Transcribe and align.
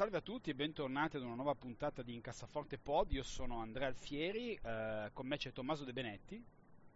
Salve 0.00 0.16
a 0.16 0.22
tutti 0.22 0.48
e 0.48 0.54
bentornati 0.54 1.18
ad 1.18 1.24
una 1.24 1.34
nuova 1.34 1.54
puntata 1.54 2.00
di 2.00 2.14
Incassaforte 2.14 2.78
Pod. 2.78 3.12
Io 3.12 3.22
sono 3.22 3.60
Andrea 3.60 3.88
Alfieri, 3.88 4.54
eh, 4.54 5.10
con 5.12 5.26
me 5.26 5.36
c'è 5.36 5.52
Tommaso 5.52 5.84
De 5.84 5.92
Benetti. 5.92 6.42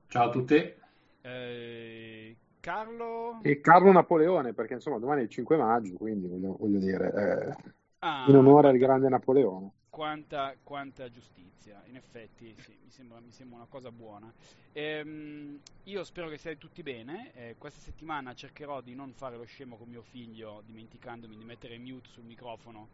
Ciao 0.07 0.29
a 0.29 0.31
tutti. 0.31 0.73
Eh, 1.21 2.37
Carlo. 2.61 3.41
E 3.43 3.61
Carlo 3.61 3.93
Napoleone, 3.93 4.55
perché 4.55 4.73
insomma 4.73 4.99
domani 4.99 5.21
è 5.21 5.25
il 5.25 5.29
5 5.29 5.55
maggio, 5.55 5.97
quindi 5.99 6.29
voglio, 6.29 6.57
voglio 6.59 6.79
dire, 6.79 7.13
eh, 7.13 7.73
ah, 7.99 8.25
in 8.27 8.37
onore 8.37 8.69
al 8.69 8.79
grande 8.79 9.11
Napoleone. 9.11 9.71
Quanta, 9.95 10.57
quanta, 10.61 11.09
giustizia, 11.09 11.81
in 11.87 11.95
effetti 11.95 12.53
sì, 12.59 12.77
mi, 12.83 12.91
sembra, 12.91 13.21
mi 13.21 13.31
sembra 13.31 13.59
una 13.59 13.69
cosa 13.69 13.93
buona. 13.93 14.29
Ehm, 14.73 15.61
io 15.85 16.03
spero 16.03 16.29
che 16.29 16.37
siate 16.37 16.59
tutti 16.59 16.83
bene, 16.83 17.31
eh, 17.33 17.55
questa 17.59 17.79
settimana 17.79 18.35
cercherò 18.35 18.81
di 18.81 18.97
non 18.97 19.13
fare 19.15 19.37
lo 19.37 19.45
scemo 19.45 19.77
con 19.77 19.89
mio 19.89 20.03
figlio 20.03 20.65
dimenticandomi 20.67 21.37
di 21.37 21.45
mettere 21.45 21.79
mute 21.79 22.09
sul 22.09 22.25
microfono 22.25 22.89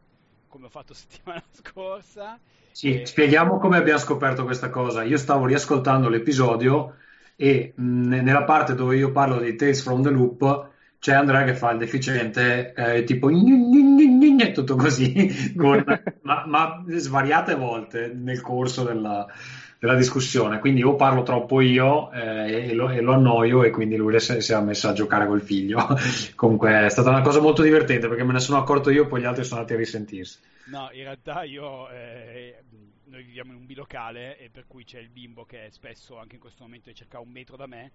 come 0.46 0.66
ho 0.66 0.68
fatto 0.68 0.92
settimana 0.92 1.42
scorsa. 1.50 2.38
Sì, 2.70 3.01
e... 3.01 3.06
spieghiamo 3.06 3.57
come 3.57 3.79
abbiamo 3.79 3.98
scoperto 3.98 4.45
questa 4.45 4.68
cosa. 4.68 5.02
Io 5.02 5.16
stavo 5.16 5.46
riascoltando 5.46 6.10
l'episodio 6.10 6.96
e 7.35 7.73
mh, 7.74 8.09
nella 8.09 8.45
parte 8.45 8.74
dove 8.74 8.98
io 8.98 9.10
parlo 9.10 9.40
di 9.40 9.57
Tales 9.57 9.80
from 9.80 10.02
the 10.02 10.10
Loop 10.10 10.70
c'è 11.01 11.15
Andrea 11.15 11.45
che 11.45 11.54
fa 11.54 11.70
il 11.70 11.79
deficiente 11.79 12.74
eh, 12.74 13.04
tipo 13.04 13.30
tutto 14.52 14.76
così 14.76 15.52
con, 15.57 15.82
ma, 16.23 16.45
ma, 16.46 16.84
svariate 16.87 17.54
volte 17.54 18.12
nel 18.15 18.42
corso 18.42 18.84
della, 18.84 19.26
della, 19.79 19.95
discussione. 19.95 20.59
Quindi 20.59 20.82
o 20.82 20.96
parlo 20.96 21.23
troppo 21.23 21.62
io 21.62 22.12
eh, 22.12 22.68
e, 22.68 22.74
lo, 22.74 22.90
e, 22.90 23.01
lo, 23.01 23.15
annoio 23.15 23.65
e 23.65 23.70
quindi 23.70 23.96
lui 23.96 24.20
si, 24.20 24.42
si 24.42 24.52
è 24.52 24.60
messo 24.60 24.88
a 24.88 24.92
giocare 24.92 25.26
col 25.26 25.40
figlio. 25.40 25.88
Comunque 26.37 26.84
è 26.84 26.90
stata 26.90 27.09
una 27.09 27.23
cosa 27.23 27.40
molto 27.40 27.62
divertente 27.62 28.07
perché 28.07 28.23
me 28.23 28.35
ne 28.35 28.40
sono 28.40 28.59
accorto 28.59 28.90
io 28.90 29.07
poi 29.07 29.23
gli 29.23 29.26
altri 29.26 29.45
sono 29.45 29.60
andati 29.60 29.74
a 29.74 29.79
risentirsi. 29.79 30.38
No 30.66 30.90
in 30.92 31.04
realtà 31.04 31.45
io 31.45 31.88
eh, 31.88 32.62
noi 33.04 33.23
viviamo 33.23 33.52
in 33.52 33.59
un 33.59 33.64
bilocale 33.64 34.38
e 34.38 34.51
per 34.51 34.66
cui 34.66 34.85
c'è 34.85 34.98
il 34.98 35.09
bimbo 35.09 35.46
che 35.46 35.68
spesso 35.70 36.18
anche 36.18 36.35
in 36.35 36.40
questo 36.42 36.62
momento 36.62 36.90
è 36.90 36.92
circa 36.92 37.18
un 37.20 37.30
metro 37.30 37.57
da 37.57 37.66
me 37.66 37.90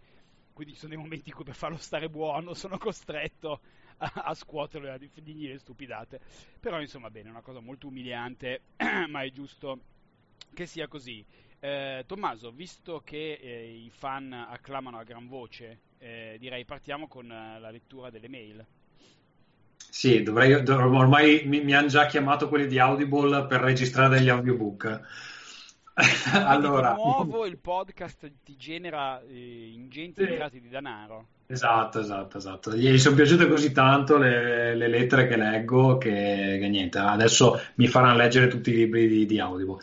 quindi 0.56 0.74
ci 0.74 0.80
sono 0.80 0.94
dei 0.94 1.02
momenti 1.02 1.30
in 1.30 1.36
cui 1.36 1.44
per 1.44 1.54
farlo 1.54 1.78
stare 1.78 2.10
buono 2.10 2.54
sono 2.54 2.78
costretto 2.78 3.60
a, 3.98 4.12
a 4.16 4.34
scuoterlo 4.34 4.88
e 4.88 4.92
a 4.92 4.98
dirgli 4.98 5.50
le 5.50 5.60
stupidate. 5.60 6.22
Però 6.62 6.80
insomma 6.80 7.10
bene, 7.10 7.28
è 7.28 7.32
una 7.32 7.42
cosa 7.42 7.60
molto 7.60 7.88
umiliante, 7.88 8.62
ma 9.10 9.22
è 9.22 9.30
giusto 9.32 9.80
che 10.54 10.66
sia 10.66 10.88
così. 10.88 11.24
Eh, 11.60 12.06
Tommaso, 12.08 12.52
visto 12.52 13.02
che 13.04 13.34
eh, 13.34 13.84
i 13.84 13.90
fan 13.90 14.32
acclamano 14.32 14.98
a 14.98 15.04
gran 15.04 15.28
voce, 15.28 15.80
eh, 15.98 16.38
direi 16.40 16.64
partiamo 16.64 17.10
con 17.10 17.30
eh, 17.30 17.60
la 17.60 17.70
lettura 17.70 18.10
delle 18.10 18.30
mail. 18.30 18.66
Sì, 19.76 20.24
dovrei, 20.24 20.54
ormai 20.54 21.44
mi, 21.46 21.62
mi 21.62 21.74
hanno 21.74 21.88
già 21.88 22.06
chiamato 22.06 22.48
quelli 22.48 22.68
di 22.68 22.80
Audible 22.80 23.46
per 23.46 23.60
registrare 23.60 24.18
degli 24.18 24.30
audiobook 24.30 25.02
allora, 26.34 26.94
di 26.94 27.02
nuovo 27.02 27.46
il 27.46 27.58
podcast 27.58 28.30
ti 28.44 28.58
genera 28.58 29.22
eh, 29.22 29.72
ingenti 29.74 30.24
sì. 30.24 30.30
entrate 30.30 30.60
di 30.60 30.68
denaro. 30.68 31.28
Esatto, 31.48 32.00
esatto, 32.00 32.38
esatto. 32.38 32.76
Gli 32.76 32.98
sono 32.98 33.16
piaciute 33.16 33.48
così 33.48 33.72
tanto 33.72 34.18
le, 34.18 34.76
le 34.76 34.88
lettere 34.88 35.28
che 35.28 35.38
leggo 35.38 35.98
che, 35.98 36.58
che, 36.60 36.68
niente, 36.68 36.98
adesso 36.98 37.62
mi 37.76 37.88
faranno 37.88 38.18
leggere 38.18 38.48
tutti 38.48 38.72
i 38.72 38.76
libri 38.76 39.08
di, 39.08 39.26
di 39.26 39.40
Audible. 39.40 39.78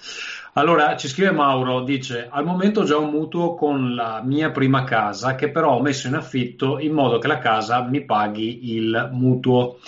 Allora, 0.55 0.97
ci 0.97 1.09
scrive 1.09 1.31
Mauro, 1.31 1.83
dice, 1.83 2.29
al 2.29 2.45
momento 2.45 2.81
ho 2.81 2.85
già 2.85 2.99
un 2.99 3.11
mutuo 3.11 3.55
con 3.55 3.95
la 3.95 4.21
mia 4.23 4.51
prima 4.51 4.85
casa 4.85 5.35
che 5.35 5.51
però 5.51 5.77
ho 5.77 5.81
messo 5.81 6.09
in 6.09 6.15
affitto 6.15 6.79
in 6.79 6.93
modo 6.93 7.19
che 7.19 7.29
la 7.29 7.39
casa 7.39 7.83
mi 7.85 8.05
paghi 8.05 8.75
il 8.75 9.09
mutuo. 9.13 9.79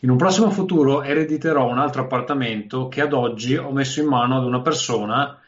In 0.00 0.10
un 0.10 0.16
prossimo 0.16 0.50
futuro 0.50 1.02
erediterò 1.02 1.66
un 1.66 1.78
altro 1.78 2.02
appartamento 2.02 2.88
che 2.88 3.00
ad 3.00 3.12
oggi 3.12 3.56
ho 3.56 3.72
messo 3.72 4.00
in 4.00 4.06
mano 4.06 4.36
ad 4.36 4.44
una 4.44 4.60
persona 4.60 5.41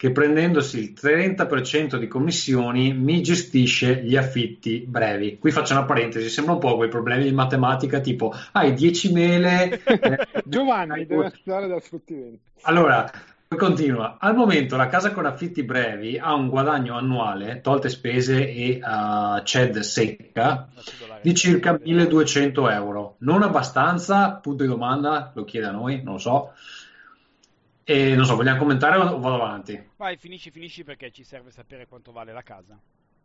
che 0.00 0.12
prendendosi 0.12 0.78
il 0.78 0.94
30% 0.98 1.96
di 1.96 2.08
commissioni 2.08 2.94
mi 2.94 3.20
gestisce 3.20 4.00
gli 4.02 4.16
affitti 4.16 4.82
brevi. 4.88 5.36
Qui 5.38 5.50
faccio 5.50 5.74
una 5.74 5.84
parentesi, 5.84 6.30
sembra 6.30 6.54
un 6.54 6.58
po' 6.58 6.76
quei 6.76 6.88
problemi 6.88 7.24
di 7.24 7.32
matematica 7.32 8.00
tipo 8.00 8.34
hai 8.52 8.72
10 8.72 9.12
mele... 9.12 9.82
Eh, 10.00 10.42
Giovanni, 10.44 11.04
deve 11.04 11.30
stare 11.38 11.66
dal 11.66 11.82
fruttivento. 11.82 12.38
Allora, 12.62 13.10
continua. 13.54 14.16
Al 14.18 14.34
momento 14.34 14.76
la 14.76 14.86
casa 14.86 15.12
con 15.12 15.26
affitti 15.26 15.62
brevi 15.64 16.18
ha 16.18 16.32
un 16.32 16.48
guadagno 16.48 16.96
annuale, 16.96 17.60
tolte 17.60 17.90
spese 17.90 18.48
e 18.48 18.80
uh, 18.82 19.42
CED 19.42 19.80
secca, 19.80 20.68
di 21.20 21.34
circa 21.34 21.78
1200 21.78 22.70
euro. 22.70 23.16
Non 23.18 23.42
abbastanza? 23.42 24.32
Punto 24.32 24.62
di 24.62 24.68
domanda, 24.68 25.32
lo 25.34 25.44
chiede 25.44 25.66
a 25.66 25.72
noi, 25.72 26.02
non 26.02 26.14
lo 26.14 26.18
so. 26.18 26.52
E 27.90 28.14
non 28.14 28.24
so, 28.24 28.36
vogliamo 28.36 28.56
commentare 28.56 28.96
o 28.98 29.18
vado 29.18 29.34
avanti? 29.34 29.88
Vai, 29.96 30.16
finisci, 30.16 30.52
finisci 30.52 30.84
perché 30.84 31.10
ci 31.10 31.24
serve 31.24 31.50
sapere 31.50 31.88
quanto 31.88 32.12
vale 32.12 32.32
la 32.32 32.44
casa. 32.44 32.78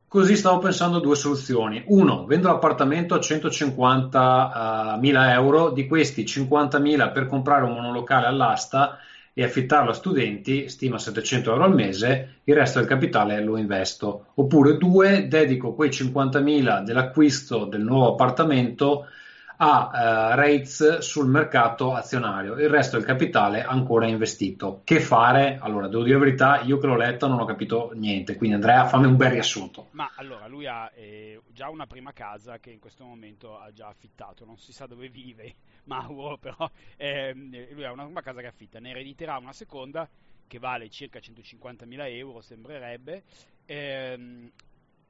Così 0.07 0.35
stavo 0.35 0.57
pensando 0.57 0.97
a 0.97 1.01
due 1.01 1.15
soluzioni. 1.15 1.83
Uno, 1.85 2.25
vendo 2.25 2.47
l'appartamento 2.47 3.13
a 3.13 3.19
150.000 3.19 4.97
uh, 4.97 5.29
euro, 5.29 5.69
di 5.69 5.85
questi 5.85 6.23
50.000 6.23 7.11
per 7.11 7.27
comprare 7.27 7.63
un 7.63 7.73
monolocale 7.73 8.25
all'asta 8.25 8.97
e 9.35 9.43
affittarlo 9.43 9.91
a 9.91 9.93
studenti, 9.93 10.67
stima 10.67 10.97
700 10.97 11.51
euro 11.51 11.65
al 11.65 11.75
mese, 11.75 12.39
il 12.45 12.55
resto 12.55 12.79
del 12.79 12.87
capitale 12.87 13.43
lo 13.43 13.57
investo. 13.57 14.29
Oppure 14.33 14.77
due, 14.77 15.27
dedico 15.27 15.75
quei 15.75 15.89
50.000 15.89 16.81
dell'acquisto 16.81 17.65
del 17.65 17.83
nuovo 17.83 18.13
appartamento 18.13 19.09
a 19.57 19.89
uh, 19.91 20.35
rates 20.35 20.99
sul 20.99 21.27
mercato 21.27 21.93
azionario, 21.93 22.53
il 22.59 22.69
resto 22.69 22.97
del 22.97 23.05
capitale 23.05 23.63
ancora 23.63 24.07
investito. 24.07 24.81
Che 24.83 24.99
fare? 24.99 25.57
Allora, 25.61 25.87
devo 25.87 26.03
dire 26.03 26.17
la 26.17 26.23
verità, 26.23 26.61
io 26.61 26.77
che 26.77 26.87
l'ho 26.87 26.95
letta 26.95 27.27
non 27.27 27.39
ho 27.39 27.45
capito 27.45 27.91
niente, 27.93 28.35
quindi 28.35 28.55
Andrea 28.55 28.85
fammi 28.87 29.05
un 29.05 29.15
bel 29.15 29.31
riassunto. 29.31 29.87
Ma 29.91 30.11
allora, 30.15 30.47
lui 30.47 30.67
ha 30.67 30.91
eh, 30.93 31.41
già 31.51 31.69
una 31.69 31.87
prima 31.87 32.11
casa 32.11 32.59
che 32.59 32.71
in 32.71 32.79
questo 32.79 33.05
momento 33.05 33.57
ha 33.57 33.71
già 33.71 33.87
affittato, 33.87 34.45
non 34.45 34.57
si 34.57 34.73
sa 34.73 34.85
dove 34.85 35.09
vive 35.09 35.55
Mauro, 35.85 36.37
però 36.37 36.69
eh, 36.97 37.33
lui 37.33 37.85
ha 37.85 37.91
una 37.91 38.03
prima 38.03 38.21
casa 38.21 38.41
che 38.41 38.47
affitta, 38.47 38.79
ne 38.79 38.89
erediterà 38.89 39.37
una 39.37 39.53
seconda 39.53 40.07
che 40.47 40.59
vale 40.59 40.89
circa 40.89 41.19
150.000 41.19 42.15
euro, 42.15 42.41
sembrerebbe, 42.41 43.23
ehm, 43.65 44.51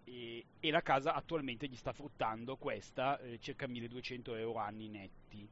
e, 0.06 0.46
e, 0.60 0.72
la 0.72 0.82
casa 0.82 1.14
attualmente 1.14 1.68
gli 1.68 1.76
sta 1.76 1.92
fruttando 1.92 2.56
questa 2.56 3.20
eh, 3.20 3.40
circa 3.40 3.68
1200 3.68 4.36
euro 4.36 4.60
anni 4.60 4.88
netti. 4.88 5.48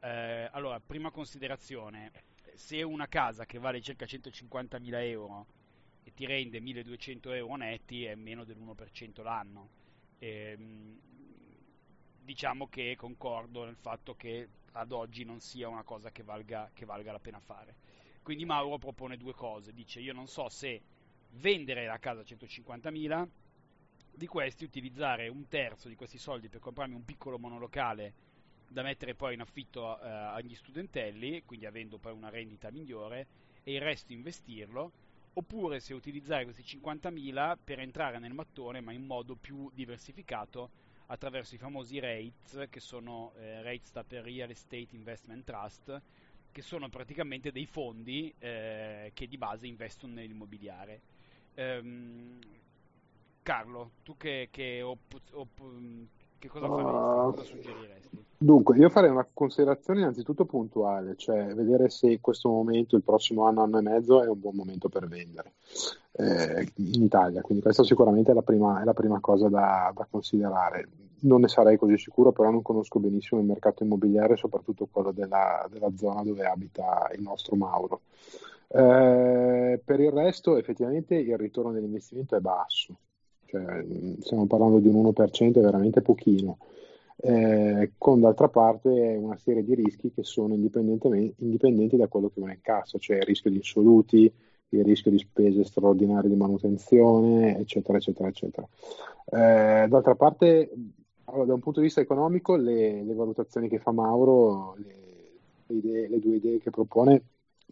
Eh, 0.00 0.48
allora, 0.52 0.78
prima 0.80 1.10
considerazione, 1.10 2.12
se 2.54 2.82
una 2.82 3.08
casa 3.08 3.46
che 3.46 3.58
vale 3.58 3.80
circa 3.80 4.04
150.000 4.04 4.94
euro 5.08 5.46
e 6.04 6.12
ti 6.12 6.26
rende 6.26 6.60
1200 6.60 7.32
euro 7.32 7.56
netti 7.56 8.04
è 8.04 8.14
meno 8.14 8.44
dell'1% 8.44 9.22
l'anno. 9.22 9.68
Eh, 10.18 10.56
diciamo 12.20 12.68
che 12.68 12.94
concordo 12.96 13.64
nel 13.64 13.76
fatto 13.76 14.14
che 14.14 14.48
ad 14.72 14.92
oggi 14.92 15.24
non 15.24 15.40
sia 15.40 15.68
una 15.68 15.82
cosa 15.82 16.10
che 16.10 16.22
valga, 16.22 16.70
che 16.72 16.84
valga 16.84 17.12
la 17.12 17.18
pena 17.18 17.40
fare. 17.40 17.74
Quindi 18.22 18.44
Mauro 18.44 18.78
propone 18.78 19.16
due 19.16 19.34
cose, 19.34 19.72
dice 19.72 20.00
io 20.00 20.12
non 20.12 20.26
so 20.26 20.48
se 20.48 20.80
vendere 21.32 21.86
la 21.86 21.98
casa 21.98 22.20
a 22.20 22.24
150.000 22.24 23.28
di 24.16 24.26
questi 24.26 24.64
utilizzare 24.64 25.28
un 25.28 25.48
terzo 25.48 25.88
di 25.88 25.96
questi 25.96 26.18
soldi 26.18 26.48
per 26.48 26.60
comprarmi 26.60 26.94
un 26.94 27.04
piccolo 27.04 27.38
monolocale 27.38 28.12
da 28.68 28.82
mettere 28.82 29.14
poi 29.14 29.34
in 29.34 29.40
affitto 29.40 30.00
eh, 30.00 30.08
agli 30.08 30.54
studentelli, 30.54 31.42
quindi 31.44 31.66
avendo 31.66 31.98
poi 31.98 32.12
una 32.12 32.30
rendita 32.30 32.70
migliore, 32.70 33.26
e 33.62 33.74
il 33.74 33.80
resto 33.80 34.12
investirlo, 34.12 34.92
oppure 35.34 35.80
se 35.80 35.94
utilizzare 35.94 36.44
questi 36.44 36.62
50.000 36.62 37.56
per 37.62 37.80
entrare 37.80 38.18
nel 38.18 38.32
mattone 38.32 38.80
ma 38.80 38.92
in 38.92 39.04
modo 39.04 39.36
più 39.36 39.70
diversificato 39.72 40.70
attraverso 41.06 41.54
i 41.54 41.58
famosi 41.58 41.98
REITs, 41.98 42.66
che 42.70 42.80
sono 42.80 43.32
eh, 43.36 43.62
REITs 43.62 43.88
sta 43.88 44.04
per 44.04 44.24
Real 44.24 44.50
Estate 44.50 44.88
Investment 44.92 45.44
Trust, 45.44 46.02
che 46.50 46.62
sono 46.62 46.88
praticamente 46.88 47.50
dei 47.50 47.66
fondi 47.66 48.32
eh, 48.38 49.10
che 49.12 49.26
di 49.26 49.36
base 49.36 49.66
investono 49.66 50.14
nell'immobiliare. 50.14 51.02
Ehm, 51.54 52.38
Carlo, 53.44 53.90
tu 54.02 54.16
che, 54.16 54.48
che, 54.50 54.80
op, 54.80 55.20
op, 55.32 55.48
Che 56.38 56.48
cosa 56.48 56.66
faresti? 56.66 56.88
Uh, 56.88 57.30
cosa 57.30 57.42
suggeriresti? 57.44 58.24
Dunque, 58.38 58.78
io 58.78 58.88
farei 58.88 59.10
una 59.10 59.28
considerazione 59.30 60.00
innanzitutto 60.00 60.46
puntuale, 60.46 61.14
cioè 61.16 61.54
vedere 61.54 61.90
se 61.90 62.20
questo 62.22 62.48
momento, 62.48 62.96
il 62.96 63.02
prossimo 63.02 63.44
anno, 63.44 63.62
anno 63.62 63.80
e 63.80 63.82
mezzo, 63.82 64.22
è 64.22 64.28
un 64.28 64.40
buon 64.40 64.56
momento 64.56 64.88
per 64.88 65.06
vendere 65.08 65.52
eh, 66.12 66.72
in 66.76 67.02
Italia. 67.02 67.42
Quindi 67.42 67.62
questa 67.62 67.82
sicuramente 67.84 68.30
è 68.30 68.34
la 68.34 68.40
prima, 68.40 68.80
è 68.80 68.84
la 68.84 68.94
prima 68.94 69.20
cosa 69.20 69.50
da, 69.50 69.92
da, 69.94 70.06
considerare. 70.10 70.88
Non 71.20 71.42
ne 71.42 71.48
sarei 71.48 71.76
così 71.76 71.98
sicuro, 71.98 72.32
però 72.32 72.50
non 72.50 72.62
conosco 72.62 72.98
benissimo 72.98 73.42
il 73.42 73.46
mercato 73.46 73.82
immobiliare, 73.82 74.38
soprattutto 74.38 74.88
quello 74.90 75.12
della, 75.12 75.68
della 75.70 75.94
zona 75.96 76.22
dove 76.22 76.46
abita 76.46 77.10
il 77.14 77.20
nostro 77.20 77.56
Mauro. 77.56 78.00
Eh, 78.68 79.82
per 79.84 80.00
il 80.00 80.12
resto, 80.12 80.56
effettivamente, 80.56 81.14
il 81.14 81.36
ritorno 81.36 81.72
dell'investimento 81.72 82.36
è 82.36 82.40
basso, 82.40 82.96
cioè, 83.54 83.84
stiamo 84.20 84.46
parlando 84.46 84.78
di 84.78 84.88
un 84.88 84.96
1%, 84.96 85.58
è 85.58 85.60
veramente 85.60 86.02
pochino. 86.02 86.58
Eh, 87.16 87.92
con 87.96 88.20
d'altra 88.20 88.48
parte 88.48 88.88
una 88.88 89.36
serie 89.36 89.64
di 89.64 89.74
rischi 89.74 90.12
che 90.12 90.24
sono 90.24 90.52
indipendenti 90.54 91.96
da 91.96 92.08
quello 92.08 92.28
che 92.28 92.40
uno 92.40 92.50
incassa, 92.50 92.98
cioè 92.98 93.18
il 93.18 93.22
rischio 93.22 93.50
di 93.50 93.56
insoluti, 93.56 94.32
il 94.70 94.84
rischio 94.84 95.12
di 95.12 95.18
spese 95.18 95.64
straordinarie 95.64 96.28
di 96.28 96.36
manutenzione, 96.36 97.58
eccetera, 97.58 97.98
eccetera, 97.98 98.28
eccetera. 98.28 98.66
Eh, 99.26 99.86
d'altra 99.88 100.16
parte, 100.16 100.70
allora, 101.26 101.44
da 101.44 101.54
un 101.54 101.60
punto 101.60 101.78
di 101.78 101.86
vista 101.86 102.00
economico, 102.00 102.56
le, 102.56 103.04
le 103.04 103.14
valutazioni 103.14 103.68
che 103.68 103.78
fa 103.78 103.92
Mauro, 103.92 104.74
le, 104.78 104.94
le, 105.66 105.76
idee, 105.76 106.08
le 106.08 106.18
due 106.18 106.36
idee 106.36 106.58
che 106.58 106.70
propone, 106.70 107.22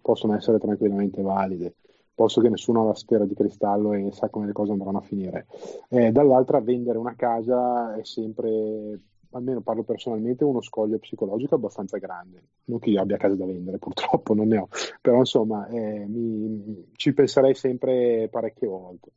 possono 0.00 0.36
essere 0.36 0.58
tranquillamente 0.58 1.20
valide. 1.20 1.74
Posso 2.22 2.40
che 2.40 2.50
nessuno 2.50 2.82
ha 2.82 2.84
la 2.84 2.94
sfera 2.94 3.24
di 3.24 3.34
cristallo 3.34 3.94
e 3.94 4.12
sa 4.12 4.28
come 4.28 4.46
le 4.46 4.52
cose 4.52 4.70
andranno 4.70 4.98
a 4.98 5.02
finire. 5.02 5.48
Eh, 5.88 6.12
dall'altra, 6.12 6.60
vendere 6.60 6.96
una 6.96 7.16
casa 7.16 7.96
è 7.96 8.04
sempre, 8.04 9.00
almeno 9.30 9.60
parlo 9.60 9.82
personalmente, 9.82 10.44
uno 10.44 10.62
scoglio 10.62 11.00
psicologico 11.00 11.56
abbastanza 11.56 11.98
grande. 11.98 12.44
Non 12.66 12.78
che 12.78 12.90
io 12.90 13.00
abbia 13.00 13.16
casa 13.16 13.34
da 13.34 13.44
vendere, 13.44 13.78
purtroppo 13.78 14.34
non 14.34 14.46
ne 14.46 14.58
ho, 14.58 14.68
però 15.00 15.18
insomma 15.18 15.66
eh, 15.66 16.06
mi, 16.06 16.92
ci 16.94 17.12
penserei 17.12 17.56
sempre 17.56 18.28
parecchie 18.30 18.68
volte. 18.68 19.10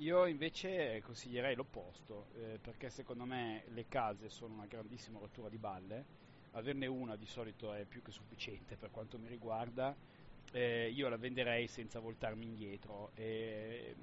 Io 0.00 0.26
invece 0.26 1.00
consiglierei 1.02 1.54
l'opposto, 1.54 2.26
eh, 2.34 2.58
perché 2.60 2.90
secondo 2.90 3.24
me 3.24 3.62
le 3.72 3.86
case 3.88 4.28
sono 4.28 4.52
una 4.52 4.66
grandissima 4.68 5.18
rottura 5.18 5.48
di 5.48 5.56
balle 5.56 6.26
averne 6.52 6.86
una 6.86 7.16
di 7.16 7.26
solito 7.26 7.72
è 7.72 7.84
più 7.84 8.02
che 8.02 8.10
sufficiente 8.10 8.76
per 8.76 8.90
quanto 8.90 9.18
mi 9.18 9.28
riguarda, 9.28 9.94
eh, 10.52 10.90
io 10.90 11.08
la 11.08 11.16
venderei 11.16 11.66
senza 11.66 12.00
voltarmi 12.00 12.44
indietro. 12.44 13.10
E, 13.14 13.94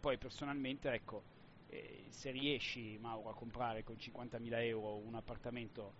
poi 0.00 0.18
personalmente, 0.18 0.90
ecco, 0.90 1.24
eh, 1.66 2.06
se 2.10 2.30
riesci, 2.30 2.96
Mauro, 2.98 3.30
a 3.30 3.34
comprare 3.34 3.82
con 3.82 3.96
50.000 3.96 4.62
euro 4.64 4.96
un 4.96 5.14
appartamento 5.14 5.94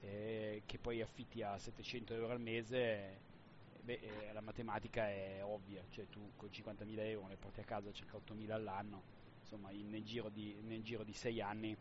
eh, 0.00 0.62
che 0.66 0.78
poi 0.78 1.00
affitti 1.02 1.42
a 1.42 1.58
700 1.58 2.14
euro 2.14 2.30
al 2.30 2.40
mese, 2.40 3.20
beh, 3.80 4.00
eh, 4.28 4.32
la 4.32 4.40
matematica 4.40 5.08
è 5.08 5.42
ovvia, 5.44 5.84
cioè 5.90 6.08
tu 6.08 6.32
con 6.36 6.48
50.000 6.50 6.98
euro 7.00 7.26
ne 7.26 7.36
porti 7.36 7.60
a 7.60 7.64
casa 7.64 7.92
circa 7.92 8.16
8.000 8.16 8.50
all'anno, 8.52 9.04
insomma 9.40 9.70
in, 9.72 9.88
nel, 9.90 10.04
giro 10.04 10.28
di, 10.30 10.58
nel 10.62 10.82
giro 10.82 11.04
di 11.04 11.12
6 11.12 11.40
anni 11.40 11.76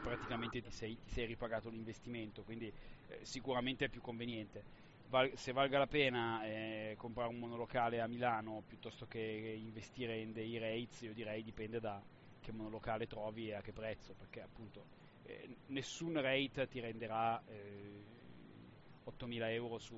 praticamente 0.00 0.60
ti 0.60 0.70
sei, 0.70 0.98
ti 1.02 1.10
sei 1.10 1.26
ripagato 1.26 1.68
l'investimento, 1.70 2.42
quindi 2.44 2.72
eh, 3.06 3.24
sicuramente 3.24 3.86
è 3.86 3.88
più 3.88 4.00
conveniente. 4.00 4.64
Val, 5.14 5.30
se 5.36 5.52
valga 5.52 5.78
la 5.78 5.86
pena 5.86 6.44
eh, 6.44 6.96
comprare 6.98 7.30
un 7.30 7.38
monolocale 7.38 8.00
a 8.00 8.08
Milano 8.08 8.64
piuttosto 8.66 9.06
che 9.06 9.20
investire 9.20 10.18
in 10.18 10.32
dei 10.32 10.58
rates, 10.58 11.02
io 11.02 11.14
direi 11.14 11.44
dipende 11.44 11.78
da 11.78 12.02
che 12.40 12.50
monolocale 12.50 13.06
trovi 13.06 13.50
e 13.50 13.54
a 13.54 13.60
che 13.60 13.72
prezzo, 13.72 14.14
perché 14.14 14.42
appunto 14.42 14.84
eh, 15.22 15.58
nessun 15.66 16.20
rate 16.20 16.66
ti 16.66 16.80
renderà 16.80 17.40
8.000 17.46 19.42
eh, 19.42 19.52
euro 19.52 19.78
su, 19.78 19.96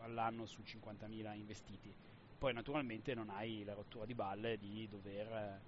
all'anno 0.00 0.44
su 0.44 0.60
50.000 0.60 1.34
investiti. 1.36 1.96
Poi 2.36 2.52
naturalmente 2.52 3.14
non 3.14 3.30
hai 3.30 3.64
la 3.64 3.72
rottura 3.72 4.04
di 4.04 4.14
balle 4.14 4.58
di 4.58 4.86
dover 4.90 5.58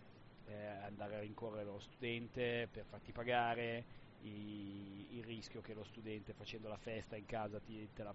eh, 0.44 0.66
andare 0.84 1.16
a 1.16 1.20
rincorrere 1.20 1.64
lo 1.64 1.78
studente 1.78 2.68
per 2.70 2.84
farti 2.84 3.10
pagare, 3.10 3.84
i, 4.22 5.06
il 5.10 5.24
rischio 5.24 5.60
che 5.60 5.74
lo 5.74 5.84
studente 5.84 6.32
facendo 6.32 6.68
la 6.68 6.76
festa 6.76 7.16
in 7.16 7.26
casa 7.26 7.60
ti, 7.60 7.88
te 7.92 8.02
la 8.02 8.14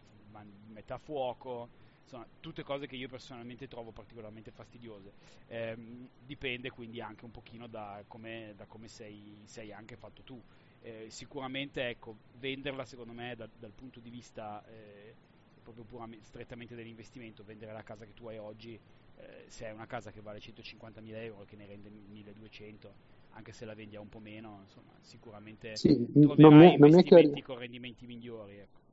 metta 0.67 0.95
a 0.95 0.97
fuoco, 0.97 1.69
insomma 2.03 2.25
tutte 2.39 2.63
cose 2.63 2.87
che 2.87 2.95
io 2.95 3.07
personalmente 3.07 3.67
trovo 3.67 3.91
particolarmente 3.91 4.51
fastidiose. 4.51 5.13
Eh, 5.47 5.75
dipende 6.17 6.69
quindi 6.69 7.01
anche 7.01 7.25
un 7.25 7.31
pochino 7.31 7.67
da 7.67 8.03
come, 8.07 8.53
da 8.55 8.65
come 8.65 8.87
sei, 8.87 9.41
sei, 9.45 9.71
anche 9.71 9.95
fatto 9.95 10.21
tu. 10.23 10.41
Eh, 10.81 11.07
sicuramente 11.09 11.87
ecco, 11.89 12.17
venderla 12.33 12.85
secondo 12.85 13.13
me 13.13 13.35
da, 13.35 13.49
dal 13.57 13.73
punto 13.73 13.99
di 13.99 14.09
vista 14.09 14.63
eh, 14.67 15.15
proprio 15.61 15.83
puramente, 15.83 16.25
strettamente 16.25 16.75
dell'investimento, 16.75 17.43
vendere 17.43 17.73
la 17.73 17.83
casa 17.83 18.05
che 18.05 18.13
tu 18.13 18.27
hai 18.27 18.37
oggi 18.37 18.79
eh, 19.17 19.45
se 19.47 19.65
hai 19.65 19.73
una 19.73 19.87
casa 19.87 20.11
che 20.11 20.21
vale 20.21 20.39
150.000 20.39 21.15
euro 21.23 21.43
e 21.43 21.45
che 21.45 21.55
ne 21.55 21.65
rende 21.65 21.89
1.200, 21.89 22.93
anche 23.37 23.53
se 23.53 23.65
la 23.65 23.75
vendi 23.75 23.95
a 23.95 24.01
un 24.01 24.09
po' 24.09 24.19
meno, 24.19 24.59
insomma, 24.63 24.91
sicuramente 25.01 25.75
sì, 25.75 25.95
troverai 26.11 26.37
non 26.37 26.61
è, 26.61 26.73
investimenti 26.73 27.41
con 27.43 27.59
rendimenti 27.59 28.05
migliori. 28.07 28.57
Ecco. 28.57 28.85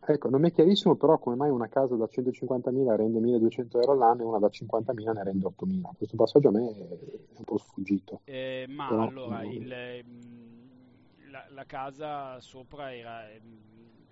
Ecco, 0.00 0.30
non 0.30 0.44
è 0.44 0.52
chiarissimo 0.52 0.96
però 0.96 1.18
come 1.18 1.36
mai 1.36 1.50
una 1.50 1.68
casa 1.68 1.94
da 1.94 2.04
150.000 2.04 2.96
rende 2.96 3.20
1.200 3.20 3.78
euro 3.80 3.92
all'anno 3.92 4.22
e 4.22 4.24
una 4.24 4.38
da 4.38 4.48
50.000 4.48 5.12
ne 5.12 5.24
rende 5.24 5.46
8.000. 5.46 5.90
Questo 5.96 6.16
passaggio 6.16 6.48
a 6.48 6.52
me 6.52 6.68
è 6.70 6.86
un 7.36 7.44
po' 7.44 7.58
sfuggito. 7.58 8.20
Eh, 8.24 8.66
ma 8.68 8.88
però, 8.88 9.02
allora, 9.02 9.42
non... 9.42 9.52
il, 9.52 10.04
mm, 10.04 11.30
la, 11.30 11.46
la, 11.50 11.64
casa 11.64 12.40
sopra 12.40 12.94
era 12.94 13.26
mm, 13.26 13.56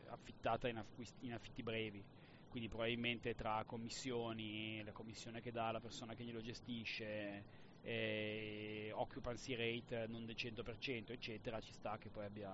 affittata 0.09 0.69
in, 0.69 0.77
acquisti, 0.77 1.27
in 1.27 1.33
affitti 1.33 1.63
brevi 1.63 2.05
quindi 2.49 2.69
probabilmente 2.73 3.35
tra 3.35 3.63
commissioni, 3.67 4.83
la 4.83 4.93
commissione 4.93 5.43
che 5.43 5.53
dà 5.53 5.71
la 5.73 5.81
persona 5.81 6.15
che 6.15 6.25
glielo 6.25 6.41
gestisce, 6.41 7.45
eh, 7.87 8.91
occupancy 8.93 9.55
rate 9.55 10.06
non 10.09 10.27
del 10.27 10.35
100%, 10.37 11.12
eccetera, 11.12 11.61
ci 11.61 11.73
sta 11.73 11.97
che 11.99 12.09
poi 12.09 12.25
abbia, 12.25 12.50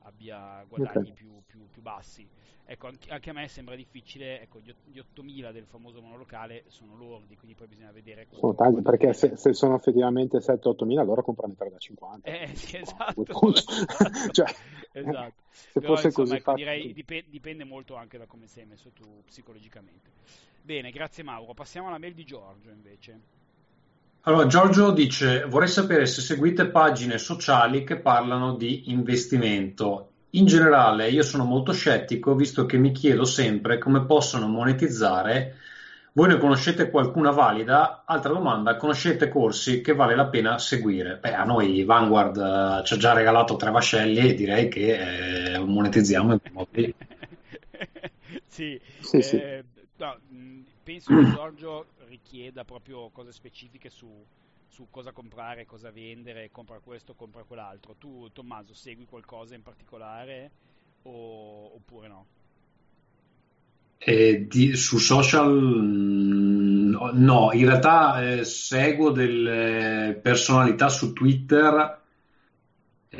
abbia 0.00 0.62
guadagni 0.68 1.10
okay. 1.10 1.12
più, 1.12 1.40
più, 1.46 1.66
più, 1.70 1.80
bassi. 1.80 2.28
Ecco, 2.66 2.90
anche, 3.08 3.30
a 3.30 3.32
me 3.32 3.48
sembra 3.48 3.74
difficile, 3.74 4.42
ecco, 4.42 4.60
gli, 4.60 4.72
gli 4.84 4.98
8.000 4.98 5.50
del 5.50 5.64
famoso 5.64 6.02
monolocale 6.02 6.64
sono 6.68 6.94
lordi, 6.94 7.36
quindi 7.36 7.56
poi 7.56 7.68
bisogna 7.68 7.90
vedere... 7.90 8.26
Sono 8.32 8.54
tanti, 8.54 8.82
perché 8.82 9.14
se, 9.14 9.34
se, 9.34 9.54
sono 9.54 9.76
effettivamente 9.76 10.38
7-8.000 10.38 10.98
allora 10.98 11.22
comprano 11.22 11.54
tre 11.54 11.70
da 11.70 11.78
50. 11.78 12.28
Eh 12.30 12.54
sì, 12.54 12.76
esatto. 12.78 13.24
cioè, 14.30 14.54
esatto. 14.92 15.42
Se 15.48 15.80
Però, 15.80 15.94
fosse 15.94 16.08
insomma, 16.08 16.26
così 16.28 16.36
ecco, 16.38 16.54
direi 16.54 16.92
dipende, 16.92 17.30
dipende 17.30 17.64
molto 17.64 17.96
anche 17.96 18.18
da 18.18 18.26
come 18.26 18.46
sei 18.46 18.66
messo 18.66 18.90
tu 18.90 19.22
psicologicamente. 19.24 20.10
Bene, 20.62 20.90
grazie 20.90 21.24
Mauro. 21.24 21.54
Passiamo 21.54 21.88
alla 21.88 21.98
mail 21.98 22.14
di 22.14 22.24
Giorgio 22.24 22.70
invece. 22.70 23.38
Allora, 24.22 24.46
Giorgio 24.46 24.90
dice: 24.90 25.44
Vorrei 25.48 25.68
sapere 25.68 26.04
se 26.04 26.20
seguite 26.20 26.66
pagine 26.66 27.16
sociali 27.16 27.84
che 27.84 28.00
parlano 28.00 28.54
di 28.54 28.90
investimento. 28.90 30.08
In 30.30 30.44
generale, 30.44 31.08
io 31.08 31.22
sono 31.22 31.44
molto 31.44 31.72
scettico, 31.72 32.34
visto 32.34 32.66
che 32.66 32.76
mi 32.76 32.92
chiedo 32.92 33.24
sempre 33.24 33.78
come 33.78 34.04
possono 34.04 34.46
monetizzare. 34.46 35.56
Voi 36.12 36.28
ne 36.28 36.38
conoscete 36.38 36.90
qualcuna 36.90 37.30
valida? 37.30 38.02
Altra 38.04 38.34
domanda: 38.34 38.76
conoscete 38.76 39.30
corsi 39.30 39.80
che 39.80 39.94
vale 39.94 40.14
la 40.14 40.26
pena 40.26 40.58
seguire? 40.58 41.16
Beh, 41.16 41.34
a 41.34 41.44
noi 41.44 41.82
Vanguard 41.84 42.36
uh, 42.36 42.84
ci 42.84 42.94
ha 42.94 42.96
già 42.98 43.14
regalato 43.14 43.56
tre 43.56 43.70
vascelli 43.70 44.28
e 44.28 44.34
direi 44.34 44.68
che 44.68 45.54
eh, 45.54 45.58
monetizziamo 45.58 46.32
in 46.32 46.40
modi. 46.52 46.94
sì, 48.46 48.78
sì, 49.00 49.16
eh, 49.16 49.22
sì. 49.22 49.42
No, 49.96 50.16
penso 50.90 51.14
che 51.14 51.30
Giorgio 51.30 51.86
richieda 52.08 52.64
proprio 52.64 53.10
cose 53.10 53.30
specifiche 53.32 53.90
su, 53.90 54.08
su 54.66 54.88
cosa 54.90 55.12
comprare, 55.12 55.64
cosa 55.64 55.92
vendere, 55.92 56.50
compra 56.50 56.80
questo, 56.80 57.14
compra 57.14 57.44
quell'altro. 57.44 57.94
Tu, 57.96 58.28
Tommaso, 58.32 58.74
segui 58.74 59.06
qualcosa 59.06 59.54
in 59.54 59.62
particolare 59.62 60.50
o, 61.02 61.74
oppure 61.74 62.08
no? 62.08 62.26
Eh, 63.98 64.46
di, 64.48 64.74
su 64.74 64.98
social 64.98 65.52
mm, 65.52 66.96
no, 67.12 67.50
in 67.52 67.66
realtà 67.66 68.22
eh, 68.22 68.44
seguo 68.44 69.10
delle 69.10 70.18
personalità 70.20 70.88
su 70.88 71.12
Twitter 71.12 71.99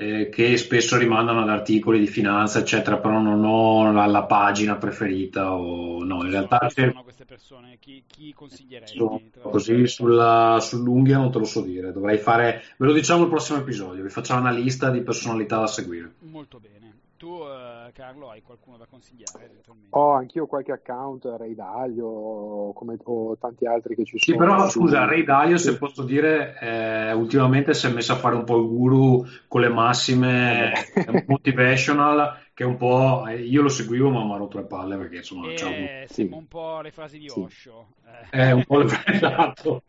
eh, 0.00 0.28
che 0.30 0.56
spesso 0.56 0.96
rimandano 0.96 1.42
ad 1.42 1.50
articoli 1.50 1.98
di 1.98 2.06
finanza, 2.06 2.58
eccetera, 2.58 2.96
però 2.98 3.20
non 3.20 3.44
ho 3.44 3.92
la, 3.92 4.06
la 4.06 4.24
pagina 4.24 4.76
preferita. 4.76 5.52
O, 5.54 6.02
no, 6.02 6.24
in 6.24 6.30
realtà. 6.30 6.70
Sono 6.70 7.02
queste 7.02 7.26
persone? 7.26 7.76
Chi, 7.78 8.02
chi 8.06 8.32
consiglierei? 8.32 9.30
Così 9.42 9.86
sulla, 9.86 10.58
sull'unghia 10.60 11.18
non 11.18 11.30
te 11.30 11.38
lo 11.38 11.44
so 11.44 11.60
dire. 11.60 11.92
Dovrei 11.92 12.16
fare, 12.16 12.62
ve 12.78 12.86
lo 12.86 12.92
diciamo 12.92 13.24
il 13.24 13.28
prossimo 13.28 13.58
episodio. 13.58 14.02
Vi 14.02 14.08
facciamo 14.08 14.40
una 14.40 14.52
lista 14.52 14.90
di 14.90 15.02
personalità 15.02 15.58
da 15.58 15.66
seguire. 15.66 16.14
Molto 16.20 16.58
bene. 16.58 16.89
Tu, 17.20 17.42
eh, 17.44 17.90
Carlo, 17.92 18.30
hai 18.30 18.40
qualcuno 18.40 18.78
da 18.78 18.86
consigliare? 18.86 19.44
eventualmente? 19.44 19.94
Ho 19.98 20.12
anch'io 20.12 20.46
qualche 20.46 20.72
account, 20.72 21.26
Ray 21.36 21.54
Dalio 21.54 22.72
come, 22.72 22.96
o 23.04 23.36
tanti 23.36 23.66
altri 23.66 23.94
che 23.94 24.06
ci 24.06 24.18
Sì, 24.18 24.32
sono. 24.32 24.38
però 24.38 24.68
su- 24.68 24.78
scusa, 24.80 25.04
Ray 25.04 25.24
Dalio, 25.24 25.56
Sì. 25.56 25.64
se 25.64 25.78
posso 25.78 26.02
dire, 26.04 26.56
eh, 26.60 27.12
ultimamente 27.12 27.74
si 27.74 27.86
è 27.86 27.90
messo 27.90 28.12
a 28.12 28.16
fare 28.16 28.36
un 28.36 28.44
po' 28.44 28.58
il 28.58 28.66
guru 28.68 29.24
con 29.48 29.60
le 29.62 29.68
massime 29.68 30.72
Vabbè. 31.04 31.24
motivational, 31.26 32.38
che 32.60 32.66
un 32.66 32.76
po', 32.76 33.26
eh, 33.26 33.40
io 33.40 33.62
lo 33.62 33.70
seguivo 33.70 34.10
ma 34.10 34.22
mi 34.22 34.32
ha 34.32 34.36
rotto 34.36 34.58
le 34.58 34.64
palle 34.66 34.98
perché 34.98 35.16
insomma, 35.16 35.46
c'ha 35.54 35.66
un- 35.68 35.72
Eh, 35.72 36.04
Sì. 36.10 36.28
un 36.30 36.46
po' 36.46 36.82
le 36.82 36.90
frasi 36.90 37.18
di 37.18 37.26
Sì. 37.30 37.40
Osho. 37.40 37.86
eh. 38.04 38.36
è 38.36 38.50
un 38.50 38.64
po' 38.66 38.76
le- 38.80 38.84
esatto. 39.06 39.82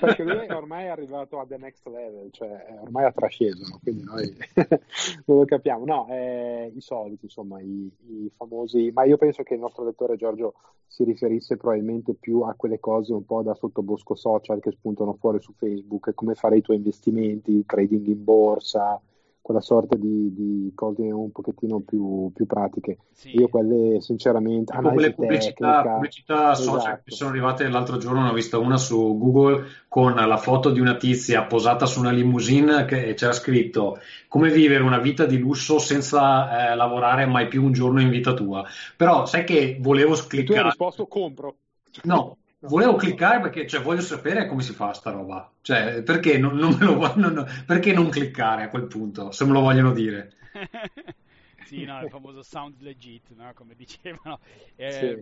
perché 0.00 0.24
lui 0.24 0.48
ormai 0.50 0.86
è 0.86 0.88
arrivato 0.88 1.38
a 1.38 1.46
the 1.46 1.56
next 1.58 1.86
level, 1.86 2.28
cioè 2.32 2.66
eh, 2.70 2.78
ormai 2.80 3.04
ha 3.04 3.12
trasceso, 3.12 3.64
no? 3.70 3.78
quindi 3.80 4.02
noi 4.02 4.36
non 5.26 5.38
lo 5.38 5.44
capiamo. 5.44 5.84
No, 5.84 6.08
eh, 6.10 6.72
i 6.74 6.80
soliti, 6.80 7.26
insomma, 7.26 7.60
i, 7.60 7.88
i 8.08 8.28
famosi, 8.36 8.90
ma 8.92 9.04
io 9.04 9.16
penso 9.16 9.44
che 9.44 9.54
il 9.54 9.60
nostro 9.60 9.84
lettore 9.84 10.16
Giorgio 10.16 10.54
si 10.88 11.04
riferisse 11.04 11.56
probabilmente 11.56 12.14
più 12.14 12.40
a 12.40 12.54
quelle 12.56 12.80
cose 12.80 13.12
un 13.12 13.24
po' 13.24 13.42
da 13.42 13.54
sottobosco 13.54 14.16
social 14.16 14.58
che 14.58 14.72
spuntano 14.72 15.12
fuori 15.20 15.40
su 15.40 15.52
Facebook, 15.52 16.14
come 16.14 16.34
fare 16.34 16.56
i 16.56 16.62
tuoi 16.62 16.78
investimenti, 16.78 17.64
trading 17.64 18.04
in 18.08 18.24
borsa, 18.24 19.00
quella 19.48 19.60
sorta 19.62 19.96
di, 19.96 20.34
di 20.34 20.72
cose 20.74 21.02
un 21.10 21.32
pochettino 21.32 21.80
più, 21.80 22.30
più 22.34 22.44
pratiche. 22.44 22.98
Sì. 23.14 23.30
Io 23.38 23.48
quelle, 23.48 23.98
sinceramente, 24.02 24.74
Tipo 24.74 24.90
quelle 24.90 25.14
pubblicità, 25.14 25.80
tecnica, 25.80 25.92
pubblicità 25.94 26.54
social 26.54 26.76
esatto. 26.80 27.02
che 27.04 27.10
sono 27.12 27.30
arrivate 27.30 27.66
l'altro 27.68 27.96
giorno, 27.96 28.22
ne 28.24 28.28
ho 28.28 28.32
vista 28.34 28.58
una 28.58 28.76
su 28.76 29.16
Google 29.18 29.64
con 29.88 30.12
la 30.14 30.36
foto 30.36 30.70
di 30.70 30.80
una 30.80 30.96
tizia 30.96 31.44
posata 31.46 31.86
su 31.86 31.98
una 32.00 32.10
limousine 32.10 32.84
che 32.84 33.14
c'era 33.14 33.32
scritto 33.32 33.98
come 34.28 34.50
vivere 34.50 34.82
una 34.82 34.98
vita 34.98 35.24
di 35.24 35.38
lusso 35.38 35.78
senza 35.78 36.70
eh, 36.72 36.74
lavorare 36.76 37.24
mai 37.24 37.48
più 37.48 37.64
un 37.64 37.72
giorno 37.72 38.02
in 38.02 38.10
vita 38.10 38.34
tua. 38.34 38.64
Però 38.96 39.24
sai 39.24 39.44
che 39.44 39.78
volevo 39.80 40.12
E 40.12 40.16
tu 40.16 40.20
hai 40.22 40.28
cliccare. 40.28 40.62
risposto 40.62 41.06
compro. 41.06 41.56
No, 42.02 42.14
No, 42.14 42.36
volevo 42.60 42.96
no. 42.96 42.96
cliccare 42.96 43.40
perché 43.40 43.66
cioè, 43.66 43.82
voglio 43.82 44.00
sapere 44.00 44.46
come 44.46 44.62
si 44.62 44.72
fa 44.72 44.92
sta 44.92 45.10
roba. 45.10 45.50
Cioè, 45.60 46.02
perché 46.02 46.38
non, 46.38 46.56
non 46.56 46.76
lo 46.78 47.14
non- 47.16 47.46
perché 47.66 47.92
non 47.92 48.08
cliccare 48.10 48.64
a 48.64 48.68
quel 48.68 48.86
punto, 48.86 49.30
se 49.32 49.44
me 49.44 49.52
lo 49.52 49.60
vogliono 49.60 49.92
dire. 49.92 50.32
sì, 51.60 51.84
no, 51.84 52.00
il 52.00 52.08
famoso 52.08 52.42
sound 52.42 52.80
legit, 52.80 53.30
no? 53.30 53.52
come 53.54 53.74
dicevano. 53.74 54.40
Eh, 54.74 55.18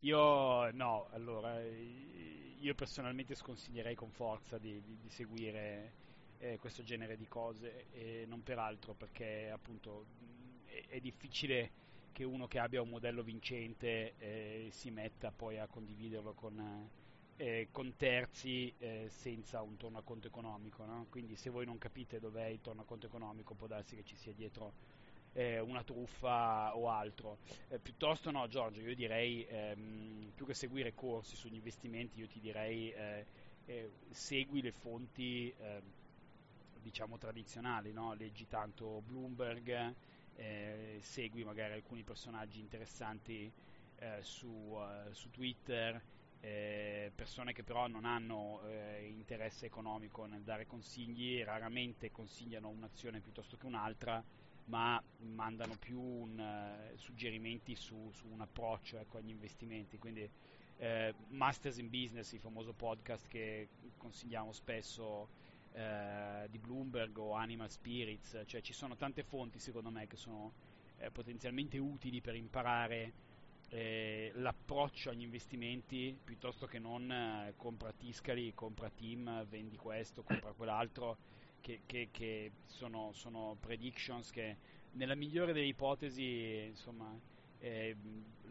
Io 0.00 0.70
no, 0.72 1.08
allora, 1.12 1.60
io 1.64 2.74
personalmente 2.74 3.34
sconsiglierei 3.34 3.94
con 3.94 4.10
forza 4.12 4.58
di, 4.58 4.82
di- 4.82 4.98
di 5.00 5.10
seguire 5.10 5.94
eh, 6.38 6.58
questo 6.58 6.82
genere 6.84 7.16
di 7.16 7.26
cose 7.28 7.88
e 7.90 8.24
non 8.28 8.42
per 8.42 8.58
altro 8.58 8.94
perché 8.94 9.50
appunto 9.52 10.06
è, 10.64 10.86
è 10.88 11.00
difficile 11.00 11.72
che 12.16 12.24
uno 12.24 12.46
che 12.46 12.58
abbia 12.58 12.80
un 12.80 12.88
modello 12.88 13.22
vincente 13.22 14.14
eh, 14.16 14.68
si 14.70 14.90
metta 14.90 15.30
poi 15.30 15.58
a 15.58 15.66
condividerlo 15.66 16.32
con, 16.32 16.88
eh, 17.36 17.68
con 17.70 17.94
terzi 17.94 18.72
eh, 18.78 19.08
senza 19.10 19.60
un 19.60 19.76
tornaconto 19.76 20.26
economico, 20.26 20.86
no? 20.86 21.04
Quindi 21.10 21.36
se 21.36 21.50
voi 21.50 21.66
non 21.66 21.76
capite 21.76 22.18
dov'è 22.18 22.46
il 22.46 22.62
tornaconto 22.62 23.04
economico 23.04 23.52
può 23.52 23.66
darsi 23.66 23.96
che 23.96 24.02
ci 24.02 24.16
sia 24.16 24.32
dietro 24.32 24.72
eh, 25.34 25.60
una 25.60 25.82
truffa 25.82 26.74
o 26.74 26.88
altro. 26.88 27.36
Eh, 27.68 27.78
piuttosto 27.80 28.30
no, 28.30 28.48
Giorgio, 28.48 28.80
io 28.80 28.94
direi 28.94 29.44
ehm, 29.46 30.32
più 30.34 30.46
che 30.46 30.54
seguire 30.54 30.94
corsi 30.94 31.36
sugli 31.36 31.56
investimenti, 31.56 32.20
io 32.20 32.28
ti 32.28 32.40
direi 32.40 32.92
eh, 32.92 33.26
eh, 33.66 33.90
segui 34.08 34.62
le 34.62 34.72
fonti 34.72 35.54
ehm, 35.58 35.82
diciamo 36.80 37.18
tradizionali, 37.18 37.92
no? 37.92 38.14
leggi 38.14 38.46
tanto 38.48 39.02
Bloomberg, 39.04 39.94
eh, 40.36 40.98
segui 41.00 41.44
magari 41.44 41.72
alcuni 41.72 42.02
personaggi 42.02 42.60
interessanti 42.60 43.50
eh, 43.98 44.18
su, 44.20 44.76
eh, 44.76 45.12
su 45.12 45.30
Twitter, 45.30 46.02
eh, 46.40 47.10
persone 47.14 47.52
che 47.52 47.62
però 47.62 47.86
non 47.86 48.04
hanno 48.04 48.60
eh, 48.66 49.06
interesse 49.06 49.66
economico 49.66 50.26
nel 50.26 50.42
dare 50.42 50.66
consigli, 50.66 51.42
raramente 51.42 52.10
consigliano 52.10 52.68
un'azione 52.68 53.20
piuttosto 53.20 53.56
che 53.56 53.66
un'altra, 53.66 54.22
ma 54.66 55.02
mandano 55.18 55.76
più 55.78 56.00
un, 56.00 56.92
suggerimenti 56.96 57.74
su, 57.74 58.10
su 58.12 58.26
un 58.28 58.40
approccio 58.40 58.98
ecco, 58.98 59.18
agli 59.18 59.30
investimenti. 59.30 59.96
Quindi 59.98 60.28
Masters 61.28 61.78
in 61.78 61.88
Business, 61.88 62.32
il 62.32 62.40
famoso 62.40 62.74
podcast 62.74 63.26
che 63.28 63.68
consigliamo 63.96 64.52
spesso 64.52 65.28
eh, 65.76 66.46
di 66.50 66.58
Bloomberg 66.58 67.16
o 67.18 67.32
Animal 67.34 67.70
Spirits, 67.70 68.42
cioè 68.46 68.60
ci 68.62 68.72
sono 68.72 68.96
tante 68.96 69.22
fonti 69.22 69.58
secondo 69.58 69.90
me 69.90 70.06
che 70.06 70.16
sono 70.16 70.54
eh, 70.96 71.10
potenzialmente 71.10 71.78
utili 71.78 72.20
per 72.20 72.34
imparare 72.34 73.12
eh, 73.68 74.30
l'approccio 74.34 75.10
agli 75.10 75.22
investimenti 75.22 76.18
piuttosto 76.22 76.66
che 76.66 76.78
non 76.78 77.10
eh, 77.10 77.54
compra 77.56 77.92
Tiscali, 77.92 78.54
compra 78.54 78.90
Team, 78.90 79.44
vendi 79.46 79.76
questo, 79.76 80.22
compra 80.22 80.52
quell'altro, 80.52 81.18
che, 81.60 81.82
che- 81.86 82.08
che 82.10 82.52
sono, 82.64 83.12
sono 83.12 83.56
predictions 83.60 84.30
che 84.30 84.58
nella 84.92 85.14
migliore 85.14 85.52
delle 85.52 85.66
ipotesi 85.66 86.66
insomma 86.68 87.18
eh, 87.58 87.96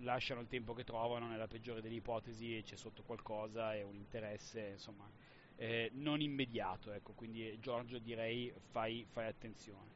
lasciano 0.01 0.41
il 0.41 0.48
tempo 0.48 0.74
che 0.74 0.84
trovano, 0.84 1.27
nella 1.27 1.48
peggiore 1.48 1.82
delle 1.82 1.96
ipotesi 1.96 2.62
c'è 2.63 2.75
sotto 2.75 3.03
qualcosa 3.03 3.74
e 3.75 3.84
un 3.84 3.96
interesse 3.96 4.70
insomma 4.74 5.10
eh, 5.57 5.89
non 5.93 6.21
immediato, 6.21 6.91
ecco, 6.91 7.13
quindi 7.15 7.47
eh, 7.47 7.57
Giorgio 7.59 7.97
direi 8.00 8.53
fai, 8.71 9.05
fai 9.12 9.27
attenzione. 9.27 9.93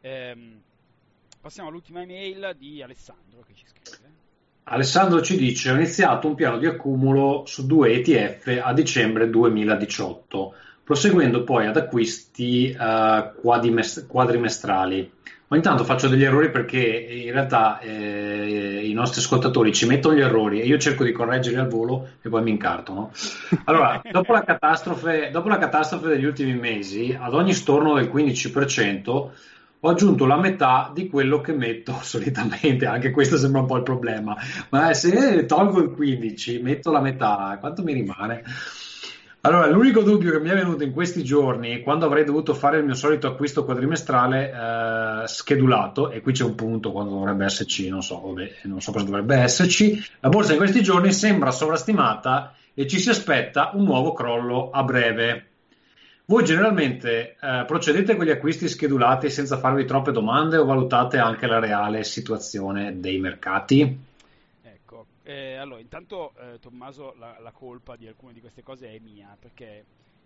Ehm, 0.00 0.60
passiamo 1.40 1.68
all'ultima 1.68 2.02
email 2.02 2.54
di 2.58 2.82
Alessandro 2.82 3.42
che 3.42 3.54
ci 3.54 3.66
scrive. 3.66 4.30
Alessandro 4.64 5.20
ci 5.20 5.36
dice: 5.36 5.70
Ho 5.70 5.74
iniziato 5.74 6.28
un 6.28 6.34
piano 6.34 6.58
di 6.58 6.66
accumulo 6.66 7.44
su 7.46 7.66
due 7.66 7.92
ETF 7.94 8.60
a 8.62 8.72
dicembre 8.72 9.28
2018, 9.28 10.54
proseguendo 10.84 11.42
poi 11.44 11.66
ad 11.66 11.76
acquisti 11.76 12.70
eh, 12.70 13.32
quadrimes- 13.40 14.06
quadrimestrali. 14.06 15.10
Ogni 15.52 15.60
tanto 15.60 15.84
faccio 15.84 16.08
degli 16.08 16.24
errori 16.24 16.50
perché 16.50 16.78
in 16.80 17.30
realtà 17.30 17.78
eh, 17.80 18.80
i 18.88 18.92
nostri 18.94 19.20
ascoltatori 19.20 19.70
ci 19.74 19.86
mettono 19.86 20.14
gli 20.14 20.22
errori 20.22 20.62
e 20.62 20.64
io 20.64 20.78
cerco 20.78 21.04
di 21.04 21.12
correggerli 21.12 21.58
al 21.58 21.68
volo 21.68 22.08
e 22.22 22.30
poi 22.30 22.42
mi 22.42 22.52
incartano. 22.52 23.12
Allora, 23.64 24.00
dopo 24.10 24.32
la 24.32 24.44
catastrofe, 24.44 25.28
dopo 25.30 25.50
la 25.50 25.58
catastrofe 25.58 26.08
degli 26.08 26.24
ultimi 26.24 26.54
mesi, 26.54 27.14
ad 27.20 27.34
ogni 27.34 27.52
storno 27.52 27.96
del 27.96 28.10
15%, 28.10 29.30
ho 29.80 29.88
aggiunto 29.90 30.24
la 30.24 30.38
metà 30.38 30.90
di 30.94 31.06
quello 31.10 31.42
che 31.42 31.52
metto 31.52 31.98
solitamente, 32.00 32.86
anche 32.86 33.10
questo 33.10 33.36
sembra 33.36 33.60
un 33.60 33.66
po' 33.66 33.76
il 33.76 33.82
problema, 33.82 34.34
ma 34.70 34.94
se 34.94 35.44
tolgo 35.44 35.82
il 35.82 35.90
15, 35.90 36.62
metto 36.62 36.90
la 36.90 37.02
metà, 37.02 37.58
quanto 37.60 37.82
mi 37.82 37.92
rimane? 37.92 38.42
Allora, 39.44 39.66
l'unico 39.66 40.02
dubbio 40.02 40.30
che 40.30 40.38
mi 40.38 40.50
è 40.50 40.54
venuto 40.54 40.84
in 40.84 40.92
questi 40.92 41.24
giorni, 41.24 41.80
quando 41.80 42.06
avrei 42.06 42.22
dovuto 42.24 42.54
fare 42.54 42.78
il 42.78 42.84
mio 42.84 42.94
solito 42.94 43.26
acquisto 43.26 43.64
quadrimestrale 43.64 44.52
eh, 44.52 45.26
schedulato, 45.26 46.10
e 46.10 46.20
qui 46.20 46.32
c'è 46.32 46.44
un 46.44 46.54
punto 46.54 46.92
quando 46.92 47.14
dovrebbe 47.14 47.44
esserci, 47.44 47.88
non 47.88 48.04
so, 48.04 48.20
vabbè, 48.20 48.58
non 48.64 48.80
so 48.80 48.92
cosa 48.92 49.04
dovrebbe 49.04 49.34
esserci, 49.34 50.00
la 50.20 50.28
borsa 50.28 50.52
in 50.52 50.58
questi 50.58 50.80
giorni 50.80 51.12
sembra 51.12 51.50
sovrastimata 51.50 52.54
e 52.72 52.86
ci 52.86 53.00
si 53.00 53.10
aspetta 53.10 53.72
un 53.74 53.82
nuovo 53.82 54.12
crollo 54.12 54.70
a 54.70 54.84
breve. 54.84 55.46
Voi 56.26 56.44
generalmente 56.44 57.34
eh, 57.40 57.64
procedete 57.66 58.14
con 58.14 58.24
gli 58.24 58.30
acquisti 58.30 58.68
schedulati 58.68 59.28
senza 59.28 59.58
farvi 59.58 59.84
troppe 59.86 60.12
domande 60.12 60.56
o 60.56 60.64
valutate 60.64 61.18
anche 61.18 61.48
la 61.48 61.58
reale 61.58 62.04
situazione 62.04 63.00
dei 63.00 63.18
mercati? 63.18 64.10
Eh, 65.24 65.54
allora 65.54 65.80
intanto 65.80 66.34
eh, 66.36 66.58
Tommaso 66.58 67.14
la, 67.14 67.38
la 67.38 67.52
colpa 67.52 67.94
di 67.96 68.08
alcune 68.08 68.32
di 68.32 68.40
queste 68.40 68.62
cose 68.62 68.88
è 68.88 68.98
mia 68.98 69.36
perché 69.38 69.84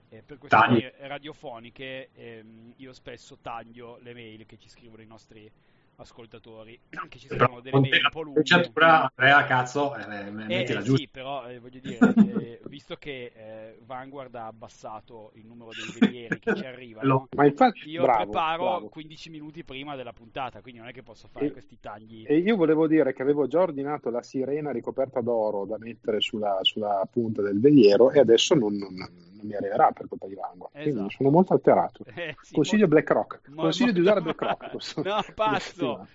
eh, 0.09 0.23
per 0.23 0.39
questioni 0.39 0.91
radiofoniche 1.01 2.09
ehm, 2.15 2.73
io 2.77 2.93
spesso 2.95 3.37
taglio 3.43 3.99
le 4.01 4.15
mail 4.15 4.47
che 4.47 4.57
ci 4.57 4.71
scrivono 4.71 5.03
i 5.03 5.07
nostri 5.07 5.51
ascoltatori 5.97 6.79
che 7.09 7.19
ci 7.19 7.29
scrivono 7.29 7.61
delle 7.61 7.79
mail 7.79 8.01
un 8.01 8.01
la 8.01 8.11
po' 8.11 8.23
lunghe. 8.23 8.75
pronunciatura, 8.81 9.11
Andrea, 9.15 9.45
cazzo, 9.47 9.95
eh, 9.97 10.31
Eh, 10.49 10.53
mettila 10.57 10.79
eh, 10.79 10.83
giusta. 10.83 11.03
sì, 11.03 11.09
però 11.09 11.49
eh, 11.49 11.59
voglio 11.59 11.81
dire, 11.81 12.17
eh, 12.21 12.63
visto 12.67 12.95
che 12.97 13.33
eh, 13.35 13.79
Vanguard 13.85 14.33
ha 14.37 14.47
abbassato 14.47 15.33
il 15.35 15.45
numero 15.45 15.75
dei 15.75 15.91
velieri 15.91 16.39
che 16.39 16.53
ci 16.53 16.65
arrivano, 16.65 17.27
Ma 17.35 17.45
infatti, 17.47 17.89
io 17.91 18.03
bravo, 18.03 18.25
preparo 18.25 18.63
bravo. 18.65 18.89
15 18.89 19.29
minuti 19.31 19.65
prima 19.65 19.97
della 19.97 20.13
puntata, 20.13 20.61
quindi 20.61 20.79
non 20.81 20.89
è 20.89 20.93
che 20.93 21.03
posso 21.03 21.27
fare 21.27 21.47
E- 21.47 21.51
questi 21.51 21.79
tagli. 21.81 22.25
E 22.29 22.39
io 22.39 22.55
volevo 22.57 22.87
dire 22.87 23.13
che 23.13 23.23
avevo 23.23 23.47
già 23.49 23.61
ordinato 23.61 24.11
la 24.11 24.23
sirena 24.23 24.71
ricoperta 24.71 25.21
d'oro 25.21 25.65
da 25.65 25.79
mettere 25.79 26.21
sulla, 26.21 26.59
sulla 26.63 27.07
punta 27.11 27.43
del 27.43 27.59
veliero 27.61 28.11
e 28.13 28.21
adesso 28.21 28.55
non, 28.55 28.77
non- 28.77 29.26
non 29.37 29.47
mi 29.47 29.55
arriverà 29.55 29.91
per 29.93 30.09
colpa 30.09 30.27
di 30.27 30.35
Vanguard. 30.35 30.73
Quindi 30.73 30.91
Esatto. 30.91 31.11
sono 31.11 31.31
molto 31.31 31.53
alterato. 31.53 32.05
Eh, 32.15 32.35
sì, 32.41 32.55
Consiglio 32.55 32.87
molto- 32.89 32.95
BlackRock. 32.95 33.49
mo- 33.49 33.63
Consiglio 33.63 33.93
di 33.93 34.01
molto 34.01 34.21
usare 34.21 34.35
BlackRock. 34.35 34.97
No, 35.05 35.23
settimana. 35.61 36.09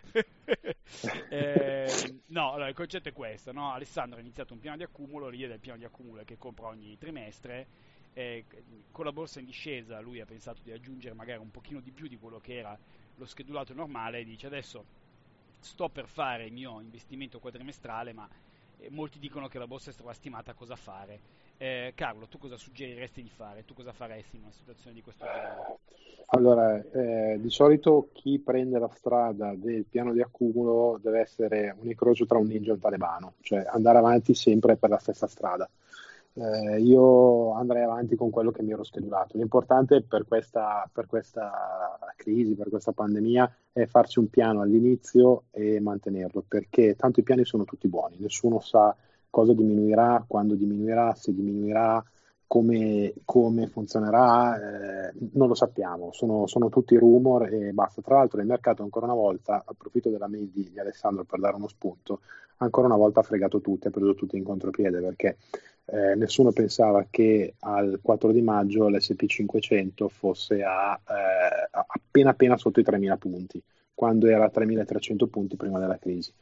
Eh, 1.29 2.21
no, 2.27 2.51
allora 2.53 2.67
il 2.69 2.75
concetto 2.75 3.09
è 3.09 3.13
questo, 3.13 3.51
no? 3.51 3.71
Alessandro 3.71 4.17
ha 4.17 4.21
iniziato 4.21 4.53
un 4.53 4.59
piano 4.59 4.77
di 4.77 4.83
accumulo, 4.83 5.29
l'idea 5.29 5.47
del 5.47 5.59
piano 5.59 5.77
di 5.77 5.85
accumulo 5.85 6.23
che 6.25 6.37
compra 6.37 6.67
ogni 6.67 6.97
trimestre, 6.97 7.67
eh, 8.13 8.45
con 8.91 9.05
la 9.05 9.11
borsa 9.11 9.39
in 9.39 9.45
discesa 9.45 9.99
lui 10.01 10.19
ha 10.19 10.25
pensato 10.25 10.59
di 10.63 10.71
aggiungere 10.71 11.15
magari 11.15 11.39
un 11.39 11.49
pochino 11.49 11.79
di 11.79 11.91
più 11.91 12.07
di 12.07 12.17
quello 12.17 12.39
che 12.39 12.57
era 12.57 12.77
lo 13.15 13.25
schedulato 13.25 13.73
normale 13.73 14.19
e 14.19 14.23
dice 14.25 14.47
adesso 14.47 14.83
sto 15.59 15.87
per 15.89 16.07
fare 16.07 16.45
il 16.45 16.51
mio 16.53 16.81
investimento 16.81 17.39
quadrimestrale, 17.39 18.11
ma 18.13 18.27
eh, 18.77 18.89
molti 18.89 19.19
dicono 19.19 19.47
che 19.47 19.59
la 19.59 19.67
borsa 19.67 19.91
è 19.91 19.93
sovrastimata, 19.93 20.53
cosa 20.53 20.75
fare? 20.75 21.19
Eh, 21.61 21.91
Carlo, 21.93 22.25
tu 22.25 22.39
cosa 22.39 22.57
suggeriresti 22.57 23.21
di 23.21 23.29
fare? 23.29 23.63
Tu 23.65 23.75
cosa 23.75 23.91
faresti 23.91 24.35
in 24.35 24.41
una 24.41 24.51
situazione 24.51 24.95
di 24.95 25.03
questo 25.03 25.25
genere? 25.25 25.77
Allora, 26.29 26.83
eh, 26.91 27.39
di 27.39 27.51
solito 27.51 28.09
chi 28.13 28.39
prende 28.39 28.79
la 28.79 28.89
strada 28.91 29.53
del 29.53 29.85
piano 29.87 30.11
di 30.11 30.23
accumulo 30.23 30.99
deve 30.99 31.19
essere 31.19 31.75
un 31.79 31.87
incrocio 31.87 32.25
tra 32.25 32.39
un 32.39 32.47
ninja 32.47 32.71
e 32.71 32.73
un 32.73 32.79
talebano, 32.79 33.33
cioè 33.41 33.63
andare 33.69 33.99
avanti 33.99 34.33
sempre 34.33 34.75
per 34.75 34.89
la 34.89 34.97
stessa 34.97 35.27
strada. 35.27 35.69
Eh, 36.33 36.81
io 36.81 37.53
andrei 37.53 37.83
avanti 37.83 38.15
con 38.15 38.31
quello 38.31 38.49
che 38.49 38.63
mi 38.63 38.71
ero 38.71 38.83
schedulato. 38.83 39.37
L'importante 39.37 40.01
per 40.01 40.25
questa, 40.27 40.89
per 40.91 41.05
questa 41.05 41.95
crisi, 42.15 42.55
per 42.55 42.69
questa 42.69 42.91
pandemia, 42.91 43.55
è 43.71 43.85
farci 43.85 44.17
un 44.17 44.31
piano 44.31 44.61
all'inizio 44.61 45.43
e 45.51 45.79
mantenerlo, 45.79 46.43
perché 46.47 46.95
tanto 46.95 47.19
i 47.19 47.23
piani 47.23 47.45
sono 47.45 47.65
tutti 47.65 47.87
buoni, 47.87 48.15
nessuno 48.17 48.59
sa 48.61 48.95
cosa 49.31 49.53
diminuirà, 49.53 50.23
quando 50.27 50.53
diminuirà, 50.53 51.15
se 51.15 51.33
diminuirà, 51.33 52.03
come, 52.45 53.13
come 53.23 53.67
funzionerà, 53.67 54.57
eh, 54.57 55.13
non 55.33 55.47
lo 55.47 55.55
sappiamo, 55.55 56.11
sono, 56.11 56.47
sono, 56.47 56.67
tutti 56.67 56.97
rumor 56.97 57.47
e 57.51 57.71
basta. 57.71 58.01
Tra 58.01 58.17
l'altro 58.17 58.41
il 58.41 58.45
mercato 58.45 58.83
ancora 58.83 59.05
una 59.05 59.15
volta, 59.15 59.63
approfitto 59.65 60.09
della 60.09 60.27
mail 60.27 60.49
di, 60.49 60.69
di 60.69 60.79
Alessandro 60.79 61.23
per 61.23 61.39
dare 61.39 61.55
uno 61.55 61.69
spunto, 61.69 62.19
ancora 62.57 62.87
una 62.87 62.97
volta 62.97 63.21
ha 63.21 63.23
fregato 63.23 63.61
tutti, 63.61 63.87
ha 63.87 63.89
preso 63.89 64.13
tutti 64.15 64.35
in 64.35 64.43
contropiede 64.43 64.99
perché 64.99 65.37
eh, 65.85 66.15
nessuno 66.15 66.51
pensava 66.51 67.07
che 67.09 67.55
al 67.59 67.99
4 68.01 68.31
di 68.31 68.41
maggio 68.41 68.89
l'SP500 68.89 70.07
fosse 70.07 70.61
a, 70.61 70.99
eh, 71.07 71.69
appena 71.71 72.31
appena 72.31 72.57
sotto 72.57 72.81
i 72.81 72.83
3.000 72.83 73.17
punti 73.17 73.63
quando 74.01 74.25
era 74.25 74.45
a 74.45 74.51
3.300 74.51 75.27
punti 75.27 75.55
prima 75.57 75.77
della 75.77 75.99
crisi. 75.99 76.33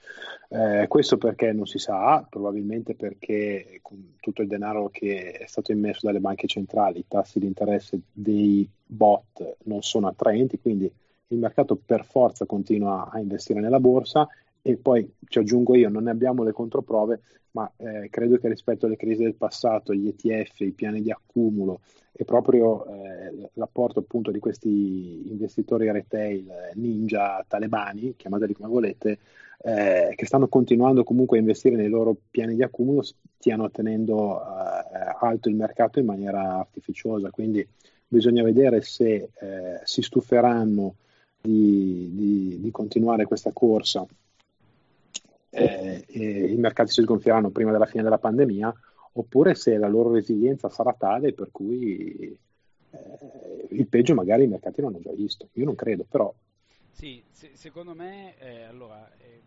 Eh, 0.47 0.85
questo 0.87 1.17
perché 1.17 1.51
non 1.51 1.65
si 1.65 1.77
sa, 1.77 2.25
probabilmente 2.29 2.95
perché 2.95 3.79
con 3.81 4.15
tutto 4.21 4.41
il 4.41 4.47
denaro 4.47 4.87
che 4.87 5.31
è 5.31 5.45
stato 5.45 5.73
immesso 5.73 6.05
dalle 6.05 6.21
banche 6.21 6.47
centrali, 6.47 6.99
i 6.99 7.05
tassi 7.05 7.37
di 7.37 7.47
interesse 7.47 7.99
dei 8.13 8.65
bot 8.85 9.57
non 9.63 9.81
sono 9.81 10.07
attraenti, 10.07 10.57
quindi 10.57 10.89
il 11.27 11.37
mercato 11.37 11.75
per 11.75 12.05
forza 12.05 12.45
continua 12.45 13.09
a 13.11 13.19
investire 13.19 13.59
nella 13.59 13.81
borsa 13.81 14.25
e 14.61 14.77
poi 14.77 15.11
ci 15.27 15.39
aggiungo 15.39 15.75
io, 15.75 15.89
non 15.89 16.03
ne 16.03 16.11
abbiamo 16.11 16.43
le 16.43 16.51
controprove, 16.51 17.21
ma 17.51 17.71
eh, 17.77 18.09
credo 18.09 18.37
che 18.37 18.47
rispetto 18.47 18.85
alle 18.85 18.95
crisi 18.95 19.23
del 19.23 19.35
passato, 19.35 19.93
gli 19.93 20.07
ETF, 20.07 20.59
i 20.61 20.71
piani 20.71 21.01
di 21.01 21.11
accumulo 21.11 21.81
e 22.11 22.25
proprio 22.25 22.85
eh, 22.85 23.49
l'apporto 23.53 23.99
appunto 23.99 24.31
di 24.31 24.39
questi 24.39 25.29
investitori 25.29 25.91
retail 25.91 26.51
ninja 26.75 27.43
talebani, 27.47 28.15
chiamateli 28.15 28.53
come 28.53 28.69
volete, 28.69 29.19
eh, 29.61 30.13
che 30.15 30.25
stanno 30.25 30.47
continuando 30.47 31.03
comunque 31.03 31.37
a 31.37 31.41
investire 31.41 31.75
nei 31.75 31.89
loro 31.89 32.15
piani 32.29 32.55
di 32.55 32.63
accumulo, 32.63 33.03
stiano 33.03 33.69
tenendo 33.71 34.41
eh, 34.41 34.45
alto 35.19 35.49
il 35.49 35.55
mercato 35.55 35.99
in 35.99 36.05
maniera 36.05 36.57
artificiosa. 36.59 37.29
Quindi 37.29 37.65
bisogna 38.07 38.43
vedere 38.43 38.81
se 38.81 39.29
eh, 39.39 39.79
si 39.83 40.01
stuferanno 40.01 40.95
di, 41.41 42.09
di, 42.13 42.59
di 42.59 42.71
continuare 42.71 43.25
questa 43.25 43.51
corsa 43.53 44.05
eh, 45.49 46.05
i 46.07 46.55
mercati 46.57 46.91
si 46.91 47.01
sgonfieranno 47.01 47.49
prima 47.49 47.71
della 47.71 47.85
fine 47.85 48.03
della 48.03 48.17
pandemia, 48.17 48.73
oppure 49.13 49.55
se 49.55 49.77
la 49.77 49.87
loro 49.87 50.11
resilienza 50.11 50.69
sarà 50.69 50.93
tale 50.93 51.33
per 51.33 51.49
cui 51.51 52.37
eh, 52.91 53.67
il 53.69 53.87
peggio 53.87 54.13
magari 54.13 54.43
i 54.43 54.47
mercati 54.47 54.81
non 54.81 54.93
hanno 54.93 55.03
già 55.03 55.13
visto. 55.13 55.49
Io 55.53 55.65
non 55.65 55.75
credo, 55.75 56.05
però. 56.07 56.33
Sì, 56.91 57.23
se, 57.31 57.51
secondo 57.53 57.93
me, 57.93 58.37
eh, 58.37 58.63
allora, 58.63 59.09
eh, 59.17 59.41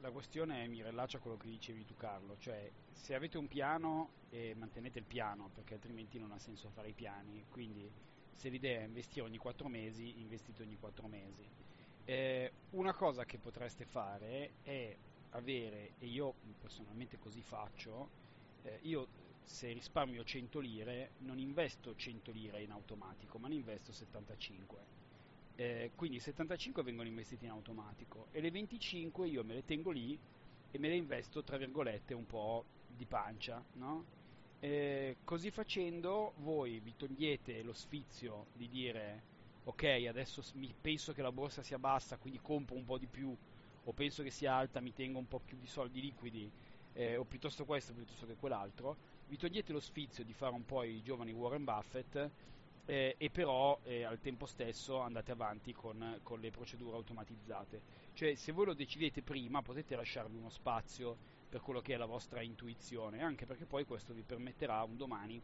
la 0.00 0.10
questione 0.10 0.66
mi 0.68 0.82
rilaccia 0.82 1.16
a 1.16 1.20
quello 1.20 1.36
che 1.36 1.48
dicevi 1.48 1.84
tu 1.86 1.94
Carlo, 1.96 2.36
cioè 2.38 2.70
se 2.92 3.14
avete 3.14 3.38
un 3.38 3.48
piano 3.48 4.10
eh, 4.30 4.54
mantenete 4.56 4.98
il 4.98 5.06
piano, 5.06 5.50
perché 5.54 5.74
altrimenti 5.74 6.18
non 6.18 6.30
ha 6.32 6.38
senso 6.38 6.68
fare 6.68 6.88
i 6.88 6.92
piani, 6.92 7.44
quindi 7.48 7.90
se 8.32 8.48
l'idea 8.48 8.80
è 8.80 8.84
investire 8.84 9.24
ogni 9.24 9.38
4 9.38 9.68
mesi, 9.68 10.20
investite 10.20 10.62
ogni 10.62 10.76
4 10.78 11.06
mesi 11.06 11.48
eh, 12.04 12.52
una 12.70 12.94
cosa 12.94 13.24
che 13.24 13.38
potreste 13.38 13.84
fare 13.84 14.54
è 14.62 14.96
avere, 15.30 15.92
e 15.98 16.06
io 16.06 16.34
personalmente 16.60 17.18
così 17.18 17.42
faccio, 17.42 18.08
eh, 18.62 18.78
io 18.82 19.08
se 19.42 19.72
risparmio 19.72 20.24
100 20.24 20.58
lire 20.60 21.10
non 21.18 21.38
investo 21.38 21.94
100 21.94 22.30
lire 22.32 22.62
in 22.62 22.70
automatico, 22.70 23.38
ma 23.38 23.48
ne 23.48 23.54
investo 23.54 23.92
75. 23.92 25.02
Eh, 25.56 25.92
quindi 25.94 26.18
75 26.18 26.82
vengono 26.82 27.08
investiti 27.08 27.44
in 27.44 27.50
automatico 27.50 28.26
e 28.32 28.40
le 28.40 28.50
25 28.50 29.28
io 29.28 29.44
me 29.44 29.54
le 29.54 29.64
tengo 29.64 29.92
lì 29.92 30.18
e 30.70 30.78
me 30.78 30.88
le 30.88 30.96
investo 30.96 31.44
tra 31.44 31.56
virgolette 31.56 32.12
un 32.12 32.26
po' 32.26 32.64
di 32.88 33.06
pancia, 33.06 33.64
no? 33.74 34.04
eh, 34.64 35.18
così 35.24 35.50
facendo 35.50 36.32
voi 36.38 36.80
vi 36.80 36.94
togliete 36.96 37.62
lo 37.62 37.74
sfizio 37.74 38.46
di 38.54 38.68
dire 38.68 39.22
ok, 39.64 40.04
adesso 40.08 40.42
penso 40.80 41.12
che 41.12 41.22
la 41.22 41.32
borsa 41.32 41.62
sia 41.62 41.78
bassa, 41.78 42.18
quindi 42.18 42.40
compro 42.40 42.76
un 42.76 42.84
po' 42.84 42.98
di 42.98 43.06
più, 43.06 43.34
o 43.86 43.92
penso 43.92 44.22
che 44.22 44.30
sia 44.30 44.54
alta, 44.54 44.80
mi 44.80 44.92
tengo 44.92 45.18
un 45.18 45.28
po' 45.28 45.40
più 45.40 45.56
di 45.58 45.66
soldi 45.66 46.00
liquidi, 46.00 46.50
eh, 46.94 47.16
o 47.16 47.24
piuttosto 47.24 47.64
questo 47.64 47.92
piuttosto 47.92 48.26
che 48.26 48.36
quell'altro, 48.36 48.96
vi 49.26 49.36
togliete 49.36 49.72
lo 49.72 49.80
sfizio 49.80 50.24
di 50.24 50.32
fare 50.32 50.54
un 50.54 50.64
po' 50.64 50.82
i 50.82 51.02
giovani 51.02 51.32
Warren 51.32 51.64
Buffett 51.64 52.30
eh, 52.86 53.14
e 53.18 53.30
però 53.30 53.78
eh, 53.84 54.04
al 54.04 54.20
tempo 54.20 54.46
stesso 54.46 55.00
andate 55.00 55.32
avanti 55.32 55.72
con, 55.72 56.20
con, 56.22 56.40
le 56.40 56.50
procedure 56.50 56.96
automatizzate. 56.96 57.82
Cioè 58.12 58.34
se 58.34 58.52
voi 58.52 58.66
lo 58.66 58.74
decidete 58.74 59.22
prima 59.22 59.62
potete 59.62 59.96
lasciarvi 59.96 60.36
uno 60.36 60.50
spazio 60.50 61.16
per 61.48 61.60
quello 61.60 61.80
che 61.80 61.94
è 61.94 61.96
la 61.96 62.06
vostra 62.06 62.42
intuizione, 62.42 63.22
anche 63.22 63.46
perché 63.46 63.64
poi 63.64 63.84
questo 63.84 64.12
vi 64.12 64.22
permetterà 64.22 64.82
un 64.82 64.96
domani 64.96 65.40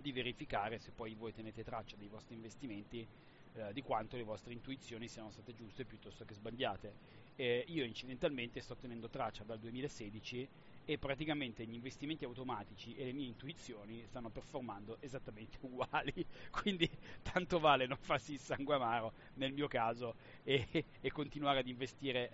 di 0.00 0.12
verificare 0.12 0.78
se 0.78 0.92
poi 0.92 1.14
voi 1.14 1.32
tenete 1.32 1.62
traccia 1.62 1.96
dei 1.96 2.08
vostri 2.08 2.34
investimenti 2.34 3.06
eh, 3.54 3.72
di 3.72 3.82
quanto 3.82 4.16
le 4.16 4.24
vostre 4.24 4.52
intuizioni 4.52 5.08
siano 5.08 5.30
state 5.30 5.54
giuste 5.54 5.84
piuttosto 5.84 6.24
che 6.24 6.34
sbagliate. 6.34 6.92
Eh, 7.36 7.64
io 7.68 7.84
incidentalmente 7.84 8.60
sto 8.60 8.76
tenendo 8.76 9.08
traccia 9.08 9.44
dal 9.44 9.58
2016 9.58 10.48
e 10.84 10.98
praticamente 10.98 11.64
gli 11.64 11.74
investimenti 11.74 12.24
automatici 12.24 12.94
e 12.94 13.04
le 13.04 13.12
mie 13.12 13.26
intuizioni 13.26 14.04
stanno 14.06 14.30
performando 14.30 14.98
esattamente 15.00 15.58
uguali, 15.62 16.26
quindi 16.50 16.88
tanto 17.22 17.58
vale 17.58 17.86
non 17.86 17.96
farsi 17.98 18.32
il 18.32 18.38
sangue 18.38 18.74
amaro 18.74 19.12
nel 19.34 19.52
mio 19.52 19.68
caso 19.68 20.16
e, 20.42 20.84
e 21.00 21.10
continuare 21.10 21.60
ad 21.60 21.68
investire 21.68 22.30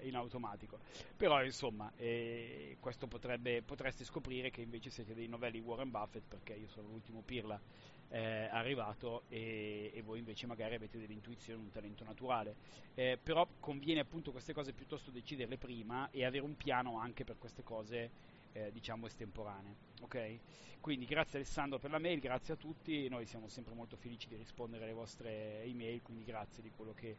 eh, 0.00 0.08
in 0.08 0.16
automatico. 0.16 0.80
Però 1.16 1.42
insomma, 1.44 1.92
eh, 1.96 2.76
questo 2.80 3.06
potrebbe, 3.06 3.62
potreste 3.62 4.04
scoprire 4.04 4.50
che 4.50 4.62
invece 4.62 4.90
siete 4.90 5.14
dei 5.14 5.28
novelli 5.28 5.60
Warren 5.60 5.90
Buffett 5.90 6.24
perché 6.26 6.54
io 6.54 6.68
sono 6.68 6.88
l'ultimo 6.88 7.22
pirla 7.22 7.60
eh, 8.10 8.48
arrivato 8.50 9.22
e, 9.28 9.92
e, 9.94 10.02
voi 10.02 10.18
invece 10.18 10.46
magari 10.46 10.74
avete 10.74 10.98
delle 10.98 11.12
intuizioni, 11.12 11.62
un 11.62 11.70
talento 11.70 12.04
naturale. 12.04 12.56
Eh, 12.94 13.18
però 13.22 13.46
conviene 13.60 14.00
appunto 14.00 14.32
queste 14.32 14.52
cose 14.52 14.72
piuttosto 14.72 15.10
deciderle 15.10 15.56
prima 15.56 16.10
e 16.10 16.24
avere 16.24 16.44
un 16.44 16.56
piano 16.56 16.98
anche 16.98 17.24
per 17.24 17.38
queste 17.38 17.62
cose 17.62 18.10
eh, 18.52 18.70
diciamo 18.72 19.06
estemporanee. 19.06 19.74
Ok? 20.02 20.38
Quindi 20.80 21.04
grazie 21.04 21.38
Alessandro 21.38 21.78
per 21.78 21.90
la 21.90 21.98
mail, 21.98 22.20
grazie 22.20 22.54
a 22.54 22.56
tutti, 22.56 23.06
noi 23.08 23.26
siamo 23.26 23.48
sempre 23.48 23.74
molto 23.74 23.96
felici 23.96 24.28
di 24.28 24.36
rispondere 24.36 24.84
alle 24.84 24.94
vostre 24.94 25.62
email, 25.64 26.00
quindi 26.00 26.24
grazie 26.24 26.62
di 26.62 26.70
quello 26.74 26.94
che, 26.94 27.18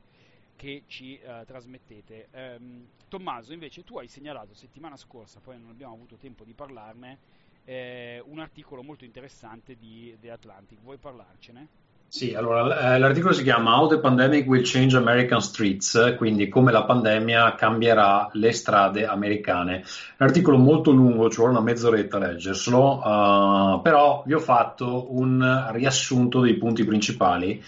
che 0.55 0.83
ci 0.87 1.19
uh, 1.23 1.45
trasmettete. 1.45 2.29
Um, 2.31 2.87
Tommaso, 3.07 3.53
invece 3.53 3.83
tu 3.83 3.99
hai 3.99 4.07
segnalato 4.07 4.55
settimana 4.55 4.97
scorsa, 4.97 5.39
poi 5.39 5.59
non 5.59 5.69
abbiamo 5.69 5.93
avuto 5.93 6.15
tempo 6.15 6.43
di 6.43 6.53
parlarne, 6.53 7.19
eh, 7.65 8.21
un 8.25 8.39
articolo 8.39 8.83
molto 8.83 9.05
interessante 9.05 9.75
di 9.79 10.15
The 10.19 10.31
Atlantic. 10.31 10.79
Vuoi 10.81 10.97
parlarcene? 10.97 11.67
Sì, 12.13 12.33
allora 12.33 12.93
eh, 12.93 12.99
l'articolo 12.99 13.33
si 13.33 13.41
chiama 13.41 13.79
How 13.79 13.87
the 13.87 13.99
Pandemic 13.99 14.45
Will 14.45 14.63
Change 14.65 14.97
American 14.97 15.39
Streets, 15.39 16.15
quindi 16.17 16.49
come 16.49 16.73
la 16.73 16.83
pandemia 16.83 17.55
cambierà 17.55 18.29
le 18.33 18.51
strade 18.51 19.05
americane. 19.05 19.85
L'articolo 20.17 20.57
molto 20.57 20.91
lungo, 20.91 21.29
ci 21.29 21.37
vuole 21.37 21.53
una 21.53 21.61
mezz'oretta 21.61 22.17
a 22.17 22.19
leggerselo, 22.19 22.97
uh, 22.97 23.81
però 23.81 24.23
vi 24.25 24.33
ho 24.33 24.39
fatto 24.39 25.15
un 25.15 25.69
riassunto 25.71 26.41
dei 26.41 26.55
punti 26.55 26.83
principali 26.83 27.63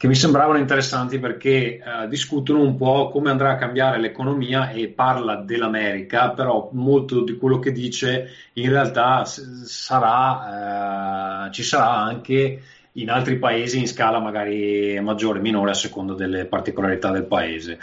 che 0.00 0.06
mi 0.06 0.14
sembravano 0.14 0.58
interessanti 0.58 1.18
perché 1.18 1.76
eh, 1.76 2.08
discutono 2.08 2.62
un 2.62 2.78
po' 2.78 3.10
come 3.10 3.28
andrà 3.28 3.50
a 3.50 3.56
cambiare 3.56 4.00
l'economia 4.00 4.70
e 4.70 4.88
parla 4.88 5.36
dell'America, 5.36 6.30
però 6.30 6.70
molto 6.72 7.22
di 7.22 7.36
quello 7.36 7.58
che 7.58 7.70
dice 7.70 8.30
in 8.54 8.70
realtà 8.70 9.26
sarà, 9.26 11.48
eh, 11.48 11.52
ci 11.52 11.62
sarà 11.62 11.96
anche 11.96 12.62
in 12.92 13.10
altri 13.10 13.36
paesi 13.36 13.78
in 13.78 13.86
scala 13.86 14.20
magari 14.20 14.98
maggiore 15.02 15.38
o 15.38 15.42
minore 15.42 15.72
a 15.72 15.74
seconda 15.74 16.14
delle 16.14 16.46
particolarità 16.46 17.10
del 17.10 17.26
paese. 17.26 17.78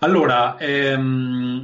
Allora, 0.00 0.56
ehm, 0.58 1.62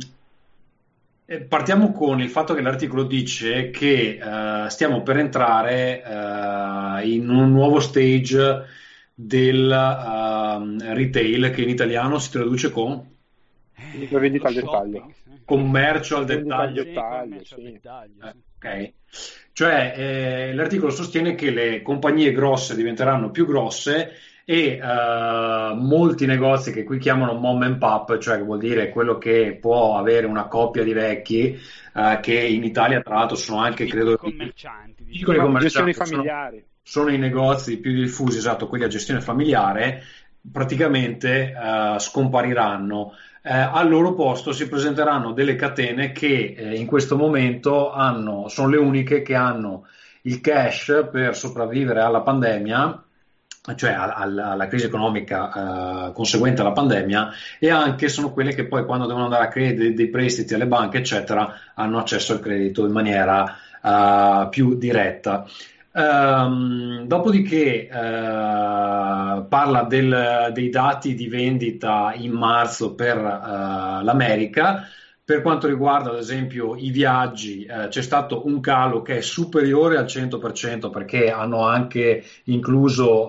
eh, 1.26 1.40
Partiamo 1.40 1.90
con 1.90 2.20
il 2.20 2.30
fatto 2.30 2.54
che 2.54 2.62
l'articolo 2.62 3.02
dice 3.02 3.70
che 3.70 4.20
uh, 4.22 4.68
stiamo 4.68 5.02
per 5.02 5.16
entrare 5.16 6.04
uh, 6.06 7.04
in 7.04 7.28
un 7.28 7.50
nuovo 7.50 7.80
stage 7.80 8.76
del 9.20 9.66
uh, 9.68 10.94
retail 10.94 11.50
che 11.50 11.62
in 11.62 11.68
italiano 11.70 12.20
si 12.20 12.30
traduce 12.30 12.70
con? 12.70 13.04
Vendita 14.10 14.46
al 14.46 14.54
dettaglio. 14.54 15.12
Commercio 15.44 16.18
al 16.18 16.24
dettaglio. 16.24 16.84
dettaglio, 16.84 17.24
commercio 17.24 17.54
al 17.56 17.60
sì. 17.60 17.72
dettaglio, 17.72 18.26
Eh, 18.26 18.32
sì. 18.32 18.42
ok. 18.58 18.92
Cioè, 19.52 19.94
eh, 19.96 20.54
l'articolo 20.54 20.92
sostiene 20.92 21.34
che 21.34 21.50
le 21.50 21.82
compagnie 21.82 22.30
grosse 22.30 22.76
diventeranno 22.76 23.32
più 23.32 23.44
grosse 23.44 24.12
e 24.44 24.78
eh, 24.80 25.74
molti 25.74 26.24
negozi 26.24 26.70
che 26.70 26.84
qui 26.84 26.98
chiamano 26.98 27.34
mom 27.34 27.62
and 27.62 27.78
pop, 27.78 28.18
cioè 28.18 28.36
che 28.36 28.44
vuol 28.44 28.58
dire 28.60 28.90
quello 28.90 29.18
che 29.18 29.58
può 29.60 29.96
avere 29.98 30.26
una 30.26 30.46
coppia 30.46 30.84
di 30.84 30.92
vecchi, 30.92 31.58
eh, 31.92 32.18
che 32.22 32.38
in 32.38 32.62
Italia 32.62 33.00
tra 33.00 33.16
l'altro 33.16 33.34
sono 33.36 33.58
anche, 33.58 33.82
Piccoli 33.84 34.00
credo, 34.02 34.16
commercianti, 34.16 35.02
piccoli 35.02 35.38
commercianti, 35.38 35.90
gestioni 35.90 35.92
familiari. 35.92 36.56
sono 36.58 36.66
i 37.12 37.18
negozi 37.18 37.78
più 37.78 37.92
diffusi, 37.92 38.38
esatto, 38.38 38.66
quelli 38.68 38.84
a 38.84 38.88
gestione 38.88 39.20
familiare, 39.20 40.02
praticamente 40.50 41.52
eh, 41.52 41.96
scompariranno. 41.98 43.12
Eh, 43.42 43.52
al 43.52 43.88
loro 43.88 44.14
posto 44.14 44.52
si 44.52 44.68
presenteranno 44.68 45.32
delle 45.32 45.54
catene 45.54 46.12
che 46.12 46.54
eh, 46.56 46.74
in 46.74 46.86
questo 46.86 47.16
momento 47.16 47.92
hanno, 47.92 48.48
sono 48.48 48.68
le 48.68 48.78
uniche 48.78 49.22
che 49.22 49.34
hanno 49.34 49.86
il 50.22 50.40
cash 50.40 51.08
per 51.10 51.36
sopravvivere 51.36 52.00
alla 52.00 52.20
pandemia, 52.20 53.02
cioè 53.76 53.92
al- 53.92 54.12
al- 54.14 54.38
alla 54.38 54.66
crisi 54.66 54.86
economica 54.86 56.08
eh, 56.08 56.12
conseguente 56.12 56.62
alla 56.62 56.72
pandemia, 56.72 57.30
e 57.58 57.70
anche 57.70 58.08
sono 58.08 58.32
quelle 58.32 58.54
che 58.54 58.66
poi 58.66 58.84
quando 58.84 59.06
devono 59.06 59.24
andare 59.24 59.44
a 59.44 59.48
credere 59.48 59.92
dei 59.94 60.08
prestiti 60.08 60.54
alle 60.54 60.66
banche, 60.66 60.98
eccetera, 60.98 61.54
hanno 61.74 61.98
accesso 61.98 62.32
al 62.32 62.40
credito 62.40 62.84
in 62.84 62.92
maniera 62.92 63.56
eh, 63.82 64.48
più 64.50 64.76
diretta. 64.76 65.46
Ehm, 65.92 67.06
dopodiché 67.06 67.88
eh, 67.88 67.90
parla 69.48 69.82
del- 69.88 70.50
dei 70.52 70.68
dati 70.70 71.14
di 71.14 71.28
vendita 71.28 72.12
in 72.14 72.32
marzo 72.32 72.94
per 72.94 73.16
eh, 73.16 74.04
l'America. 74.04 74.84
Per 75.24 75.42
quanto 75.42 75.66
riguarda, 75.66 76.10
ad 76.10 76.16
esempio, 76.18 76.74
i 76.76 76.90
viaggi, 76.90 77.64
eh, 77.64 77.88
c'è 77.88 78.00
stato 78.02 78.46
un 78.46 78.60
calo 78.60 79.02
che 79.02 79.18
è 79.18 79.20
superiore 79.20 79.98
al 79.98 80.06
100% 80.06 80.88
perché 80.88 81.30
hanno 81.30 81.66
anche 81.66 82.24
incluso 82.44 83.28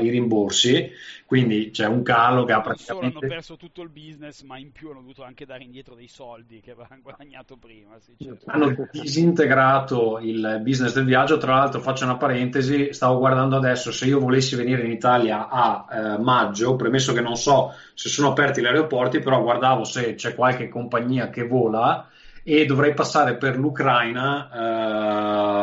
i 0.00 0.08
rimborsi, 0.08 0.90
quindi 1.30 1.70
c'è 1.70 1.86
un 1.86 2.02
calo 2.02 2.42
che 2.42 2.50
ha 2.50 2.56
Non 2.56 2.74
solo 2.76 2.98
hanno 2.98 3.10
praticamente 3.10 3.26
perso 3.28 3.56
tutto 3.56 3.82
il 3.82 3.88
business, 3.88 4.42
ma 4.42 4.58
in 4.58 4.72
più 4.72 4.90
hanno 4.90 4.98
dovuto 4.98 5.22
anche 5.22 5.46
dare 5.46 5.62
indietro 5.62 5.94
dei 5.94 6.08
soldi 6.08 6.58
che 6.58 6.72
avevano 6.72 6.98
guadagnato 7.06 7.56
prima. 7.56 8.00
Sì, 8.00 8.16
certo. 8.20 8.50
hanno 8.50 8.74
disintegrato 8.90 10.18
il 10.18 10.58
business 10.64 10.92
del 10.92 11.04
viaggio. 11.04 11.38
Tra 11.38 11.54
l'altro, 11.54 11.78
faccio 11.78 12.02
una 12.02 12.16
parentesi: 12.16 12.92
stavo 12.92 13.18
guardando 13.18 13.54
adesso 13.54 13.92
se 13.92 14.06
io 14.06 14.18
volessi 14.18 14.56
venire 14.56 14.82
in 14.82 14.90
Italia 14.90 15.48
a 15.48 15.86
eh, 15.88 16.18
maggio, 16.18 16.74
premesso 16.74 17.12
che 17.12 17.20
non 17.20 17.36
so 17.36 17.74
se 17.94 18.08
sono 18.08 18.30
aperti 18.30 18.60
gli 18.60 18.66
aeroporti, 18.66 19.20
però 19.20 19.40
guardavo 19.40 19.84
se 19.84 20.16
c'è 20.16 20.34
qualche 20.34 20.68
compagnia 20.68 21.30
che 21.30 21.46
vola 21.46 22.08
e 22.42 22.64
dovrei 22.64 22.94
passare 22.94 23.36
per 23.36 23.56
l'Ucraina 23.56 24.48
eh, 24.52 25.59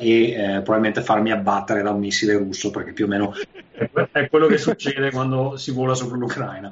e 0.00 0.30
eh, 0.30 0.62
probabilmente 0.62 1.02
farmi 1.02 1.30
abbattere 1.30 1.82
da 1.82 1.90
un 1.90 2.00
missile 2.00 2.36
russo, 2.36 2.70
perché 2.70 2.92
più 2.92 3.04
o 3.04 3.08
meno 3.08 3.32
è 4.12 4.28
quello 4.28 4.46
che 4.46 4.58
succede 4.58 5.10
quando 5.10 5.56
si 5.56 5.70
vola 5.70 5.94
sopra 5.94 6.16
l'Ucraina. 6.16 6.70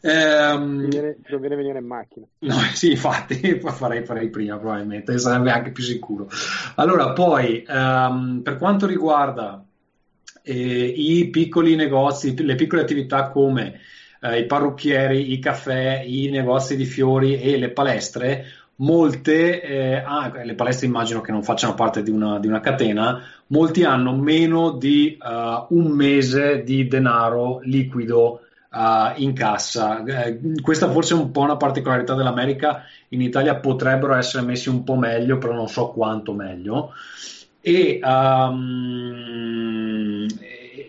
Ehm, 0.00 0.88
conviene 1.28 1.56
venire 1.56 1.78
in 1.78 1.86
macchina. 1.86 2.26
No, 2.38 2.54
sì, 2.72 2.92
infatti 2.92 3.60
farei, 3.60 4.04
farei 4.04 4.30
prima 4.30 4.56
probabilmente, 4.58 5.18
sarebbe 5.18 5.50
anche 5.50 5.72
più 5.72 5.82
sicuro. 5.82 6.28
Allora, 6.76 7.12
poi 7.12 7.64
ehm, 7.66 8.40
per 8.42 8.56
quanto 8.56 8.86
riguarda 8.86 9.62
eh, 10.42 10.54
i 10.54 11.28
piccoli 11.28 11.76
negozi, 11.76 12.34
le 12.42 12.54
piccole 12.54 12.82
attività 12.82 13.28
come 13.28 13.80
eh, 14.22 14.40
i 14.40 14.46
parrucchieri, 14.46 15.32
i 15.32 15.38
caffè, 15.38 16.02
i 16.04 16.28
negozi 16.30 16.76
di 16.76 16.84
fiori 16.84 17.40
e 17.40 17.58
le 17.58 17.70
palestre, 17.70 18.44
molte, 18.80 19.62
eh, 19.62 19.94
ah, 19.96 20.32
le 20.42 20.54
palestre 20.54 20.86
immagino 20.86 21.20
che 21.20 21.32
non 21.32 21.42
facciano 21.42 21.74
parte 21.74 22.02
di 22.02 22.10
una, 22.10 22.38
di 22.38 22.46
una 22.46 22.60
catena, 22.60 23.22
molti 23.48 23.84
hanno 23.84 24.14
meno 24.14 24.72
di 24.72 25.16
eh, 25.16 25.64
un 25.68 25.90
mese 25.92 26.62
di 26.62 26.86
denaro 26.86 27.60
liquido 27.62 28.40
uh, 28.70 29.12
in 29.16 29.32
cassa. 29.32 30.02
Eh, 30.04 30.40
questa 30.60 30.90
forse 30.90 31.14
è 31.14 31.16
un 31.18 31.30
po' 31.30 31.40
una 31.40 31.56
particolarità 31.56 32.14
dell'America, 32.14 32.84
in 33.08 33.20
Italia 33.20 33.56
potrebbero 33.56 34.14
essere 34.14 34.44
messi 34.44 34.68
un 34.68 34.84
po' 34.84 34.96
meglio, 34.96 35.38
però 35.38 35.52
non 35.52 35.68
so 35.68 35.88
quanto 35.88 36.32
meglio. 36.32 36.92
E, 37.60 38.00
um, 38.02 38.66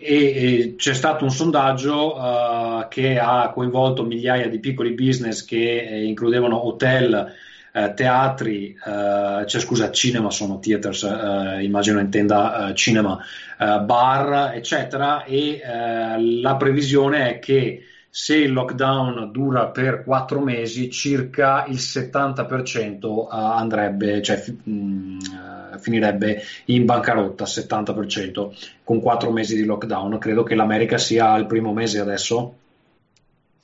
e 0.00 0.74
c'è 0.76 0.94
stato 0.94 1.24
un 1.24 1.30
sondaggio 1.30 2.16
uh, 2.16 2.88
che 2.88 3.18
ha 3.18 3.50
coinvolto 3.52 4.04
migliaia 4.04 4.48
di 4.48 4.58
piccoli 4.58 4.94
business 4.94 5.44
che 5.44 5.82
eh, 5.82 6.04
includevano 6.04 6.66
hotel, 6.66 7.34
eh, 7.72 7.94
teatri, 7.94 8.68
eh, 8.74 9.46
cioè 9.46 9.60
scusa, 9.60 9.90
cinema 9.90 10.30
sono 10.30 10.58
theaters, 10.58 11.02
eh, 11.04 11.62
immagino 11.64 12.00
intenda 12.00 12.68
eh, 12.70 12.74
cinema, 12.74 13.18
eh, 13.58 13.80
bar, 13.80 14.52
eccetera, 14.54 15.24
e 15.24 15.60
eh, 15.64 16.40
la 16.40 16.56
previsione 16.56 17.30
è 17.36 17.38
che 17.38 17.84
se 18.14 18.36
il 18.36 18.52
lockdown 18.52 19.30
dura 19.32 19.68
per 19.68 20.04
quattro 20.04 20.40
mesi, 20.40 20.90
circa 20.90 21.64
il 21.66 21.78
70% 21.78 23.26
andrebbe, 23.30 24.20
cioè 24.20 24.36
fi- 24.36 24.52
mh, 24.70 25.78
finirebbe 25.78 26.42
in 26.66 26.84
bancarotta, 26.84 27.46
70% 27.46 28.52
con 28.84 29.00
quattro 29.00 29.30
mesi 29.32 29.56
di 29.56 29.64
lockdown. 29.64 30.18
Credo 30.18 30.42
che 30.42 30.54
l'America 30.54 30.98
sia 30.98 31.30
al 31.30 31.46
primo 31.46 31.72
mese 31.72 32.00
adesso. 32.00 32.56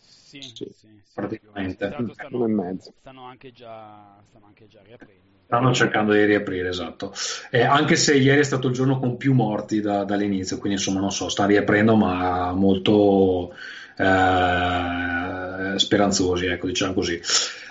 Sì. 0.00 0.40
sì, 0.54 0.66
sì, 0.74 0.97
Praticamente. 1.18 1.86
E 1.86 2.12
stanno, 2.12 2.46
mezzo. 2.46 2.94
stanno 3.00 3.24
anche 3.24 3.50
già, 3.50 4.22
stanno 4.28 4.46
anche 4.46 4.68
già 4.68 4.78
riaprendo. 4.84 5.26
Stanno 5.46 5.74
cercando 5.74 6.12
di 6.12 6.24
riaprire, 6.24 6.68
esatto. 6.68 7.12
Eh, 7.50 7.62
anche 7.62 7.96
se 7.96 8.14
ieri 8.14 8.38
è 8.38 8.44
stato 8.44 8.68
il 8.68 8.74
giorno 8.74 9.00
con 9.00 9.16
più 9.16 9.34
morti 9.34 9.80
da- 9.80 10.04
dall'inizio, 10.04 10.58
quindi 10.58 10.78
insomma 10.78 11.00
non 11.00 11.10
so, 11.10 11.28
sta 11.28 11.44
riaprendo, 11.44 11.96
ma 11.96 12.52
molto 12.52 13.52
eh, 13.96 15.76
speranzosi, 15.76 16.46
ecco, 16.46 16.68
diciamo 16.68 16.92
così. 16.92 17.20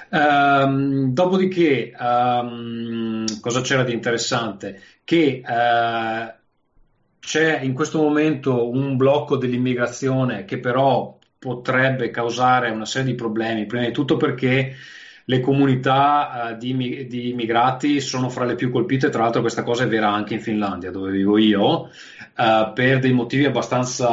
Ehm, 0.10 1.14
dopodiché, 1.14 1.92
ehm, 1.98 3.40
cosa 3.40 3.62
c'era 3.62 3.84
di 3.84 3.94
interessante? 3.94 4.82
Che 5.06 5.42
eh, 5.48 6.36
c'è 7.20 7.60
in 7.62 7.74
questo 7.74 8.02
momento 8.02 8.70
un 8.70 8.98
blocco 8.98 9.38
dell'immigrazione 9.38 10.44
che 10.44 10.60
però 10.60 11.17
potrebbe 11.48 12.12
causare 12.12 12.70
una 12.70 12.84
serie 12.84 13.12
di 13.12 13.16
problemi, 13.16 13.66
prima 13.66 13.86
di 13.86 13.94
tutto 13.94 14.18
perché 14.18 14.76
le 15.30 15.40
comunità 15.40 16.52
uh, 16.52 16.58
di, 16.58 17.06
di, 17.08 17.30
immigrati 17.30 18.02
sono 18.02 18.28
fra 18.28 18.44
le 18.44 18.56
più 18.56 18.70
colpite, 18.70 19.10
tra 19.10 19.24
l'altro 19.24 19.40
questa 19.40 19.64
cosa 19.64 19.84
è 19.84 19.88
vera 19.88 20.12
anche 20.12 20.34
in 20.34 20.42
Finlandia, 20.42 20.92
dove 20.92 21.12
vivo 21.12 21.38
io, 21.38 21.84
uh, 21.84 22.74
per 22.74 23.00
dei 23.00 23.14
motivi 23.14 23.46
abbastanza 23.46 24.08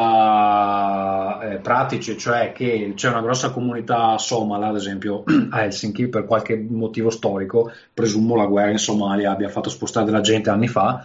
eh, 1.40 1.56
pratici, 1.58 2.16
cioè 2.16 2.52
che 2.52 2.92
c'è 2.94 3.08
una 3.08 3.20
grossa 3.20 3.50
comunità 3.50 4.16
somala, 4.18 4.68
ad 4.68 4.76
esempio 4.76 5.24
a 5.50 5.64
Helsinki, 5.64 6.06
per 6.08 6.24
qualche 6.24 6.56
motivo 6.56 7.10
storico, 7.10 7.72
presumo 7.92 8.36
la 8.36 8.46
guerra 8.46 8.70
in 8.70 8.78
Somalia 8.78 9.32
abbia 9.32 9.48
fatto 9.48 9.70
spostare 9.70 10.06
della 10.06 10.20
gente 10.20 10.50
anni 10.50 10.68
fa, 10.68 11.04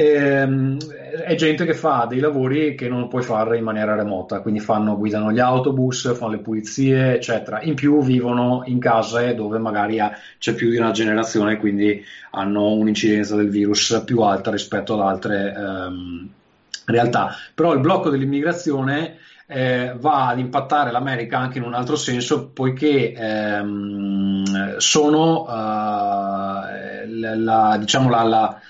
Ehm, 0.00 0.78
è 1.26 1.34
gente 1.34 1.66
che 1.66 1.74
fa 1.74 2.06
dei 2.08 2.20
lavori 2.20 2.74
che 2.74 2.88
non 2.88 3.08
puoi 3.08 3.22
fare 3.22 3.58
in 3.58 3.64
maniera 3.64 3.94
remota, 3.94 4.40
quindi 4.40 4.58
fanno, 4.58 4.96
guidano 4.96 5.30
gli 5.30 5.40
autobus, 5.40 6.14
fanno 6.14 6.32
le 6.32 6.38
pulizie, 6.38 7.16
eccetera. 7.16 7.60
In 7.60 7.74
più 7.74 8.02
vivono 8.02 8.62
in 8.64 8.78
case 8.78 9.34
dove 9.34 9.58
magari 9.58 10.00
ha, 10.00 10.10
c'è 10.38 10.54
più 10.54 10.70
di 10.70 10.78
una 10.78 10.92
generazione, 10.92 11.58
quindi 11.58 12.02
hanno 12.30 12.72
un'incidenza 12.72 13.36
del 13.36 13.50
virus 13.50 14.02
più 14.06 14.20
alta 14.20 14.50
rispetto 14.50 14.94
ad 14.94 15.06
altre 15.06 15.54
ehm, 15.54 16.28
realtà. 16.86 17.34
Però 17.54 17.74
il 17.74 17.80
blocco 17.80 18.08
dell'immigrazione 18.08 19.18
eh, 19.46 19.94
va 19.98 20.28
ad 20.28 20.38
impattare 20.38 20.92
l'America 20.92 21.36
anche 21.36 21.58
in 21.58 21.64
un 21.64 21.74
altro 21.74 21.96
senso, 21.96 22.48
poiché 22.48 23.12
ehm, 23.12 24.78
sono 24.78 25.42
uh, 25.42 25.50
la, 27.06 27.36
la, 27.36 27.76
diciamo 27.78 28.08
la, 28.08 28.22
la 28.22 28.60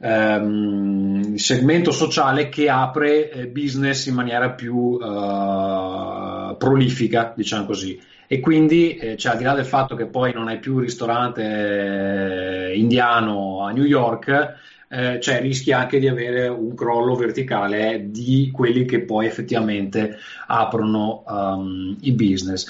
ehm, 0.00 1.34
segmento 1.34 1.90
sociale 1.90 2.48
che 2.48 2.68
apre 2.68 3.30
eh, 3.30 3.46
business 3.46 4.06
in 4.06 4.14
maniera 4.14 4.50
più 4.50 4.98
eh, 5.00 6.56
prolifica, 6.56 7.32
diciamo 7.36 7.64
così. 7.66 8.00
E 8.26 8.40
quindi, 8.40 8.96
eh, 8.96 9.16
cioè, 9.16 9.32
al 9.32 9.38
di 9.38 9.44
là 9.44 9.54
del 9.54 9.64
fatto 9.64 9.94
che 9.96 10.06
poi 10.06 10.32
non 10.34 10.48
hai 10.48 10.58
più 10.58 10.74
un 10.74 10.80
ristorante 10.80 12.72
indiano 12.74 13.64
a 13.64 13.72
New 13.72 13.84
York, 13.84 14.56
eh, 14.90 15.18
cioè, 15.20 15.40
rischi 15.40 15.72
anche 15.72 15.98
di 15.98 16.08
avere 16.08 16.48
un 16.48 16.74
crollo 16.74 17.14
verticale 17.14 18.06
di 18.10 18.50
quelli 18.52 18.84
che 18.84 19.00
poi 19.00 19.26
effettivamente 19.26 20.16
aprono 20.46 21.24
um, 21.26 21.96
i 22.00 22.12
business. 22.12 22.66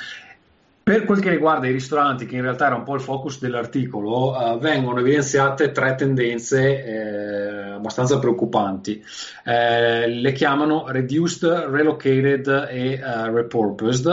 Per 0.88 1.05
quel 1.05 1.20
che 1.20 1.29
riguarda 1.29 1.66
i 1.66 1.72
ristoranti, 1.72 2.24
che 2.24 2.37
in 2.37 2.40
realtà 2.40 2.64
era 2.64 2.77
un 2.77 2.83
po' 2.83 2.94
il 2.94 3.03
focus 3.03 3.40
dell'articolo, 3.40 4.31
uh, 4.31 4.59
vengono 4.59 5.01
evidenziate 5.01 5.70
tre 5.70 5.94
tendenze 5.96 6.83
eh, 6.83 7.70
abbastanza 7.72 8.18
preoccupanti. 8.18 9.05
Eh, 9.44 10.09
le 10.09 10.33
chiamano 10.33 10.87
reduced, 10.88 11.44
relocated 11.44 12.68
e 12.70 12.98
uh, 13.05 13.31
repurposed. 13.35 14.07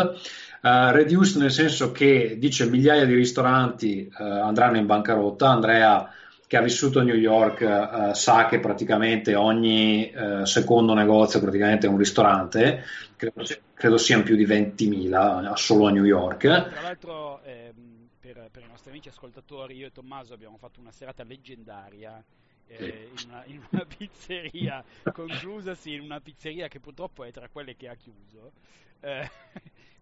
Uh, 0.62 0.92
reduced 0.92 1.42
nel 1.42 1.52
senso 1.52 1.94
che 1.94 2.36
dice 2.38 2.66
migliaia 2.66 3.06
di 3.06 3.14
ristoranti 3.14 4.12
uh, 4.12 4.22
andranno 4.22 4.76
in 4.76 4.86
bancarotta. 4.86 5.48
Andrea, 5.48 6.12
che 6.48 6.58
ha 6.58 6.62
vissuto 6.62 7.00
a 7.00 7.04
New 7.04 7.16
York, 7.16 7.62
uh, 7.62 8.14
sa 8.14 8.46
che 8.46 8.60
praticamente 8.60 9.36
ogni 9.36 10.12
secondo 10.44 10.94
negozio 10.94 11.40
praticamente 11.40 11.88
è 11.88 11.90
un 11.90 11.98
ristorante. 11.98 12.84
Credo, 13.16 13.44
credo 13.74 13.98
siano 13.98 14.24
più 14.24 14.36
di 14.36 14.46
20.000 14.46 15.54
solo 15.54 15.88
a 15.88 15.92
New 15.92 16.04
York. 16.04 16.42
Tra 16.42 16.82
l'altro, 16.82 17.42
ehm, 17.44 18.10
per, 18.20 18.50
per, 18.52 18.64
i 18.64 18.68
nostri 18.68 18.92
amici 18.92 19.10
ascoltatori, 19.10 19.76
io 19.76 19.88
e 19.88 19.92
Tommaso 19.92 20.34
abbiamo 20.34 20.58
fatto 20.58 20.80
una 20.80 20.92
serata 20.92 21.24
leggendaria. 21.24 22.24
Eh, 22.68 23.10
in, 23.12 23.30
una, 23.30 23.44
in, 23.46 23.62
una, 23.70 23.86
pizzeria 23.98 24.84
conclusasi 25.14 25.94
in 25.94 26.02
una 26.02 26.20
pizzeria 26.20 26.68
che 26.68 26.80
purtroppo 26.80 27.24
è 27.24 27.32
tra 27.32 27.48
quelle 27.48 27.76
che 27.76 27.88
ha 27.88 27.94
chiuso 27.94 28.54
eh, 29.02 29.30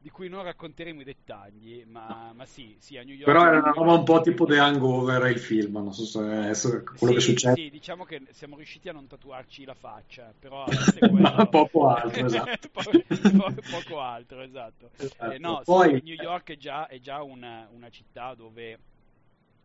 di 0.04 0.10
cui 0.10 0.28
non 0.28 0.44
racconteremo 0.44 1.00
i 1.00 1.06
dettagli, 1.06 1.86
ma, 1.88 2.34
ma 2.36 2.46
sì, 2.46 2.76
sì, 2.78 2.98
a 2.98 3.04
New 3.04 3.16
York... 3.16 3.24
Però 3.24 3.48
era 3.48 3.60
una 3.60 3.72
roba 3.72 3.94
un 3.94 4.04
po' 4.04 4.20
tipo 4.20 4.44
The 4.46 4.60
Hangover 4.60 5.32
il 5.32 5.40
film, 5.40 5.76
non 5.76 5.94
so 5.94 6.04
se 6.04 6.20
è 6.20 6.84
quello 6.84 7.14
sì, 7.14 7.14
che 7.14 7.20
succede. 7.22 7.56
Sì, 7.56 7.70
diciamo 7.70 8.04
che 8.04 8.22
siamo 8.32 8.58
riusciti 8.58 8.90
a 8.90 8.92
non 8.92 9.08
tatuarci 9.08 9.64
la 9.64 9.74
faccia, 9.74 10.34
però... 10.38 10.66
Quello... 11.00 11.48
poco 11.50 11.88
altro, 11.88 12.20
esatto. 12.28 12.68
po- 12.70 13.54
poco 13.72 14.02
altro, 14.02 14.42
esatto. 14.42 14.90
esatto. 14.98 15.32
Eh, 15.32 15.38
no, 15.38 15.62
Poi... 15.64 16.02
New 16.04 16.16
York 16.16 16.52
è 16.52 16.58
già, 16.58 16.88
è 16.88 17.00
già 17.00 17.24
una, 17.24 17.70
una, 17.72 17.90
città 17.90 18.34
dove 18.36 18.78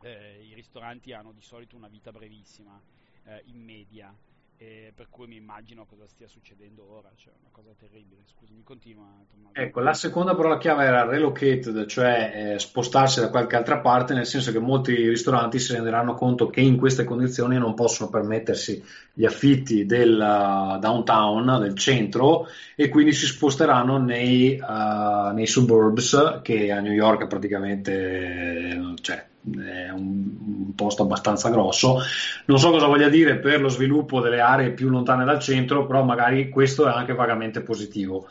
eh, 0.03 0.46
i 0.48 0.55
ristoranti 0.55 1.12
hanno 1.12 1.33
di 1.33 1.42
solito 1.42 1.74
una 1.74 1.88
vita 1.88 2.12
brevissima, 2.12 2.81
eh, 3.24 3.42
in 3.46 3.61
media 3.61 4.14
e 4.61 4.92
per 4.92 5.07
cui 5.09 5.29
mi 5.29 5.37
immagino 5.37 5.87
cosa 5.87 6.09
stia 6.09 6.27
succedendo 6.27 6.85
ora, 6.90 7.09
cioè 7.14 7.33
una 7.38 7.51
cosa 7.53 7.71
terribile. 7.79 8.23
Scusami, 8.25 8.64
continua 8.64 9.07
Tommaso. 9.31 9.55
Ecco, 9.55 9.79
la 9.79 9.94
seconda 9.94 10.35
parola 10.35 10.59
chiave 10.59 10.85
era 10.85 11.05
relocated, 11.05 11.87
cioè 11.87 12.55
eh, 12.55 12.59
spostarsi 12.59 13.21
da 13.21 13.31
qualche 13.31 13.55
altra 13.55 13.79
parte, 13.79 14.14
nel 14.14 14.27
senso 14.27 14.51
che 14.51 14.59
molti 14.59 14.94
ristoranti 14.94 15.61
si 15.61 15.75
renderanno 15.75 16.14
conto 16.14 16.49
che 16.49 16.61
in 16.61 16.77
queste 16.77 17.05
condizioni 17.05 17.57
non 17.57 17.75
possono 17.75 18.11
permettersi 18.11 18.83
gli 19.12 19.25
affitti 19.25 19.87
del 19.87 20.14
uh, 20.14 20.81
downtown, 20.81 21.61
del 21.61 21.77
centro, 21.77 22.49
e 22.75 22.88
quindi 22.88 23.12
si 23.12 23.27
sposteranno 23.27 23.99
nei, 23.99 24.61
uh, 24.61 25.33
nei 25.35 25.47
suburbs, 25.47 26.40
che 26.42 26.73
a 26.73 26.81
New 26.81 26.92
York 26.92 27.29
praticamente 27.29 28.94
cioè, 29.03 29.28
è 29.42 29.90
un, 29.90 30.37
un, 30.66 30.74
posto 30.74 31.03
abbastanza 31.03 31.51
grosso. 31.51 31.98
Non 32.46 32.59
so 32.59 32.70
cosa 32.70 32.87
voglia 32.87 33.09
dire 33.09 33.38
per 33.38 33.61
lo 33.61 33.68
sviluppo 33.68 34.20
delle 34.20 34.40
aree 34.40 34.72
più 34.72 34.88
lontane 34.88 35.24
dal 35.24 35.40
centro, 35.40 35.87
però 35.87 36.03
magari 36.03 36.48
questo 36.48 36.87
è 36.87 36.90
anche 36.90 37.14
vagamente 37.14 37.62
positivo. 37.62 38.29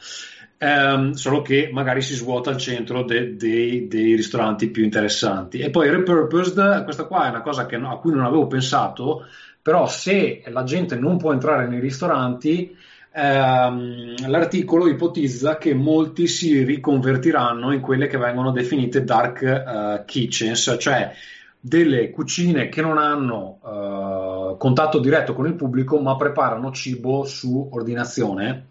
Um, 0.60 1.12
solo 1.12 1.44
che 1.44 1.70
magari 1.72 2.02
si 2.02 2.16
svuota 2.16 2.50
il 2.50 2.58
centro 2.58 3.04
de, 3.04 3.36
de, 3.36 3.88
dei 3.88 4.16
ristoranti 4.16 4.70
più 4.70 4.84
interessanti. 4.84 5.60
E 5.60 5.70
poi 5.70 5.90
repurposed, 5.90 6.84
questa 6.84 7.06
qua 7.06 7.28
è 7.28 7.30
una 7.30 7.42
cosa 7.42 7.66
che, 7.66 7.76
a 7.76 7.98
cui 7.98 8.12
non 8.12 8.26
avevo 8.26 8.48
pensato, 8.48 9.26
però 9.62 9.88
se 9.88 10.44
la 10.48 10.64
gente 10.64 10.96
non 10.96 11.18
può 11.18 11.32
entrare 11.32 11.68
nei 11.68 11.80
ristoranti, 11.80 12.76
ehm, 13.18 14.30
l'articolo 14.30 14.88
ipotizza 14.88 15.58
che 15.58 15.74
molti 15.74 16.28
si 16.28 16.64
riconvertiranno 16.64 17.72
in 17.72 17.82
quelle 17.82 18.08
che 18.08 18.18
vengono 18.18 18.52
definite 18.52 19.04
dark 19.04 19.42
uh, 19.42 20.06
kitchens, 20.06 20.78
cioè 20.80 21.12
delle 21.60 22.12
cucine 22.12 22.70
che 22.70 22.82
non 22.82 23.00
hanno 23.00 23.60
uh, 23.62 24.58
contatto 24.58 25.00
diretto 25.00 25.34
con 25.34 25.48
il 25.48 25.56
pubblico 25.56 26.00
ma 26.00 26.16
preparano 26.16 26.72
cibo 26.72 27.26
su 27.26 27.70
ordinazione 27.72 28.66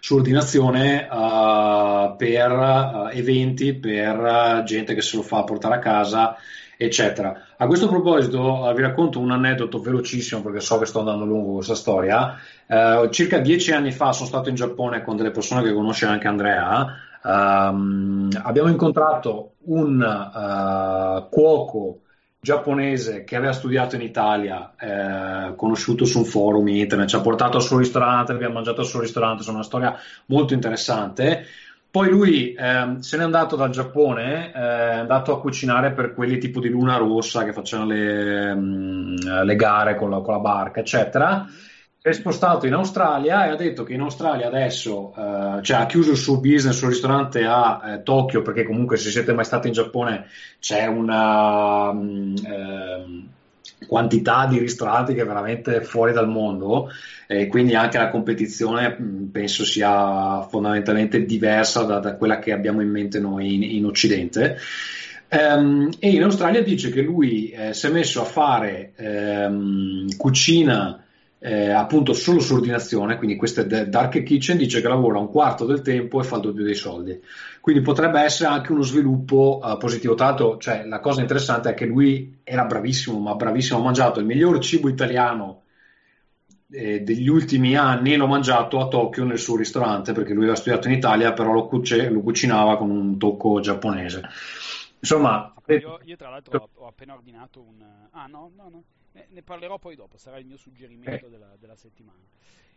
su 0.00 0.16
ordinazione 0.16 1.08
uh, 1.10 2.14
per 2.16 2.50
uh, 2.52 3.08
eventi, 3.16 3.72
per 3.72 4.62
gente 4.66 4.92
che 4.92 5.00
se 5.00 5.16
lo 5.16 5.22
fa 5.22 5.44
portare 5.44 5.76
a 5.76 5.78
casa 5.78 6.36
eccetera. 6.76 7.46
A 7.56 7.66
questo 7.66 7.88
proposito 7.88 8.72
vi 8.74 8.82
racconto 8.82 9.20
un 9.20 9.30
aneddoto 9.30 9.80
velocissimo 9.80 10.42
perché 10.42 10.60
so 10.60 10.78
che 10.78 10.86
sto 10.86 11.00
andando 11.00 11.24
lungo 11.24 11.54
questa 11.54 11.74
storia. 11.74 12.36
Uh, 12.66 13.08
circa 13.10 13.38
dieci 13.38 13.72
anni 13.72 13.92
fa 13.92 14.12
sono 14.12 14.28
stato 14.28 14.48
in 14.48 14.54
Giappone 14.54 15.02
con 15.02 15.16
delle 15.16 15.30
persone 15.30 15.62
che 15.62 15.72
conosce 15.72 16.06
anche 16.06 16.28
Andrea. 16.28 16.86
Um, 17.22 18.28
abbiamo 18.42 18.68
incontrato 18.68 19.52
un 19.64 19.98
uh, 20.00 21.28
cuoco 21.30 22.00
giapponese 22.44 23.24
che 23.24 23.36
aveva 23.36 23.52
studiato 23.52 23.96
in 23.96 24.02
Italia, 24.02 24.74
eh, 24.78 25.54
conosciuto 25.56 26.04
su 26.04 26.18
un 26.18 26.24
forum 26.26 26.68
internet, 26.68 27.08
ci 27.08 27.16
ha 27.16 27.20
portato 27.20 27.56
al 27.56 27.62
suo 27.62 27.78
ristorante, 27.78 28.32
abbiamo 28.32 28.54
mangiato 28.54 28.82
al 28.82 28.86
suo 28.86 29.00
ristorante, 29.00 29.42
è 29.42 29.50
una 29.50 29.62
storia 29.62 29.96
molto 30.26 30.52
interessante. 30.52 31.46
Poi 31.94 32.10
lui 32.10 32.54
eh, 32.54 32.96
se 32.98 33.16
n'è 33.16 33.22
andato 33.22 33.54
dal 33.54 33.70
Giappone, 33.70 34.48
eh, 34.48 34.50
è 34.52 34.94
andato 34.96 35.32
a 35.32 35.38
cucinare 35.38 35.92
per 35.92 36.12
quelli 36.12 36.38
tipo 36.38 36.58
di 36.58 36.68
Luna 36.68 36.96
Rossa 36.96 37.44
che 37.44 37.52
facevano 37.52 37.90
le, 37.90 38.52
mh, 38.52 38.58
mm, 38.60 39.42
le 39.44 39.54
gare 39.54 39.94
con 39.94 40.10
la, 40.10 40.20
con 40.20 40.34
la, 40.34 40.40
barca, 40.40 40.80
eccetera. 40.80 41.46
Si 41.48 42.08
è 42.08 42.12
spostato 42.12 42.66
in 42.66 42.72
Australia 42.72 43.46
e 43.46 43.50
ha 43.50 43.54
detto 43.54 43.84
che 43.84 43.92
in 43.92 44.00
Australia 44.00 44.48
adesso, 44.48 45.14
eh, 45.16 45.62
cioè 45.62 45.76
ha 45.76 45.86
chiuso 45.86 46.10
il 46.10 46.16
suo 46.16 46.40
business, 46.40 46.72
il 46.72 46.78
suo 46.78 46.88
ristorante 46.88 47.44
a 47.44 47.80
eh, 47.84 48.02
Tokyo, 48.02 48.42
perché 48.42 48.64
comunque 48.64 48.96
se 48.96 49.10
siete 49.10 49.32
mai 49.32 49.44
stati 49.44 49.68
in 49.68 49.74
Giappone 49.74 50.26
c'è 50.58 50.86
una... 50.86 51.92
Mh, 51.92 52.34
mm, 52.44 53.20
quantità 53.86 54.46
di 54.46 54.58
ristoranti 54.58 55.14
che 55.14 55.22
è 55.22 55.26
veramente 55.26 55.82
fuori 55.82 56.12
dal 56.12 56.28
mondo 56.28 56.90
e 57.26 57.46
quindi 57.46 57.74
anche 57.74 57.98
la 57.98 58.10
competizione 58.10 58.96
penso 59.30 59.64
sia 59.64 60.42
fondamentalmente 60.42 61.24
diversa 61.24 61.82
da, 61.82 61.98
da 61.98 62.16
quella 62.16 62.38
che 62.38 62.52
abbiamo 62.52 62.80
in 62.80 62.90
mente 62.90 63.18
noi 63.20 63.54
in, 63.54 63.62
in 63.62 63.84
Occidente. 63.84 64.58
Um, 65.30 65.90
e 65.98 66.10
in 66.10 66.22
Australia 66.22 66.62
dice 66.62 66.90
che 66.90 67.00
lui 67.00 67.50
eh, 67.50 67.74
si 67.74 67.86
è 67.86 67.90
messo 67.90 68.20
a 68.20 68.24
fare 68.24 68.92
um, 68.98 70.06
cucina 70.16 71.03
eh, 71.46 71.68
appunto 71.68 72.14
solo 72.14 72.40
su 72.40 72.54
ordinazione, 72.54 73.18
quindi 73.18 73.36
queste 73.36 73.66
dark 73.66 74.22
kitchen 74.22 74.56
dice 74.56 74.80
che 74.80 74.88
lavora 74.88 75.18
un 75.18 75.28
quarto 75.28 75.66
del 75.66 75.82
tempo 75.82 76.18
e 76.18 76.24
fa 76.24 76.36
il 76.36 76.40
doppio 76.40 76.64
dei 76.64 76.74
soldi. 76.74 77.20
Quindi 77.60 77.82
potrebbe 77.82 78.18
essere 78.20 78.48
anche 78.48 78.72
uno 78.72 78.80
sviluppo 78.80 79.60
uh, 79.62 79.76
positivo. 79.76 80.14
L'altro, 80.14 80.56
cioè, 80.56 80.86
la 80.86 81.00
cosa 81.00 81.20
interessante 81.20 81.68
è 81.68 81.74
che 81.74 81.84
lui 81.84 82.38
era 82.42 82.64
bravissimo, 82.64 83.18
ma 83.18 83.34
bravissimo, 83.34 83.78
ha 83.78 83.82
mangiato 83.82 84.20
il 84.20 84.24
miglior 84.24 84.58
cibo 84.60 84.88
italiano 84.88 85.64
eh, 86.70 87.00
degli 87.02 87.28
ultimi 87.28 87.76
anni 87.76 88.16
l'ho 88.16 88.26
mangiato 88.26 88.80
a 88.80 88.88
Tokyo 88.88 89.24
nel 89.24 89.38
suo 89.38 89.58
ristorante 89.58 90.12
perché 90.14 90.32
lui 90.32 90.44
aveva 90.44 90.56
studiato 90.56 90.88
in 90.88 90.94
Italia, 90.94 91.34
però 91.34 91.52
lo, 91.52 91.66
cuce- 91.66 92.08
lo 92.08 92.22
cucinava 92.22 92.78
con 92.78 92.88
un 92.88 93.18
tocco 93.18 93.60
giapponese. 93.60 94.22
Insomma, 94.98 95.52
io, 95.66 96.00
io 96.04 96.16
tra 96.16 96.30
l'altro 96.30 96.70
ho, 96.74 96.84
ho 96.84 96.86
appena 96.86 97.12
ordinato 97.12 97.60
un... 97.60 97.84
Ah 98.12 98.26
no, 98.28 98.50
no, 98.56 98.68
no 98.70 98.84
ne, 99.28 99.42
parlerò 99.42 99.78
poi 99.78 99.94
dopo, 99.94 100.16
sarà 100.16 100.38
il 100.38 100.46
mio 100.46 100.56
suggerimento 100.56 101.26
eh. 101.26 101.30
della, 101.30 101.56
della, 101.58 101.76
settimana. 101.76 102.18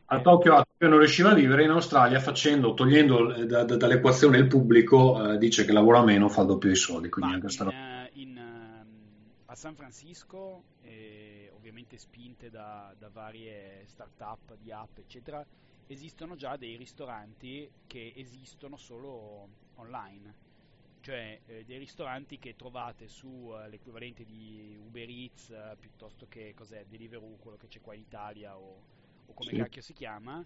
A 0.05 0.21
Tokyo, 0.21 0.55
a 0.55 0.63
Tokyo, 0.63 0.87
non 0.87 0.99
riusciva 0.99 1.31
a 1.31 1.33
vivere, 1.33 1.63
in 1.63 1.71
Australia 1.71 2.19
facendo, 2.19 2.73
togliendo 2.73 3.33
eh, 3.33 3.45
da, 3.45 3.63
da, 3.63 3.75
dall'equazione 3.75 4.37
il 4.37 4.47
pubblico, 4.47 5.33
eh, 5.33 5.37
dice 5.37 5.65
che 5.65 5.71
lavora 5.71 6.03
meno, 6.03 6.29
fa 6.29 6.43
doppio 6.43 6.69
dei 6.69 6.77
soldi. 6.77 7.09
Quindi 7.09 7.33
anche 7.33 7.47
in, 7.59 7.67
uh, 7.67 8.19
in, 8.19 8.37
uh, 8.37 9.45
a 9.45 9.55
San 9.55 9.75
Francisco, 9.75 10.63
eh, 10.83 11.51
ovviamente 11.55 11.97
spinte 11.97 12.49
da, 12.49 12.93
da 12.97 13.09
varie 13.11 13.83
start-up 13.85 14.55
di 14.57 14.71
app, 14.71 14.97
eccetera, 14.99 15.45
esistono 15.87 16.35
già 16.35 16.55
dei 16.55 16.75
ristoranti 16.77 17.69
che 17.87 18.13
esistono 18.15 18.77
solo 18.77 19.47
online 19.75 20.45
cioè 21.07 21.39
eh, 21.45 21.63
dei 21.63 21.77
ristoranti 21.77 22.37
che 22.37 22.57
trovate 22.57 23.07
su 23.07 23.27
uh, 23.27 23.69
l'equivalente 23.69 24.25
di 24.25 24.77
Uber 24.77 25.07
Eats 25.07 25.47
uh, 25.47 25.77
piuttosto 25.79 26.25
che 26.27 26.53
cos'è, 26.53 26.83
Deliveroo, 26.85 27.37
quello 27.37 27.55
che 27.55 27.67
c'è 27.67 27.79
qua 27.79 27.93
in 27.93 28.01
Italia 28.01 28.57
o, 28.57 28.83
o 29.25 29.33
come 29.33 29.51
sì. 29.51 29.55
cacchio 29.55 29.81
si 29.81 29.93
chiama, 29.93 30.45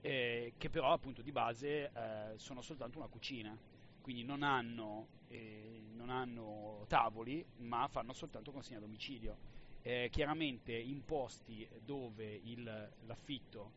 eh, 0.00 0.54
che 0.58 0.68
però 0.68 0.92
appunto 0.92 1.22
di 1.22 1.30
base 1.30 1.92
eh, 1.94 2.32
sono 2.38 2.60
soltanto 2.60 2.98
una 2.98 3.06
cucina, 3.06 3.56
quindi 4.00 4.24
non 4.24 4.42
hanno, 4.42 5.06
eh, 5.28 5.80
non 5.92 6.10
hanno 6.10 6.86
tavoli 6.88 7.46
ma 7.58 7.86
fanno 7.86 8.12
soltanto 8.12 8.50
consegna 8.50 8.78
a 8.78 8.80
domicilio. 8.80 9.36
Eh, 9.80 10.08
chiaramente 10.10 10.72
in 10.72 11.04
posti 11.04 11.68
dove 11.84 12.40
il, 12.42 12.90
l'affitto 13.06 13.72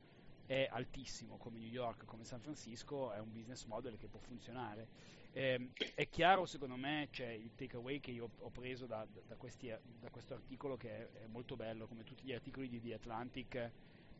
è 0.48 0.68
altissimo 0.72 1.38
come 1.38 1.60
New 1.60 1.70
York, 1.70 2.06
come 2.06 2.24
San 2.24 2.42
Francisco, 2.42 3.12
è 3.12 3.20
un 3.20 3.32
business 3.32 3.66
model 3.66 4.00
che 4.00 4.08
può 4.08 4.20
funzionare 4.20 5.22
eh, 5.34 5.70
è 5.96 6.08
chiaro 6.10 6.46
secondo 6.46 6.76
me, 6.76 7.08
cioè, 7.10 7.28
il 7.28 7.56
takeaway 7.56 8.00
che 8.00 8.12
io 8.12 8.30
ho 8.38 8.50
preso 8.52 8.86
da, 8.86 9.06
da, 9.28 9.36
questi, 9.36 9.68
da 9.68 10.10
questo 10.12 10.36
articolo 10.36 10.78
che 10.78 10.90
è, 10.90 11.24
è, 11.24 11.28
molto 11.28 11.56
bello, 11.56 11.88
come 11.88 12.04
tutti 12.04 12.24
gli 12.24 12.34
articoli 12.34 12.70
di 12.70 12.80
The 12.80 12.94
Atlantic, 12.94 13.72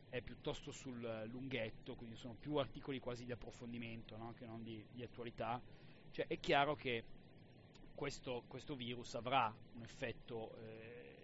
è 0.08 0.20
piuttosto 0.22 0.72
sul 0.72 1.24
lunghetto, 1.30 1.94
quindi 1.94 2.16
sono 2.16 2.34
più 2.38 2.56
articoli 2.56 2.98
quasi 2.98 3.24
di 3.24 3.32
approfondimento 3.32 4.16
no? 4.16 4.34
che 4.36 4.44
non 4.44 4.64
di, 4.64 4.84
di, 4.90 5.02
attualità. 5.04 5.60
Cioè, 6.10 6.26
è 6.26 6.38
chiaro 6.40 6.74
che 6.74 7.04
questo, 7.94 8.42
questo 8.48 8.74
virus 8.74 9.14
avrà 9.14 9.54
un 9.74 9.82
effetto 9.82 10.56
eh, 10.56 11.14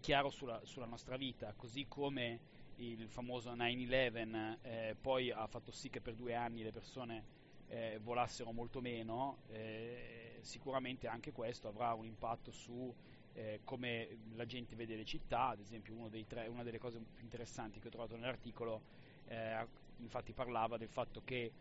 chiaro 0.00 0.30
sulla, 0.30 0.60
sulla, 0.64 0.86
nostra 0.86 1.16
vita, 1.16 1.52
così 1.56 1.86
come 1.86 2.40
il 2.76 3.08
famoso 3.08 3.52
9-11 3.52 4.56
eh, 4.62 4.96
poi 5.00 5.30
ha 5.30 5.46
fatto 5.46 5.70
sì 5.70 5.88
che 5.88 6.00
per 6.00 6.14
due 6.14 6.34
anni 6.34 6.62
le 6.62 6.72
persone 6.72 7.38
eh, 7.70 8.00
volassero 8.02 8.52
molto 8.52 8.80
meno, 8.80 9.38
eh, 9.48 10.38
sicuramente 10.40 11.06
anche 11.06 11.32
questo 11.32 11.68
avrà 11.68 11.94
un 11.94 12.04
impatto 12.04 12.50
su 12.50 12.92
eh, 13.32 13.60
come 13.64 14.18
la 14.34 14.44
gente 14.44 14.74
vede 14.74 14.96
le 14.96 15.04
città, 15.04 15.48
ad 15.48 15.60
esempio 15.60 15.94
tre, 16.26 16.48
una 16.48 16.64
delle 16.64 16.78
cose 16.78 16.98
più 16.98 17.22
interessanti 17.22 17.78
che 17.78 17.86
ho 17.86 17.90
trovato 17.90 18.16
nell'articolo, 18.16 18.82
eh, 19.28 19.66
infatti 19.98 20.32
parlava 20.32 20.76
del 20.76 20.88
fatto 20.88 21.22
che 21.24 21.52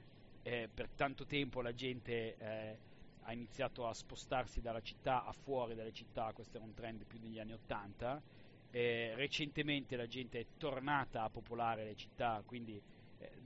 eh, 0.41 0.67
per 0.73 0.89
tanto 0.95 1.25
tempo 1.25 1.61
la 1.61 1.73
gente 1.73 2.37
eh, 2.37 2.77
ha 3.21 3.31
iniziato 3.31 3.85
a 3.85 3.93
spostarsi 3.93 4.61
dalla 4.61 4.81
città 4.81 5.23
a 5.23 5.31
fuori 5.31 5.75
dalle 5.75 5.93
città, 5.93 6.31
questo 6.33 6.57
era 6.57 6.65
un 6.65 6.73
trend 6.73 7.03
più 7.05 7.19
degli 7.19 7.37
anni 7.37 7.53
80, 7.53 8.21
recentemente 8.71 9.95
la 9.95 10.07
gente 10.07 10.39
è 10.39 10.45
tornata 10.57 11.23
a 11.23 11.29
popolare 11.29 11.83
le 11.83 11.95
città, 11.95 12.41
quindi 12.45 12.81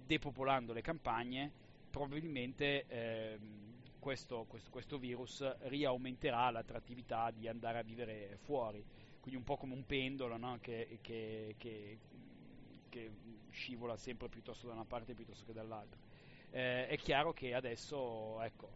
depopolando 0.05 0.73
le 0.73 0.81
campagne, 0.81 1.51
probabilmente 1.93 2.87
ehm, 2.87 3.99
questo, 3.99 4.45
questo, 4.49 4.71
questo, 4.71 4.97
virus 4.97 5.47
riaumenterà 5.67 6.49
l'attrattività 6.49 7.29
di 7.29 7.47
andare 7.47 7.77
a 7.77 7.83
vivere 7.83 8.39
fuori, 8.41 8.83
quindi 9.19 9.39
un 9.39 9.45
po' 9.45 9.57
come 9.57 9.75
un 9.75 9.85
pendolo 9.85 10.35
no? 10.37 10.57
che, 10.59 10.97
che, 11.01 11.53
che, 11.55 11.99
che, 12.89 13.11
scivola 13.51 13.95
sempre 13.95 14.27
piuttosto 14.27 14.65
da 14.65 14.73
una 14.73 14.85
parte 14.85 15.13
piuttosto 15.13 15.45
che 15.45 15.53
dall'altra. 15.53 15.99
Eh, 16.49 16.87
è 16.87 16.97
chiaro 16.97 17.31
che 17.31 17.53
adesso 17.53 18.41
ecco, 18.41 18.71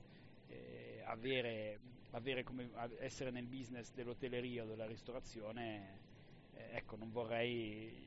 eh, 0.50 1.02
avere, 1.04 1.80
avere 2.12 2.44
come, 2.44 2.70
essere 3.00 3.32
nel 3.32 3.48
business 3.48 3.92
dell'hotelleria 3.94 4.62
o 4.62 4.68
della 4.68 4.86
ristorazione, 4.86 6.02
eh, 6.54 6.70
ecco, 6.74 6.96
non 6.98 7.10
vorrei 7.10 8.06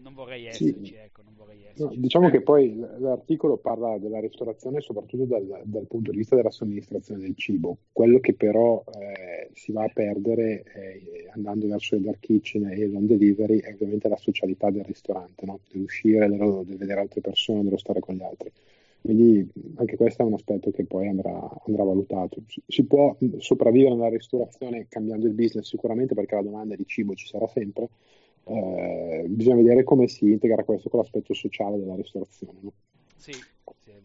non 0.00 0.14
vorrei 0.14 0.46
esserci, 0.46 0.84
sì. 0.84 0.94
ecco, 0.94 1.22
non 1.22 1.34
vorrei 1.36 1.62
esserci. 1.64 1.82
No, 1.82 1.92
diciamo 1.94 2.30
che 2.30 2.42
poi 2.42 2.76
l'articolo 2.98 3.56
parla 3.56 3.98
della 3.98 4.20
ristorazione 4.20 4.80
soprattutto 4.80 5.24
dal, 5.24 5.62
dal, 5.64 5.86
punto 5.86 6.10
di 6.10 6.18
vista 6.18 6.36
della 6.36 6.50
somministrazione 6.50 7.20
del 7.20 7.36
cibo. 7.36 7.78
Quello 7.92 8.20
che 8.20 8.34
però 8.34 8.82
eh, 8.86 9.50
si 9.52 9.72
va 9.72 9.84
a 9.84 9.90
perdere 9.92 10.64
eh, 10.74 11.28
andando 11.34 11.66
verso 11.68 11.94
il 11.94 12.02
dark 12.02 12.20
kitchen 12.20 12.66
e 12.66 12.86
l'home 12.86 13.06
delivery 13.06 13.60
è 13.60 13.72
ovviamente 13.72 14.08
la 14.08 14.16
socialità 14.16 14.70
del 14.70 14.84
ristorante, 14.84 15.44
no? 15.46 15.60
dell'uscire, 15.70 16.28
dello, 16.28 16.62
del 16.66 16.76
vedere 16.76 17.00
altre 17.00 17.20
persone, 17.20 17.62
dello 17.62 17.78
stare 17.78 18.00
con 18.00 18.14
gli 18.14 18.22
altri. 18.22 18.50
Quindi 19.02 19.50
anche 19.74 19.96
questo 19.96 20.22
è 20.22 20.24
un 20.24 20.34
aspetto 20.34 20.70
che 20.70 20.84
poi 20.84 21.08
andrà, 21.08 21.36
andrà 21.66 21.82
valutato. 21.82 22.40
Si 22.68 22.84
può 22.84 23.16
sopravvivere 23.38 23.96
nella 23.96 24.08
ristorazione 24.08 24.86
cambiando 24.88 25.26
il 25.26 25.32
business 25.32 25.66
sicuramente 25.66 26.14
perché 26.14 26.36
la 26.36 26.42
domanda 26.42 26.76
di 26.76 26.86
cibo 26.86 27.14
ci 27.14 27.26
sarà 27.26 27.48
sempre, 27.48 27.88
eh, 28.44 29.24
bisogna 29.28 29.56
vedere 29.56 29.84
come 29.84 30.08
si 30.08 30.30
integra 30.30 30.64
questo 30.64 30.88
con 30.88 31.00
l'aspetto 31.00 31.34
sociale 31.34 31.78
della 31.78 31.94
ristorazione. 31.94 32.58
No? 32.60 32.72
Sì, 33.16 33.32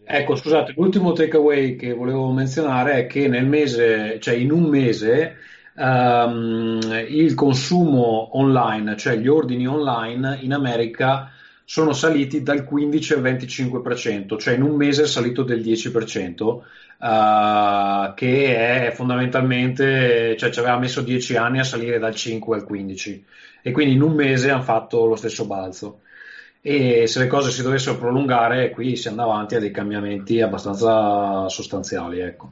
ecco, 0.03 0.35
scusate, 0.35 0.73
l'ultimo 0.75 1.13
takeaway 1.13 1.75
che 1.75 1.93
volevo 1.93 2.31
menzionare 2.31 2.93
è 2.93 3.07
che 3.07 3.27
nel 3.27 3.47
mese, 3.47 4.19
cioè 4.19 4.35
in 4.35 4.51
un 4.51 4.63
mese, 4.63 5.35
um, 5.75 6.79
il 7.09 7.33
consumo 7.33 8.37
online, 8.37 8.95
cioè 8.97 9.17
gli 9.17 9.27
ordini 9.27 9.67
online 9.67 10.39
in 10.41 10.53
America 10.53 11.31
sono 11.69 11.91
saliti 11.91 12.43
dal 12.43 12.63
15 12.63 13.13
al 13.15 13.21
25%, 13.23 14.37
cioè 14.39 14.53
in 14.53 14.61
un 14.61 14.77
mese 14.77 15.03
è 15.03 15.05
salito 15.05 15.43
del 15.43 15.59
10%, 15.59 16.41
uh, 16.41 16.63
eh, 17.03 18.13
che 18.15 18.87
è 18.87 18.91
fondamentalmente, 18.93 20.37
cioè 20.37 20.49
ci 20.49 20.59
aveva 20.59 20.77
messo 20.79 21.01
10 21.01 21.35
anni 21.35 21.59
a 21.59 21.65
salire 21.65 21.99
dal 21.99 22.15
5 22.15 22.55
al 22.55 22.65
15% 22.65 23.21
e 23.63 23.71
quindi 23.71 23.95
in 23.95 24.01
un 24.01 24.13
mese 24.13 24.49
hanno 24.49 24.61
fatto 24.61 25.07
lo 25.07 25.17
stesso 25.17 25.45
balzo. 25.45 25.99
E 26.61 27.05
se 27.05 27.19
le 27.19 27.27
cose 27.27 27.51
si 27.51 27.61
dovessero 27.61 27.97
prolungare, 27.97 28.69
qui 28.69 28.95
si 28.95 29.09
andava 29.09 29.33
avanti 29.33 29.55
a 29.55 29.59
dei 29.59 29.71
cambiamenti 29.71 30.39
abbastanza 30.39 31.49
sostanziali. 31.49 32.21
Ecco. 32.21 32.49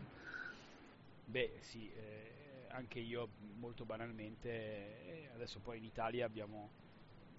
Beh, 1.23 1.51
sì, 1.62 1.89
eh, 1.95 2.67
anche 2.73 2.99
io 2.99 3.30
molto 3.62 3.86
banalmente, 3.86 4.49
eh, 4.49 5.30
adesso 5.34 5.60
poi 5.63 5.78
in 5.78 5.86
Italia 5.86 6.25
abbiamo 6.25 6.67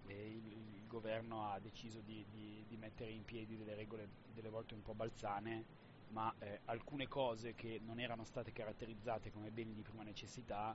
eh, 0.09 0.15
il, 0.15 0.76
governo 0.96 1.50
ha 1.50 1.59
deciso 1.59 2.00
di, 2.00 2.24
di, 2.30 2.64
di, 2.66 2.76
mettere 2.76 3.11
in 3.11 3.24
piedi 3.24 3.56
delle 3.56 3.74
regole 3.74 4.09
delle 4.32 4.48
volte 4.48 4.74
un 4.74 4.82
po' 4.82 4.94
balzane, 4.94 5.64
ma 6.09 6.35
eh, 6.38 6.61
alcune 6.66 7.06
cose 7.06 7.54
che 7.54 7.80
non 7.85 8.00
erano 8.00 8.24
state 8.24 8.52
caratterizzate 8.52 9.30
come 9.30 9.50
beni 9.50 9.74
di 9.74 9.82
prima 9.82 10.02
necessità 10.02 10.74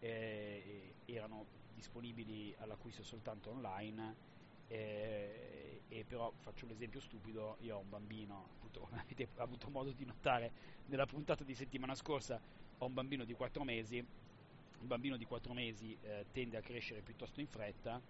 eh, 0.00 0.94
erano 1.04 1.46
disponibili 1.74 2.54
all'acquisto 2.58 3.02
soltanto 3.02 3.50
online 3.50 4.32
eh, 4.68 5.82
e 5.88 6.04
però 6.04 6.32
faccio 6.36 6.64
un 6.64 6.72
esempio 6.72 7.00
stupido 7.00 7.58
io 7.60 7.76
ho 7.76 7.80
un 7.80 7.90
bambino 7.90 8.48
appunto 8.56 8.80
come 8.80 9.00
avete 9.04 9.28
avuto 9.36 9.68
modo 9.70 9.92
di 9.92 10.04
notare 10.04 10.52
nella 10.86 11.06
puntata 11.06 11.44
di 11.44 11.54
settimana 11.54 11.94
scorsa 11.94 12.40
ho 12.78 12.86
un 12.86 12.94
bambino 12.94 13.24
di 13.24 13.34
4 13.34 13.62
mesi 13.64 13.98
un 13.98 14.86
bambino 14.86 15.16
di 15.16 15.24
4 15.24 15.52
mesi 15.52 15.96
eh, 16.00 16.26
tende 16.32 16.56
a 16.56 16.60
crescere 16.60 17.02
piuttosto 17.02 17.40
in 17.40 17.46
fretta 17.46 18.00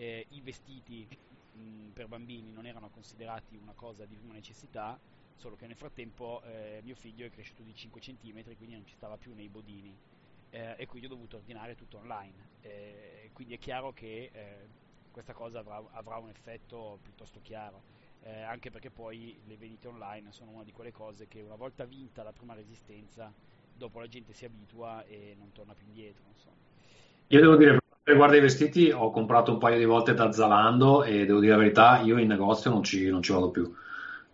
eh, 0.00 0.26
i 0.30 0.40
vestiti 0.40 1.06
mh, 1.52 1.88
per 1.92 2.08
bambini 2.08 2.50
non 2.50 2.64
erano 2.64 2.88
considerati 2.88 3.56
una 3.56 3.74
cosa 3.74 4.06
di 4.06 4.16
prima 4.16 4.32
necessità 4.32 4.98
solo 5.36 5.56
che 5.56 5.66
nel 5.66 5.76
frattempo 5.76 6.42
eh, 6.44 6.80
mio 6.82 6.94
figlio 6.94 7.26
è 7.26 7.30
cresciuto 7.30 7.62
di 7.62 7.74
5 7.74 8.00
cm 8.00 8.42
quindi 8.56 8.74
non 8.74 8.86
ci 8.86 8.94
stava 8.94 9.18
più 9.18 9.34
nei 9.34 9.48
bodini 9.48 9.94
eh, 10.50 10.74
e 10.78 10.86
quindi 10.86 11.06
ho 11.06 11.10
dovuto 11.10 11.36
ordinare 11.36 11.74
tutto 11.76 11.98
online. 11.98 12.48
Eh, 12.62 13.30
quindi 13.32 13.54
è 13.54 13.58
chiaro 13.58 13.92
che 13.92 14.30
eh, 14.32 14.68
questa 15.10 15.32
cosa 15.32 15.60
avrà, 15.60 15.82
avrà, 15.92 16.16
un 16.16 16.28
effetto 16.28 16.98
piuttosto 17.02 17.40
chiaro, 17.42 17.82
eh, 18.22 18.42
anche 18.42 18.70
perché 18.70 18.90
poi 18.90 19.38
le 19.46 19.56
vendite 19.56 19.88
online 19.88 20.32
sono 20.32 20.50
una 20.50 20.64
di 20.64 20.72
quelle 20.72 20.92
cose 20.92 21.28
che 21.28 21.40
una 21.40 21.56
volta 21.56 21.84
vinta 21.84 22.22
la 22.22 22.32
prima 22.32 22.54
resistenza, 22.54 23.32
dopo 23.72 24.00
la 24.00 24.08
gente 24.08 24.32
si 24.32 24.44
abitua 24.44 25.04
e 25.04 25.34
non 25.38 25.52
torna 25.52 25.74
più 25.74 25.86
indietro. 25.86 26.24
Insomma. 26.32 26.56
Io 27.28 27.40
devo 27.40 27.56
dire, 27.56 27.78
riguarda 28.10 28.36
i 28.36 28.40
vestiti, 28.40 28.90
ho 28.90 29.10
comprato 29.10 29.52
un 29.52 29.58
paio 29.58 29.78
di 29.78 29.84
volte 29.84 30.14
da 30.14 30.32
Zalando 30.32 31.02
e 31.04 31.24
devo 31.26 31.40
dire 31.40 31.52
la 31.52 31.58
verità, 31.58 32.00
io 32.04 32.18
in 32.18 32.28
negozio 32.28 32.70
non 32.70 32.82
ci, 32.82 33.08
non 33.08 33.22
ci 33.22 33.32
vado 33.32 33.50
più 33.50 33.72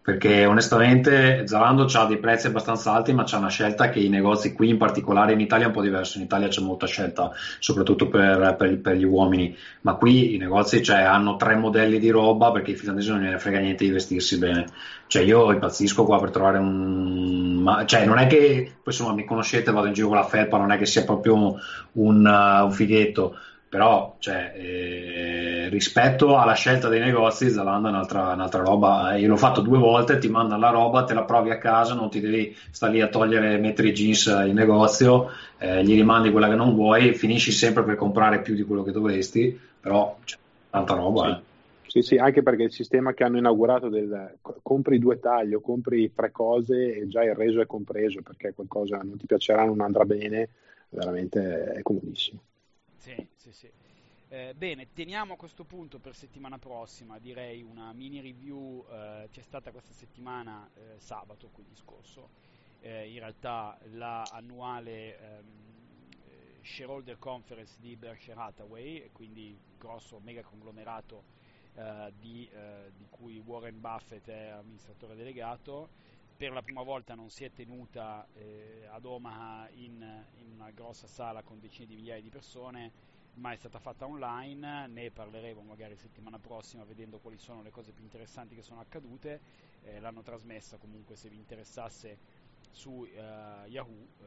perché 0.07 0.47
onestamente 0.47 1.49
Zalando 1.49 1.89
ha 1.93 2.07
dei 2.07 2.19
prezzi 2.19 2.47
abbastanza 2.47 2.93
alti, 2.93 3.13
ma 3.13 3.25
c'è 3.25 3.39
una 3.39 3.49
scelta 3.49 3.89
che 3.89 3.99
i 3.99 4.09
negozi 4.09 4.53
qui 4.53 4.69
in 4.69 4.77
particolare 4.77 5.33
in 5.33 5.41
Italia 5.41 5.65
è 5.65 5.67
un 5.67 5.75
po' 5.75 5.83
diverso. 5.83 6.19
In 6.19 6.23
Italia 6.23 6.47
c'è 6.47 6.61
molta 6.61 6.87
scelta, 6.87 7.33
soprattutto 7.59 8.07
per, 8.07 8.55
per, 8.57 8.79
per 8.79 8.95
gli 8.95 9.03
uomini, 9.03 9.57
ma 9.81 9.95
qui 9.95 10.37
i 10.37 10.39
negozi 10.39 10.81
cioè, 10.81 10.99
hanno 10.99 11.35
tre 11.35 11.57
modelli 11.57 11.99
di 11.99 12.11
roba 12.11 12.53
perché 12.53 12.71
i 12.71 12.77
finlandesi 12.77 13.11
non 13.11 13.21
gliene 13.21 13.41
frega 13.41 13.59
niente 13.59 13.83
di 13.83 13.91
vestirsi 13.91 14.39
bene. 14.39 14.67
Cioè, 15.09 15.25
io 15.25 15.51
impazzisco 15.51 16.05
qua 16.05 16.21
per 16.21 16.31
trovare 16.31 16.59
un. 16.59 17.57
Ma, 17.61 17.85
cioè, 17.85 18.07
non 18.07 18.19
è 18.19 18.29
che 18.29 18.75
poi 18.81 18.93
insomma 18.93 19.13
mi 19.13 19.25
conoscete, 19.25 19.73
vado 19.73 19.89
in 19.89 19.93
giro 19.93 20.07
con 20.07 20.19
la 20.19 20.25
felpa, 20.25 20.57
non 20.57 20.71
è 20.71 20.79
che 20.79 20.87
sia 20.87 21.03
proprio 21.03 21.35
un, 21.35 21.59
un, 21.95 22.61
un 22.63 22.71
fighetto 22.71 23.37
però 23.69 24.17
cioè, 24.19 24.53
eh, 24.57 25.69
rispetto 25.71 26.39
alla 26.39 26.55
scelta 26.55 26.89
dei 26.89 27.01
negozi 27.01 27.51
Zalando 27.51 27.89
è 27.89 27.91
un'altra, 27.91 28.33
un'altra, 28.33 28.63
roba 28.63 29.17
io 29.17 29.29
l'ho 29.29 29.37
fatto 29.37 29.61
due 29.61 29.79
volte 29.79 30.19
ti 30.19 30.29
mandano 30.29 30.61
la 30.61 30.71
roba 30.71 31.05
te 31.05 31.15
la 31.15 31.25
provi 31.25 31.51
a 31.51 31.59
casa 31.59 31.95
non 31.95 32.09
ti 32.09 32.21
devi 32.21 32.57
stare 32.71 32.93
lì 32.93 33.01
a 33.01 33.09
togliere 33.09 33.59
mettere 33.59 33.89
i 33.89 33.93
jeans 33.93 34.27
in 34.47 34.55
negozio 34.55 35.31
eh, 35.59 35.83
gli 35.85 35.95
rimandi 35.95 36.31
quella 36.31 36.49
che 36.49 36.55
non 36.55 36.75
vuoi 36.75 37.15
finisci 37.15 37.51
sempre 37.51 37.83
per 37.83 37.97
comprare 37.97 38.41
più 38.41 38.55
di 38.55 38.63
quello 38.63 38.85
che 38.85 38.93
dovresti 38.93 39.59
però 39.81 40.17
c'è 40.25 40.37
tanta 40.71 40.95
roba 40.95 41.25
sì. 41.25 41.31
Eh. 41.31 41.55
Sì, 41.97 42.03
sì, 42.03 42.17
anche 42.19 42.43
perché 42.43 42.65
il 42.65 42.73
sistema 42.73 43.15
che 43.15 43.25
hanno 43.25 43.39
inaugurato 43.39 43.89
del 43.89 44.35
compri 44.61 44.99
due 44.99 45.19
tagli 45.19 45.55
o 45.55 45.61
compri 45.61 46.13
tre 46.15 46.31
cose 46.31 46.95
e 46.95 47.09
già 47.09 47.25
il 47.25 47.35
reso 47.35 47.63
è 47.63 47.67
compreso 47.67 48.21
perché 48.21 48.53
qualcosa 48.53 48.99
non 48.99 49.17
ti 49.17 49.25
piacerà, 49.25 49.65
non 49.65 49.81
andrà 49.81 50.05
bene, 50.05 50.51
veramente 50.91 51.73
è 51.73 51.81
comodissimo. 51.81 52.39
Sì, 53.07 53.29
sì, 53.37 53.53
sì. 53.53 53.73
Eh, 54.29 54.53
bene, 54.57 54.93
teniamo 54.93 55.35
a 55.35 55.37
questo 55.37 55.65
punto 55.65 56.01
per 56.01 56.17
settimana 56.17 56.59
prossima, 56.59 57.21
direi 57.21 57.63
una 57.63 57.93
mini 57.93 58.21
review, 58.21 58.85
eh, 58.91 59.29
c'è 59.31 59.43
stata 59.43 59.71
questa 59.71 59.95
settimana, 59.95 60.69
eh, 60.75 60.99
sabato 60.99 61.49
quindi 61.51 61.77
scorso, 61.77 62.33
eh, 62.81 63.09
in 63.09 63.21
realtà 63.21 63.79
la 63.91 64.29
annuale 64.29 65.17
ehm, 65.21 66.09
eh, 66.25 66.61
shareholder 66.65 67.17
conference 67.19 67.77
di 67.79 67.97
Berkshire 67.97 68.41
Hathaway, 68.41 69.09
quindi 69.13 69.57
grosso 69.77 70.19
mega 70.19 70.43
conglomerato 70.43 71.27
eh, 71.75 72.13
di, 72.17 72.51
di 72.93 73.07
cui 73.09 73.39
Warren 73.39 73.81
Buffett 73.81 74.29
è 74.29 74.49
amministratore 74.49 75.15
delegato, 75.15 75.91
per 76.37 76.53
la 76.53 76.63
prima 76.63 76.83
volta 76.83 77.15
non 77.15 77.31
si 77.31 77.45
è 77.45 77.51
tenuta 77.51 78.27
eh, 78.35 78.87
ad 78.91 79.07
Omaha 79.07 79.71
in, 79.71 80.25
in, 80.39 80.51
una 80.53 80.71
grossa 80.71 81.07
sala 81.07 81.43
con 81.43 81.59
decine 81.59 81.87
di 81.87 81.97
migliaia 81.97 82.21
di 82.21 82.29
persone, 82.29 82.93
ma 83.35 83.53
è 83.53 83.57
stata 83.57 83.79
fatta 83.79 84.07
online, 84.07 84.87
ne 84.87 85.11
parleremo 85.11 85.63
magari 85.63 85.97
settimana 85.97 86.39
prossima 86.39 86.85
vedendo 86.85 87.19
quali 87.19 87.39
sono 87.39 87.63
le 87.63 87.71
cose 87.71 87.93
più 87.93 88.05
interessanti 88.05 88.55
che 88.55 88.63
sono 88.63 88.81
accadute, 88.81 89.41
eh, 89.85 89.99
l'hanno 90.01 90.23
trasmessa 90.23 90.77
comunque 90.77 91.17
se 91.17 91.31
vi 91.31 91.37
interessasse 91.37 92.19
su 92.71 92.91
uh, 92.91 93.67
Yahoo 93.67 93.91
uh, 93.91 94.25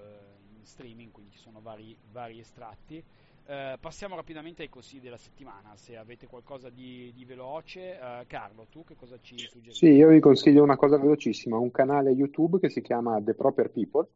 in 0.58 0.66
streaming, 0.66 1.12
quindi 1.12 1.32
ci 1.32 1.38
sono 1.38 1.62
vari, 1.62 1.96
vari 2.12 2.40
estratti. 2.40 3.04
Eh, 3.50 3.78
passiamo 3.80 4.16
rapidamente 4.16 4.62
ai 4.62 4.70
consigli 4.70 5.02
della 5.02 5.18
settimana, 5.18 5.72
se 5.74 5.98
avete 5.98 6.28
qualcosa 6.28 6.70
di, 6.70 7.12
di 7.16 7.26
veloce. 7.26 7.98
Eh, 8.00 8.26
Carlo, 8.28 8.68
tu 8.70 8.84
che 8.84 8.96
cosa 8.96 9.18
ci 9.20 9.40
suggerisci? 9.40 9.88
Sì, 9.88 9.92
io 9.94 10.10
vi 10.10 10.20
consiglio 10.20 10.62
una 10.62 10.76
cosa 10.76 11.00
velocissima, 11.00 11.58
un 11.58 11.72
canale 11.72 12.12
YouTube 12.12 12.60
che 12.60 12.70
si 12.70 12.82
chiama 12.82 13.20
The 13.20 13.34
Proper 13.34 13.72
People. 13.72 14.08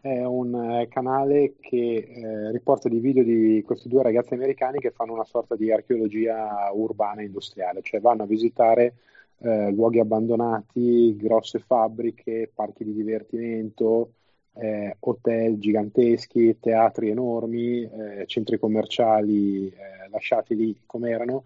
È 0.00 0.22
un 0.22 0.54
eh, 0.54 0.86
canale 0.86 1.54
che 1.58 1.96
eh, 1.96 2.52
riporta 2.52 2.88
di 2.88 3.00
video 3.00 3.24
di 3.24 3.60
questi 3.66 3.88
due 3.88 4.04
ragazzi 4.04 4.34
americani 4.34 4.78
che 4.78 4.92
fanno 4.92 5.14
una 5.14 5.24
sorta 5.24 5.56
di 5.56 5.72
archeologia 5.72 6.70
urbana 6.72 7.22
industriale, 7.22 7.82
cioè 7.82 8.00
vanno 8.00 8.22
a 8.22 8.26
visitare 8.26 8.94
eh, 9.38 9.72
luoghi 9.72 9.98
abbandonati, 9.98 11.16
grosse 11.16 11.58
fabbriche, 11.58 12.52
parchi 12.54 12.84
di 12.84 12.94
divertimento, 12.94 14.12
eh, 14.58 14.96
hotel 15.00 15.58
giganteschi, 15.58 16.58
teatri 16.58 17.10
enormi, 17.10 17.82
eh, 17.82 18.24
centri 18.26 18.58
commerciali 18.58 19.68
eh, 19.68 20.08
lasciati 20.10 20.54
lì 20.54 20.76
come 20.86 21.10
erano. 21.10 21.44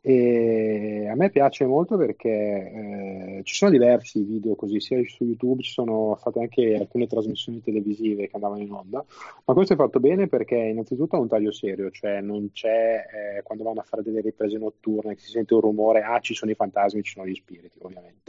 E 0.00 1.08
a 1.10 1.14
me 1.16 1.28
piace 1.28 1.66
molto 1.66 1.96
perché 1.96 2.30
eh, 2.30 3.40
ci 3.42 3.54
sono 3.54 3.72
diversi 3.72 4.22
video 4.22 4.54
così, 4.54 4.80
sia 4.80 5.02
su 5.04 5.24
YouTube 5.24 5.60
ci 5.62 5.72
sono 5.72 6.16
state 6.18 6.38
anche 6.38 6.76
alcune 6.76 7.08
trasmissioni 7.08 7.60
televisive 7.60 8.28
che 8.28 8.34
andavano 8.34 8.62
in 8.62 8.72
onda, 8.72 9.04
ma 9.44 9.54
questo 9.54 9.72
è 9.74 9.76
fatto 9.76 9.98
bene 9.98 10.28
perché 10.28 10.54
innanzitutto 10.54 11.16
ha 11.16 11.18
un 11.18 11.28
taglio 11.28 11.50
serio, 11.50 11.90
cioè 11.90 12.20
non 12.20 12.50
c'è 12.52 13.04
eh, 13.38 13.42
quando 13.42 13.64
vanno 13.64 13.80
a 13.80 13.84
fare 13.84 14.02
delle 14.02 14.20
riprese 14.20 14.56
notturne 14.56 15.14
che 15.14 15.20
si 15.20 15.30
sente 15.30 15.54
un 15.54 15.60
rumore, 15.60 16.02
ah 16.02 16.20
ci 16.20 16.32
sono 16.32 16.52
i 16.52 16.54
fantasmi, 16.54 17.02
ci 17.02 17.12
sono 17.12 17.26
gli 17.26 17.34
spiriti 17.34 17.78
ovviamente 17.82 18.27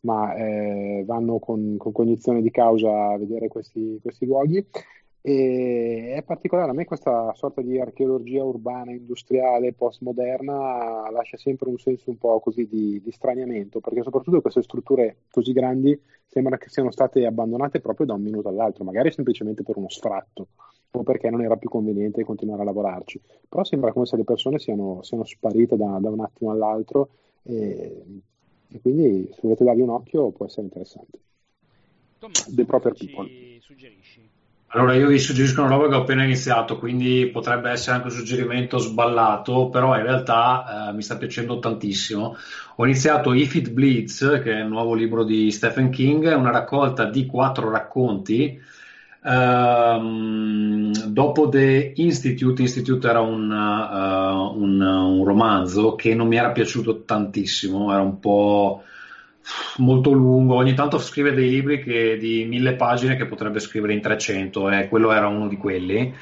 ma 0.00 0.34
eh, 0.34 1.02
vanno 1.06 1.38
con, 1.38 1.76
con, 1.76 1.92
cognizione 1.92 2.40
di 2.42 2.50
causa 2.50 3.10
a 3.10 3.18
vedere 3.18 3.48
questi, 3.48 3.98
questi 4.00 4.26
luoghi. 4.26 4.64
E 5.22 6.14
è 6.16 6.22
particolare, 6.22 6.70
a 6.70 6.74
me 6.74 6.86
questa 6.86 7.34
sorta 7.34 7.60
di 7.60 7.78
archeologia 7.78 8.42
urbana, 8.42 8.92
industriale, 8.92 9.74
postmoderna 9.74 11.10
lascia 11.10 11.36
sempre 11.36 11.68
un 11.68 11.78
senso 11.78 12.08
un 12.08 12.16
po' 12.16 12.40
così 12.40 12.66
di, 12.66 13.02
di 13.02 13.10
straniamento, 13.10 13.80
perché 13.80 14.02
soprattutto 14.02 14.40
queste 14.40 14.62
strutture 14.62 15.24
così 15.30 15.52
grandi 15.52 16.00
sembra 16.26 16.56
che 16.56 16.70
siano 16.70 16.90
state 16.90 17.26
abbandonate 17.26 17.80
proprio 17.80 18.06
da 18.06 18.14
un 18.14 18.22
minuto 18.22 18.48
all'altro, 18.48 18.82
magari 18.84 19.12
semplicemente 19.12 19.62
per 19.62 19.76
uno 19.76 19.90
sfratto 19.90 20.48
o 20.92 21.02
perché 21.02 21.28
non 21.28 21.42
era 21.42 21.56
più 21.56 21.68
conveniente 21.68 22.24
continuare 22.24 22.62
a 22.62 22.64
lavorarci. 22.64 23.20
Però 23.48 23.62
sembra 23.62 23.92
come 23.92 24.06
se 24.06 24.16
le 24.16 24.24
persone 24.24 24.58
siano, 24.58 25.02
siano 25.02 25.24
sparite 25.24 25.76
da, 25.76 25.98
da, 26.00 26.08
un 26.08 26.20
attimo 26.20 26.50
all'altro 26.50 27.10
e 27.42 28.02
e 28.72 28.80
quindi 28.80 29.28
se 29.32 29.40
volete 29.42 29.64
dargli 29.64 29.80
un 29.80 29.90
occhio 29.90 30.30
può 30.30 30.46
essere 30.46 30.62
interessante. 30.62 31.18
Tommaso, 32.18 32.50
The 32.54 32.64
Proper 32.64 32.92
People. 32.92 33.58
suggerisci? 33.60 34.28
Allora 34.72 34.94
io 34.94 35.08
vi 35.08 35.18
suggerisco 35.18 35.62
una 35.62 35.70
roba 35.70 35.88
che 35.88 35.94
ho 35.96 36.00
appena 36.02 36.22
iniziato, 36.22 36.78
quindi 36.78 37.28
potrebbe 37.32 37.70
essere 37.70 37.96
anche 37.96 38.06
un 38.06 38.14
suggerimento 38.14 38.78
sballato, 38.78 39.68
però 39.68 39.96
in 39.96 40.02
realtà 40.04 40.90
eh, 40.90 40.92
mi 40.92 41.02
sta 41.02 41.16
piacendo 41.16 41.58
tantissimo. 41.58 42.36
Ho 42.76 42.84
iniziato 42.84 43.32
If 43.32 43.52
It 43.56 43.70
Bleeds, 43.70 44.40
che 44.44 44.52
è 44.52 44.60
il 44.60 44.68
nuovo 44.68 44.94
libro 44.94 45.24
di 45.24 45.50
Stephen 45.50 45.90
King, 45.90 46.28
è 46.28 46.34
una 46.34 46.52
raccolta 46.52 47.06
di 47.06 47.26
quattro 47.26 47.68
racconti 47.68 48.60
Um, 49.22 50.92
dopo 51.08 51.48
The 51.50 51.92
Institute, 51.96 52.62
Institute 52.62 53.06
era 53.06 53.20
un, 53.20 53.50
uh, 53.50 54.58
un, 54.58 54.80
un, 54.80 55.24
romanzo 55.24 55.94
che 55.94 56.14
non 56.14 56.26
mi 56.26 56.36
era 56.36 56.52
piaciuto 56.52 57.02
tantissimo, 57.02 57.92
era 57.92 58.00
un 58.00 58.18
po' 58.18 58.82
molto 59.78 60.12
lungo, 60.12 60.54
ogni 60.54 60.72
tanto 60.72 60.98
scrive 60.98 61.34
dei 61.34 61.50
libri 61.50 61.82
che, 61.82 62.16
di 62.16 62.46
mille 62.46 62.76
pagine 62.76 63.16
che 63.16 63.26
potrebbe 63.26 63.60
scrivere 63.60 63.92
in 63.92 64.00
300 64.00 64.70
e 64.70 64.78
eh, 64.78 64.88
quello 64.88 65.12
era 65.12 65.28
uno 65.28 65.48
di 65.48 65.56
quelli. 65.58 66.14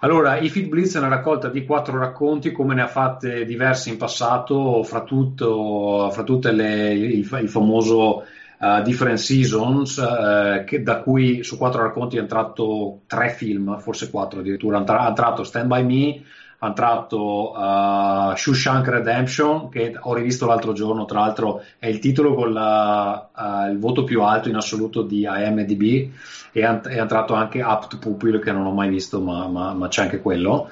Allora, 0.00 0.38
If 0.38 0.54
It 0.56 0.68
Blitz 0.68 0.96
è 0.96 0.98
una 0.98 1.08
raccolta 1.08 1.48
di 1.48 1.64
quattro 1.64 1.98
racconti, 1.98 2.52
come 2.52 2.74
ne 2.74 2.82
ha 2.82 2.88
fatte 2.88 3.46
diversi 3.46 3.88
in 3.88 3.96
passato, 3.96 4.82
fra, 4.82 5.02
tutto, 5.02 6.10
fra 6.12 6.24
tutte 6.24 6.52
le, 6.52 6.92
il, 6.92 7.26
il 7.40 7.48
famoso 7.48 8.24
uh, 8.60 8.82
Different 8.82 9.18
Seasons, 9.18 9.96
uh, 9.96 10.64
che, 10.64 10.82
da 10.82 11.00
cui 11.00 11.42
su 11.42 11.56
quattro 11.56 11.82
racconti 11.82 12.18
hanno 12.18 12.26
tratto 12.26 13.00
tre 13.06 13.30
film, 13.30 13.78
forse 13.78 14.10
quattro 14.10 14.40
addirittura. 14.40 14.78
Hanno 14.78 15.12
tratto 15.14 15.44
Stand 15.44 15.68
By 15.68 15.82
Me, 15.84 16.22
hanno 16.64 16.74
tratto 16.74 17.52
uh, 17.52 18.34
Shushank 18.34 18.88
Redemption, 18.88 19.68
che 19.68 19.94
ho 19.98 20.14
rivisto 20.14 20.46
l'altro 20.46 20.72
giorno, 20.72 21.04
tra 21.04 21.20
l'altro 21.20 21.62
è 21.78 21.86
il 21.86 21.98
titolo 21.98 22.34
con 22.34 22.52
la, 22.52 23.28
uh, 23.34 23.70
il 23.70 23.78
voto 23.78 24.04
più 24.04 24.22
alto 24.22 24.48
in 24.48 24.56
assoluto 24.56 25.02
di 25.02 25.26
IMDb, 25.28 26.10
e 26.52 26.64
hanno 26.64 27.06
tratto 27.06 27.34
anche 27.34 27.62
Up 27.62 27.88
to 27.88 27.98
Pupil, 27.98 28.40
che 28.40 28.52
non 28.52 28.64
ho 28.66 28.72
mai 28.72 28.88
visto, 28.88 29.20
ma, 29.20 29.46
ma, 29.48 29.74
ma 29.74 29.88
c'è 29.88 30.02
anche 30.02 30.20
quello. 30.20 30.70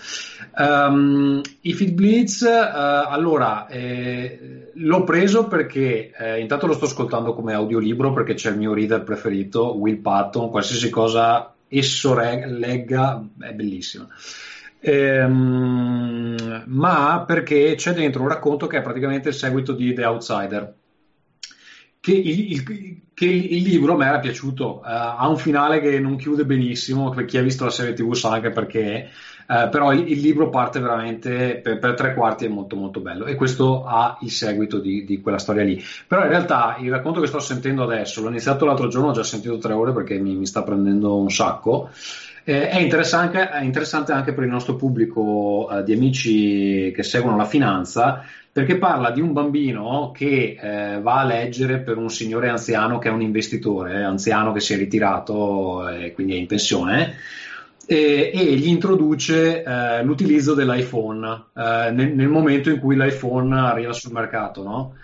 Um, 0.57 1.41
If 1.61 1.81
It 1.81 1.93
Bleeds, 1.93 2.41
uh, 2.43 3.09
allora, 3.09 3.67
eh, 3.67 4.71
l'ho 4.75 5.05
preso 5.05 5.49
perché 5.49 6.13
eh, 6.17 6.41
intanto 6.41 6.67
lo 6.67 6.75
sto 6.75 6.85
ascoltando 6.85 7.35
come 7.35 7.53
audiolibro, 7.53 8.13
perché 8.13 8.35
c'è 8.35 8.51
il 8.51 8.59
mio 8.59 8.73
reader 8.73 9.03
preferito, 9.03 9.77
Will 9.77 10.01
Patton, 10.01 10.51
qualsiasi 10.51 10.89
cosa 10.89 11.53
esso 11.69 12.15
reg- 12.15 12.47
legga 12.47 13.23
è 13.41 13.53
bellissimo 13.53 14.09
ehm, 14.83 16.65
ma 16.67 17.25
perché 17.27 17.75
c'è 17.77 17.93
dentro 17.93 18.23
un 18.23 18.29
racconto 18.29 18.67
che 18.67 18.79
è 18.79 18.83
praticamente 18.83 19.29
il 19.29 19.35
seguito 19.35 19.73
di 19.73 19.95
The 19.95 20.05
Outsider. 20.05 20.75
Che 22.01 22.13
il, 22.13 22.51
il, 22.51 22.65
che 23.15 23.27
il 23.27 23.63
libro 23.63 23.97
mi 23.97 24.05
era 24.05 24.19
piaciuto, 24.19 24.79
uh, 24.79 24.83
ha 24.83 25.29
un 25.29 25.37
finale 25.37 25.81
che 25.81 26.01
non 26.01 26.17
chiude 26.17 26.45
benissimo, 26.45 27.11
per 27.11 27.25
chi 27.27 27.39
ha 27.39 27.43
visto 27.43 27.65
la 27.65 27.71
serie 27.71 27.93
TV 27.93 28.13
sa 28.15 28.33
anche 28.33 28.51
perché, 28.51 29.09
uh, 29.47 29.69
però 29.69 29.93
il, 29.93 30.11
il, 30.11 30.19
libro 30.19 30.49
parte 30.49 30.81
veramente 30.81 31.61
per, 31.63 31.79
per, 31.79 31.95
tre 31.95 32.15
quarti 32.15 32.47
è 32.47 32.49
molto 32.49 32.75
molto 32.75 32.99
bello 32.99 33.27
e 33.27 33.37
questo 33.37 33.85
ha 33.85 34.19
il 34.23 34.33
seguito 34.33 34.81
di, 34.81 35.05
di, 35.05 35.21
quella 35.21 35.39
storia 35.39 35.63
lì. 35.63 35.81
Però 36.09 36.23
in 36.23 36.31
realtà 36.31 36.77
il 36.81 36.91
racconto 36.91 37.21
che 37.21 37.29
sto 37.29 37.39
sentendo 37.39 37.85
adesso, 37.85 38.21
l'ho 38.21 38.31
iniziato 38.31 38.65
l'altro 38.65 38.89
giorno, 38.89 39.11
ho 39.11 39.13
già 39.13 39.23
sentito 39.23 39.59
tre 39.59 39.73
ore 39.73 39.93
perché 39.93 40.19
mi, 40.19 40.35
mi 40.35 40.47
sta 40.47 40.65
prendendo 40.65 41.17
un 41.17 41.31
sacco 41.31 41.91
eh, 42.45 42.69
è, 42.69 42.79
interessante, 42.79 43.49
è, 43.49 43.63
interessante, 43.63 44.13
anche 44.13 44.33
per 44.33 44.45
il 44.45 44.51
nostro 44.51 44.77
pubblico 44.77 45.69
eh, 45.71 45.83
di 45.85 45.93
amici 45.93 46.93
che 46.95 47.03
seguono 47.03 47.37
la 47.37 47.45
finanza 47.45 48.25
perché 48.53 48.77
parla 48.77 49.11
di 49.11 49.23
un 49.23 49.33
bambino 49.33 50.11
che 50.15 50.59
eh, 50.61 51.01
va 51.01 51.21
a 51.21 51.25
leggere 51.25 51.79
per 51.79 51.97
un 51.97 52.11
signore 52.11 52.51
anziano 52.51 52.99
che 52.99 53.09
è 53.09 53.13
un 53.13 53.23
investitore, 53.23 53.95
eh, 53.95 54.03
anziano 54.03 54.53
che 54.53 54.61
si 54.61 54.75
è 54.75 54.77
ritirato 54.77 55.89
e 55.89 56.13
quindi 56.13 56.35
è 56.35 56.37
in 56.37 56.47
pensione. 56.47 57.15
E, 57.87 58.31
e 58.33 58.55
gli 58.57 58.69
introduce 58.69 59.63
eh, 59.63 60.03
l'utilizzo 60.05 60.55
dell'iPhone 60.55 61.47
eh, 61.57 61.91
nel, 61.93 62.15
nel, 62.15 62.29
momento 62.29 62.71
in 62.71 62.79
cui 62.79 62.95
l'iPhone 62.95 63.59
arriva 63.59 63.93
sul 63.95 64.13
mercato. 64.13 64.63
No? 64.63 64.95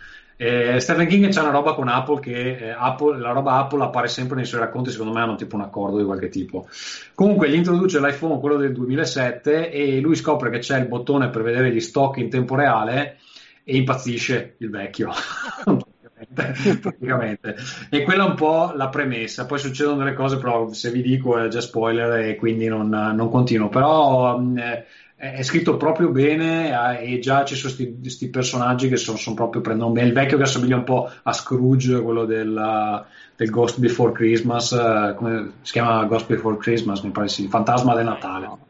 Eh, 0.40 0.78
Stephen 0.78 1.08
King 1.08 1.28
c'è 1.30 1.40
una 1.40 1.50
roba 1.50 1.74
con 1.74 1.88
Apple 1.88 2.20
che 2.20 2.56
eh, 2.58 2.70
Apple, 2.70 3.18
la 3.18 3.32
roba 3.32 3.54
Apple 3.54 3.82
appare 3.82 4.06
sempre 4.06 4.36
nei 4.36 4.44
suoi 4.44 4.60
racconti, 4.60 4.92
secondo 4.92 5.12
me 5.12 5.20
hanno 5.20 5.34
tipo 5.34 5.56
un 5.56 5.62
accordo 5.62 5.98
di 5.98 6.04
qualche 6.04 6.28
tipo. 6.28 6.68
Comunque 7.12 7.50
gli 7.50 7.54
introduce 7.54 7.98
l'iPhone, 7.98 8.38
quello 8.38 8.56
del 8.56 8.72
2007, 8.72 9.72
e 9.72 9.98
lui 9.98 10.14
scopre 10.14 10.48
che 10.50 10.60
c'è 10.60 10.78
il 10.78 10.86
bottone 10.86 11.30
per 11.30 11.42
vedere 11.42 11.72
gli 11.72 11.80
stock 11.80 12.18
in 12.18 12.30
tempo 12.30 12.54
reale 12.54 13.18
e 13.64 13.76
impazzisce 13.76 14.54
il 14.58 14.70
vecchio. 14.70 15.10
praticamente. 16.80 17.56
E 17.90 18.02
quella 18.02 18.24
è 18.24 18.28
un 18.28 18.34
po' 18.36 18.72
la 18.76 18.88
premessa. 18.88 19.44
Poi 19.44 19.58
succedono 19.58 19.98
delle 19.98 20.14
cose, 20.14 20.38
però 20.38 20.72
se 20.72 20.92
vi 20.92 21.02
dico 21.02 21.36
è 21.36 21.48
già 21.48 21.60
spoiler 21.60 22.28
e 22.28 22.36
quindi 22.36 22.68
non, 22.68 22.88
non 22.88 23.28
continuo. 23.28 23.68
Però 23.68 24.40
eh, 24.56 24.84
è 25.18 25.42
scritto 25.42 25.76
proprio 25.76 26.10
bene 26.10 27.00
eh, 27.00 27.14
e 27.14 27.18
già 27.18 27.44
ci 27.44 27.56
sono 27.56 27.74
questi 27.74 28.28
personaggi 28.28 28.88
che 28.88 28.96
sono, 28.96 29.16
sono, 29.18 29.34
proprio 29.34 29.60
prendono 29.60 29.90
bene 29.90 30.06
il 30.06 30.14
vecchio 30.14 30.36
che 30.36 30.44
assomiglia 30.44 30.76
un 30.76 30.84
po' 30.84 31.10
a 31.24 31.32
Scrooge 31.32 32.00
quello 32.00 32.24
del, 32.24 33.04
del 33.34 33.50
Ghost 33.50 33.80
Before 33.80 34.12
Christmas 34.12 34.70
eh, 34.70 35.14
come 35.16 35.54
si 35.62 35.72
chiama 35.72 36.04
Ghost 36.04 36.28
Before 36.28 36.56
Christmas 36.56 37.00
mi 37.00 37.10
pare 37.10 37.26
sì 37.26 37.42
il 37.42 37.48
fantasma 37.48 37.96
del 37.96 38.04
Natale. 38.04 38.66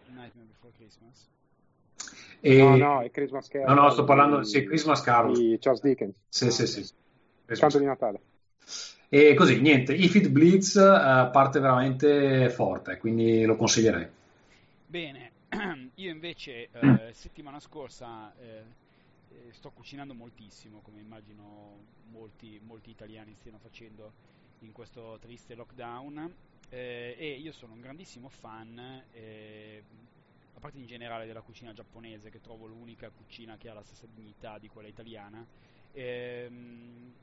E... 2.41 2.63
no 2.63 2.77
no 2.77 3.01
è 3.03 3.11
Christmas 3.11 3.49
Carol. 3.49 3.75
No 3.75 3.83
no 3.83 3.91
sto 3.91 4.05
parlando 4.05 4.39
di 4.39 4.47
sì, 4.47 4.65
Christmas 4.65 5.03
Carol. 5.03 5.35
Di 5.35 5.59
Charles 5.61 5.83
Dickens. 5.83 6.15
Sì 6.29 6.51
sì 6.51 6.67
sì, 6.67 6.81
il 6.81 7.59
canto 7.59 7.79
di 7.79 7.85
Natale. 7.85 8.21
E 9.11 9.35
così 9.35 9.61
niente 9.61 9.93
If 9.93 10.15
It 10.15 10.29
Bleeds 10.29 10.77
uh, 10.77 11.31
parte 11.31 11.61
veramente 11.61 12.49
forte 12.49 12.97
quindi 12.97 13.45
lo 13.45 13.57
consiglierei. 13.57 14.07
Bene 14.87 15.29
Io 15.95 16.11
invece 16.11 16.69
eh, 16.71 17.13
settimana 17.15 17.59
scorsa 17.59 18.35
eh, 18.37 18.65
eh, 19.29 19.53
sto 19.53 19.71
cucinando 19.71 20.13
moltissimo, 20.13 20.81
come 20.81 21.01
immagino 21.01 21.85
molti, 22.11 22.61
molti, 22.63 22.91
italiani 22.91 23.35
stiano 23.35 23.59
facendo 23.59 24.13
in 24.61 24.73
questo 24.73 25.19
triste 25.21 25.55
lockdown. 25.55 26.35
Eh, 26.69 27.17
e 27.19 27.31
io 27.33 27.53
sono 27.53 27.73
un 27.73 27.81
grandissimo 27.81 28.29
fan, 28.29 29.05
eh, 29.13 29.83
a 30.53 30.61
parte 30.61 30.77
in 30.77 30.85
generale 30.85 31.25
della 31.25 31.41
cucina 31.41 31.73
giapponese, 31.73 32.29
che 32.29 32.43
trovo 32.43 32.67
l'unica 32.67 33.09
cucina 33.09 33.57
che 33.57 33.71
ha 33.71 33.75
la 33.75 33.83
stessa 33.83 34.07
dignità 34.07 34.59
di 34.59 34.69
quella 34.69 34.89
italiana. 34.89 35.45
Ehm, 35.93 37.15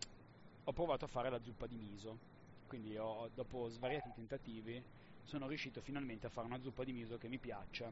ho 0.64 0.74
provato 0.74 1.06
a 1.06 1.08
fare 1.08 1.30
la 1.30 1.40
zuppa 1.44 1.68
di 1.68 1.78
miso, 1.78 2.18
quindi 2.66 2.98
ho, 2.98 3.30
dopo 3.36 3.70
svariati 3.70 4.12
tentativi 4.16 4.82
sono 5.24 5.48
riuscito 5.48 5.80
finalmente 5.82 6.26
a 6.26 6.30
fare 6.30 6.48
una 6.48 6.60
zuppa 6.60 6.84
di 6.84 6.92
miso 6.92 7.18
che 7.18 7.28
mi 7.28 7.38
piaccia 7.38 7.92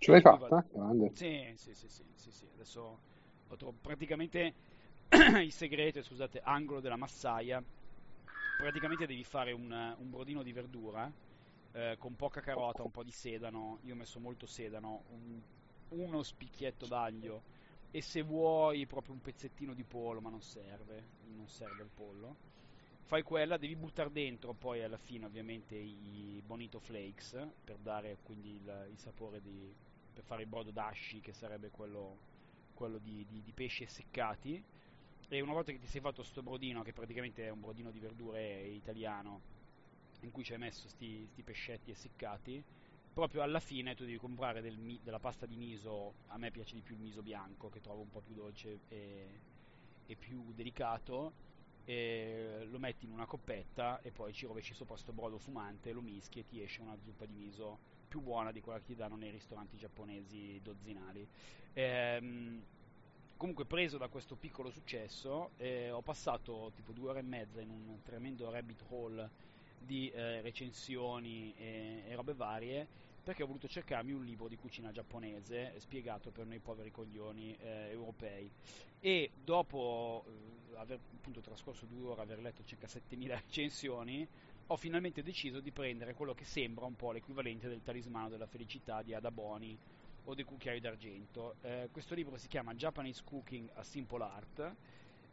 Ce 0.00 0.10
l'hai 0.12 0.20
fatta? 0.20 0.64
Grande. 0.72 1.12
Sì, 1.12 1.52
sì, 1.56 1.74
sì, 1.74 1.88
sì, 1.88 2.04
sì, 2.14 2.30
sì. 2.30 2.46
adesso 2.52 2.80
ho 3.48 3.56
trovato 3.56 3.78
praticamente 3.80 4.54
il 5.42 5.52
segreto, 5.52 6.02
scusate, 6.02 6.40
angolo 6.40 6.80
della 6.80 6.96
massaia, 6.96 7.62
praticamente 8.54 9.06
devi 9.06 9.24
fare 9.24 9.52
un, 9.52 9.70
un 9.98 10.10
brodino 10.10 10.42
di 10.42 10.52
verdura 10.52 11.12
eh, 11.72 11.96
con 11.98 12.16
poca 12.16 12.40
carota, 12.40 12.82
un 12.82 12.90
po' 12.90 13.04
di 13.04 13.12
sedano, 13.12 13.78
io 13.82 13.94
ho 13.94 13.96
messo 13.96 14.20
molto 14.20 14.46
sedano, 14.46 15.04
un, 15.08 15.40
uno 15.88 16.22
spicchietto 16.22 16.86
d'aglio 16.86 17.44
e 17.90 18.02
se 18.02 18.22
vuoi 18.22 18.86
proprio 18.86 19.14
un 19.14 19.20
pezzettino 19.20 19.74
di 19.74 19.84
pollo, 19.84 20.20
ma 20.20 20.30
non 20.30 20.42
serve, 20.42 21.12
non 21.20 21.48
serve 21.48 21.82
il 21.82 21.90
pollo. 21.92 22.38
Fai 23.02 23.22
quella, 23.22 23.56
devi 23.56 23.76
buttare 23.76 24.10
dentro 24.10 24.52
poi 24.54 24.82
alla 24.82 24.98
fine 24.98 25.26
ovviamente 25.26 25.76
i 25.76 26.42
bonito 26.44 26.80
flakes 26.80 27.38
per 27.62 27.78
dare 27.78 28.18
quindi 28.22 28.56
il, 28.56 28.88
il 28.90 28.98
sapore 28.98 29.40
di, 29.40 29.74
per 30.16 30.24
fare 30.24 30.42
il 30.42 30.48
brodo 30.48 30.70
d'ashi 30.70 31.20
che 31.20 31.34
sarebbe 31.34 31.68
quello, 31.68 32.16
quello 32.72 32.96
di, 32.96 33.26
di, 33.28 33.42
di 33.42 33.52
pesci 33.52 33.82
essiccati. 33.82 34.62
E 35.28 35.40
una 35.42 35.52
volta 35.52 35.72
che 35.72 35.78
ti 35.78 35.86
sei 35.86 36.00
fatto 36.00 36.22
sto 36.22 36.42
brodino 36.42 36.82
che 36.82 36.94
praticamente 36.94 37.44
è 37.44 37.50
un 37.50 37.60
brodino 37.60 37.90
di 37.90 37.98
verdure 37.98 38.66
italiano 38.66 39.40
in 40.20 40.30
cui 40.30 40.42
ci 40.42 40.52
hai 40.54 40.58
messo 40.58 40.88
sti, 40.88 41.26
sti 41.30 41.42
pescetti 41.42 41.90
essiccati 41.90 42.64
proprio 43.12 43.40
alla 43.40 43.60
fine 43.60 43.94
tu 43.94 44.04
devi 44.04 44.18
comprare 44.18 44.60
del, 44.60 45.00
della 45.02 45.18
pasta 45.18 45.46
di 45.46 45.56
miso, 45.56 46.16
a 46.26 46.36
me 46.36 46.50
piace 46.50 46.74
di 46.74 46.82
più 46.82 46.96
il 46.96 47.00
miso 47.00 47.22
bianco 47.22 47.70
che 47.70 47.80
trovo 47.80 48.02
un 48.02 48.10
po' 48.10 48.20
più 48.20 48.34
dolce 48.34 48.80
e, 48.88 49.40
e 50.04 50.16
più 50.16 50.52
delicato, 50.52 51.32
e 51.86 52.66
lo 52.68 52.78
metti 52.78 53.06
in 53.06 53.12
una 53.12 53.24
coppetta 53.24 54.02
e 54.02 54.10
poi 54.10 54.34
ci 54.34 54.44
rovesci 54.44 54.74
sopra 54.74 54.98
sto 54.98 55.14
brodo 55.14 55.38
fumante, 55.38 55.92
lo 55.92 56.02
mischi 56.02 56.40
e 56.40 56.46
ti 56.46 56.60
esce 56.60 56.82
una 56.82 56.98
zuppa 57.00 57.24
di 57.24 57.32
miso 57.32 57.78
più 58.16 58.22
buona 58.22 58.50
di 58.50 58.62
quella 58.62 58.78
che 58.78 58.86
ti 58.86 58.94
danno 58.94 59.16
nei 59.16 59.30
ristoranti 59.30 59.76
giapponesi 59.76 60.58
dozzinali. 60.62 61.28
Ehm, 61.74 62.62
comunque 63.36 63.66
preso 63.66 63.98
da 63.98 64.08
questo 64.08 64.36
piccolo 64.36 64.70
successo 64.70 65.50
eh, 65.58 65.90
ho 65.90 66.00
passato 66.00 66.72
tipo 66.74 66.92
due 66.92 67.10
ore 67.10 67.18
e 67.18 67.22
mezza 67.22 67.60
in 67.60 67.68
un 67.68 68.00
tremendo 68.02 68.50
rabbit 68.50 68.82
hole 68.88 69.30
di 69.78 70.08
eh, 70.08 70.40
recensioni 70.40 71.54
e, 71.58 72.04
e, 72.08 72.14
robe 72.14 72.32
varie 72.32 72.86
perché 73.22 73.42
ho 73.42 73.46
voluto 73.46 73.68
cercarmi 73.68 74.12
un 74.12 74.24
libro 74.24 74.48
di 74.48 74.56
cucina 74.56 74.90
giapponese 74.90 75.74
spiegato 75.76 76.30
per 76.30 76.46
noi 76.46 76.58
poveri 76.58 76.90
coglioni 76.90 77.54
eh, 77.60 77.90
europei 77.90 78.50
e 78.98 79.30
dopo 79.44 80.24
eh, 80.72 80.76
aver 80.78 80.98
appunto 81.14 81.40
trascorso 81.40 81.84
due 81.84 82.08
ore 82.08 82.22
aver 82.22 82.40
letto 82.40 82.64
circa 82.64 82.88
7000 82.88 83.36
recensioni 83.44 84.26
ho 84.68 84.76
finalmente 84.76 85.22
deciso 85.22 85.60
di 85.60 85.70
prendere 85.70 86.14
quello 86.14 86.34
che 86.34 86.44
sembra 86.44 86.86
un 86.86 86.96
po' 86.96 87.12
l'equivalente 87.12 87.68
del 87.68 87.82
talismano 87.82 88.28
della 88.28 88.46
felicità 88.46 89.02
di 89.02 89.14
Ada 89.14 89.30
Boni 89.30 89.78
o 90.24 90.34
dei 90.34 90.44
cucchiai 90.44 90.80
d'argento. 90.80 91.56
Eh, 91.60 91.88
questo 91.92 92.14
libro 92.14 92.36
si 92.36 92.48
chiama 92.48 92.74
Japanese 92.74 93.22
Cooking 93.24 93.70
a 93.74 93.84
Simple 93.84 94.24
Art. 94.24 94.74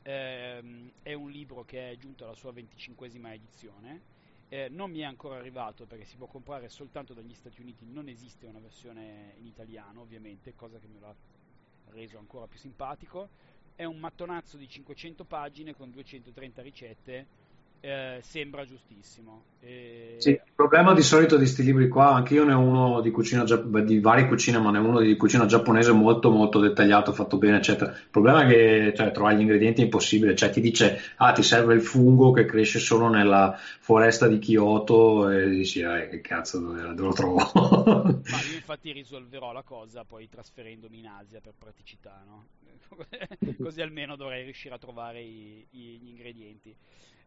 Ehm, 0.04 0.92
è 1.02 1.14
un 1.14 1.32
libro 1.32 1.64
che 1.64 1.92
è 1.92 1.98
giunto 1.98 2.26
alla 2.26 2.36
sua 2.36 2.52
25esima 2.52 3.34
edizione. 3.34 4.02
Eh, 4.50 4.70
non 4.70 4.92
mi 4.92 5.00
è 5.00 5.04
ancora 5.04 5.38
arrivato 5.38 5.88
perché 5.88 6.06
si 6.06 6.16
può 6.16 6.28
comprare 6.28 6.70
soltanto 6.70 7.16
dagli 7.16 7.34
Stati 7.34 7.60
Uniti, 7.60 7.86
non 7.88 8.08
esiste 8.08 8.46
una 8.46 8.60
versione 8.60 9.34
in 9.40 9.48
italiano 9.48 10.02
ovviamente, 10.02 10.54
cosa 10.54 10.78
che 10.78 10.86
me 10.86 11.00
l'ha 11.00 11.16
reso 11.86 12.20
ancora 12.20 12.46
più 12.46 12.60
simpatico. 12.60 13.30
È 13.74 13.84
un 13.84 13.98
mattonazzo 13.98 14.58
di 14.58 14.68
500 14.68 15.24
pagine 15.24 15.74
con 15.74 15.90
230 15.90 16.62
ricette 16.62 17.28
eh, 17.86 18.20
sembra 18.22 18.66
giustissimo. 18.66 19.44
E... 19.60 20.16
Sì, 20.18 20.30
il 20.30 20.42
problema 20.56 20.94
di 20.94 21.02
solito 21.02 21.36
di 21.36 21.42
questi 21.42 21.64
libri 21.64 21.90
qua, 21.90 22.14
anche 22.14 22.34
io 22.34 22.46
ne 22.46 22.54
ho 22.54 22.60
uno 22.60 23.02
di 23.02 23.12
cucina 23.12 23.44
di 23.44 24.00
varie 24.00 24.26
cucine, 24.26 24.58
ma 24.58 24.72
ne 24.72 24.78
ho 24.78 24.88
uno 24.88 25.02
di 25.02 25.18
cucina 25.18 25.46
giapponese 25.46 25.92
molto 25.92 26.30
molto 26.30 26.62
dettagliato, 26.62 27.12
fatto 27.12 27.38
bene, 27.38 27.58
eccetera. 27.58 27.92
Il 27.92 28.08
problema 28.10 28.44
è 28.44 28.48
che 28.48 28.94
cioè, 28.96 29.12
trovare 29.12 29.36
gli 29.36 29.42
ingredienti 29.42 29.82
è 29.82 29.84
impossibile, 29.84 30.34
cioè 30.34 30.50
ti 30.50 30.62
dice 30.62 30.98
"Ah, 31.18 31.34
ti 31.34 31.44
serve 31.44 31.74
il 31.74 31.82
fungo 31.82 32.32
che 32.32 32.46
cresce 32.46 32.80
solo 32.80 33.10
nella 33.10 33.60
foresta 33.80 34.30
di 34.30 34.40
Kyoto" 34.40 35.30
e 35.30 35.50
dici 35.50 35.84
"Ah, 35.84 36.08
che 36.08 36.22
cazzo 36.22 36.60
dove, 36.60 36.82
dove 36.82 37.02
lo 37.02 37.14
trovo?". 37.14 37.36
ma 38.32 38.42
io 38.50 38.56
infatti 38.56 38.94
risolverò 38.94 39.52
la 39.52 39.64
cosa 39.64 40.06
poi 40.06 40.30
trasferendomi 40.30 41.00
in 41.00 41.08
Asia 41.08 41.42
per 41.42 41.54
praticità, 41.60 42.24
no? 42.26 42.46
Così 43.62 43.82
almeno 43.82 44.16
dovrei 44.16 44.44
riuscire 44.44 44.76
a 44.76 44.78
trovare 44.78 45.22
i, 45.22 45.66
i, 45.72 45.98
gli 46.00 46.08
ingredienti. 46.08 46.76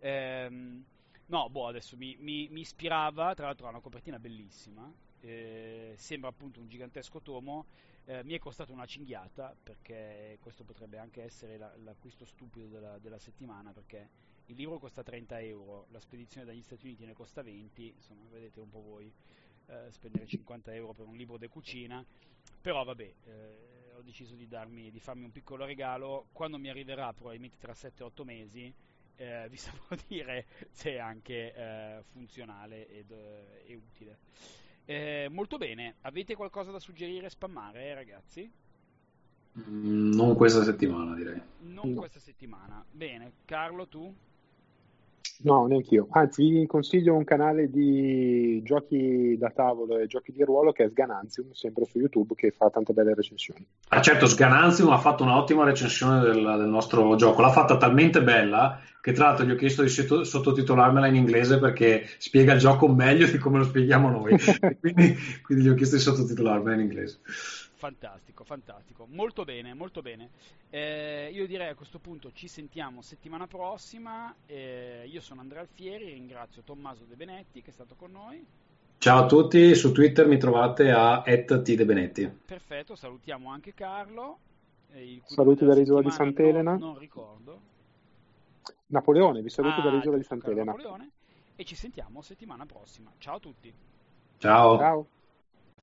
Ehm, 0.00 0.84
no, 1.26 1.50
boh, 1.50 1.68
adesso 1.68 1.96
mi, 1.96 2.16
mi, 2.18 2.48
mi, 2.50 2.60
ispirava, 2.60 3.34
tra 3.34 3.46
l'altro 3.46 3.66
ha 3.66 3.70
una 3.70 3.80
copertina 3.80 4.18
bellissima, 4.18 4.92
eh, 5.20 5.94
sembra 5.96 6.28
appunto 6.30 6.60
un 6.60 6.68
gigantesco 6.68 7.20
tomo, 7.20 7.66
eh, 8.04 8.22
mi 8.22 8.34
è 8.34 8.38
costato 8.38 8.72
una 8.72 8.86
cinghiata 8.86 9.54
perché 9.60 10.38
questo 10.40 10.62
potrebbe 10.64 10.98
anche 10.98 11.22
essere 11.22 11.58
la, 11.58 11.72
l'acquisto 11.82 12.24
stupido 12.24 12.66
della, 12.68 12.98
della, 12.98 13.18
settimana 13.18 13.72
perché 13.72 14.08
il 14.46 14.54
libro 14.54 14.78
costa 14.78 15.02
30 15.02 15.40
euro, 15.40 15.86
la 15.90 15.98
spedizione 15.98 16.46
dagli 16.46 16.62
Stati 16.62 16.86
Uniti 16.86 17.04
ne 17.04 17.14
costa 17.14 17.42
20, 17.42 17.94
insomma 17.96 18.22
vedete 18.30 18.60
un 18.60 18.70
po' 18.70 18.80
voi 18.80 19.12
eh, 19.66 19.90
spendere 19.90 20.26
50 20.26 20.72
euro 20.74 20.92
per 20.92 21.06
un 21.06 21.16
libro 21.16 21.36
di 21.36 21.48
cucina, 21.48 22.04
però 22.60 22.84
vabbè 22.84 23.12
eh, 23.24 23.75
ho 23.96 24.02
deciso 24.02 24.34
di, 24.34 24.46
darmi, 24.46 24.90
di 24.90 25.00
farmi 25.00 25.24
un 25.24 25.32
piccolo 25.32 25.64
regalo, 25.64 26.26
quando 26.32 26.58
mi 26.58 26.68
arriverà 26.68 27.12
probabilmente 27.12 27.56
tra 27.58 27.72
7-8 27.72 28.24
mesi 28.24 28.72
eh, 29.16 29.46
vi 29.50 29.56
saprò 29.56 29.96
dire 30.06 30.46
se 30.70 30.92
è 30.92 30.98
anche 30.98 31.54
eh, 31.54 32.02
funzionale 32.12 32.88
ed, 32.88 33.10
eh, 33.10 33.64
e 33.66 33.74
utile. 33.74 34.18
Eh, 34.84 35.28
molto 35.30 35.56
bene, 35.56 35.96
avete 36.02 36.36
qualcosa 36.36 36.70
da 36.70 36.78
suggerire, 36.78 37.28
spammare 37.28 37.94
ragazzi? 37.94 38.48
Mm, 39.58 40.12
non 40.12 40.36
questa 40.36 40.62
settimana 40.62 41.14
direi. 41.14 41.40
Non 41.60 41.92
no. 41.92 42.00
questa 42.00 42.20
settimana. 42.20 42.84
Bene, 42.90 43.32
Carlo 43.46 43.88
tu? 43.88 44.14
No, 45.42 45.66
neanche 45.66 45.94
io. 45.94 46.08
Anzi, 46.10 46.48
vi 46.48 46.66
consiglio 46.66 47.14
un 47.14 47.24
canale 47.24 47.70
di 47.70 48.62
giochi 48.62 49.36
da 49.38 49.50
tavolo 49.50 49.98
e 49.98 50.06
giochi 50.06 50.32
di 50.32 50.42
ruolo 50.42 50.72
che 50.72 50.84
è 50.84 50.88
Sgananzium, 50.88 51.52
sempre 51.52 51.84
su 51.84 51.98
YouTube, 51.98 52.34
che 52.34 52.50
fa 52.50 52.70
tante 52.70 52.92
belle 52.92 53.14
recensioni. 53.14 53.66
Ah, 53.88 54.00
certo, 54.00 54.26
Sgananzium 54.26 54.90
ha 54.90 54.98
fatto 54.98 55.24
un'ottima 55.24 55.64
recensione 55.64 56.20
del, 56.20 56.34
del 56.34 56.68
nostro 56.68 57.14
gioco. 57.16 57.42
L'ha 57.42 57.50
fatta 57.50 57.76
talmente 57.76 58.22
bella 58.22 58.80
che, 59.00 59.12
tra 59.12 59.26
l'altro, 59.26 59.44
gli 59.44 59.50
ho 59.50 59.56
chiesto 59.56 59.82
di 59.82 59.88
sottotitolarmela 59.88 61.06
in 61.06 61.14
inglese 61.14 61.58
perché 61.58 62.06
spiega 62.18 62.54
il 62.54 62.58
gioco 62.58 62.88
meglio 62.88 63.26
di 63.26 63.38
come 63.38 63.58
lo 63.58 63.64
spieghiamo 63.64 64.10
noi. 64.10 64.36
quindi, 64.80 65.16
quindi 65.42 65.64
gli 65.64 65.68
ho 65.68 65.74
chiesto 65.74 65.96
di 65.96 66.02
sottotitolarmela 66.02 66.74
in 66.74 66.80
inglese. 66.80 67.18
Fantastico, 67.76 68.42
fantastico, 68.42 69.06
molto 69.06 69.44
bene, 69.44 69.74
molto 69.74 70.00
bene. 70.00 70.30
Eh, 70.70 71.28
io 71.30 71.46
direi 71.46 71.68
a 71.68 71.74
questo 71.74 71.98
punto 71.98 72.32
ci 72.32 72.48
sentiamo 72.48 73.02
settimana 73.02 73.46
prossima. 73.46 74.34
Eh, 74.46 75.04
io 75.06 75.20
sono 75.20 75.42
Andrea 75.42 75.60
Alfieri, 75.60 76.06
ringrazio 76.06 76.62
Tommaso 76.62 77.04
De 77.04 77.16
Benetti 77.16 77.60
che 77.60 77.68
è 77.68 77.72
stato 77.74 77.94
con 77.94 78.12
noi. 78.12 78.44
Ciao 78.96 79.24
a 79.24 79.26
tutti, 79.26 79.74
su 79.74 79.92
Twitter 79.92 80.26
mi 80.26 80.38
trovate 80.38 80.90
a 80.90 81.22
@tdebenetti. 81.22 82.26
Perfetto, 82.46 82.94
salutiamo 82.96 83.50
anche 83.50 83.74
Carlo. 83.74 84.38
Eh, 84.92 85.20
Saluti 85.26 85.66
dall'isola 85.66 86.00
di 86.00 86.10
Sant'Elena. 86.10 86.70
Non, 86.70 86.80
non 86.80 86.98
ricordo. 86.98 87.60
Napoleone, 88.86 89.42
vi 89.42 89.50
saluto 89.50 89.80
ah, 89.80 89.82
dall'isola 89.82 90.16
di 90.16 90.22
Sant'Elena. 90.22 90.64
Napoleone, 90.64 91.10
e 91.54 91.64
ci 91.64 91.74
sentiamo 91.74 92.22
settimana 92.22 92.64
prossima. 92.64 93.12
Ciao 93.18 93.36
a 93.36 93.40
tutti. 93.40 93.70
Ciao. 94.38 94.78
Ciao. 94.78 95.06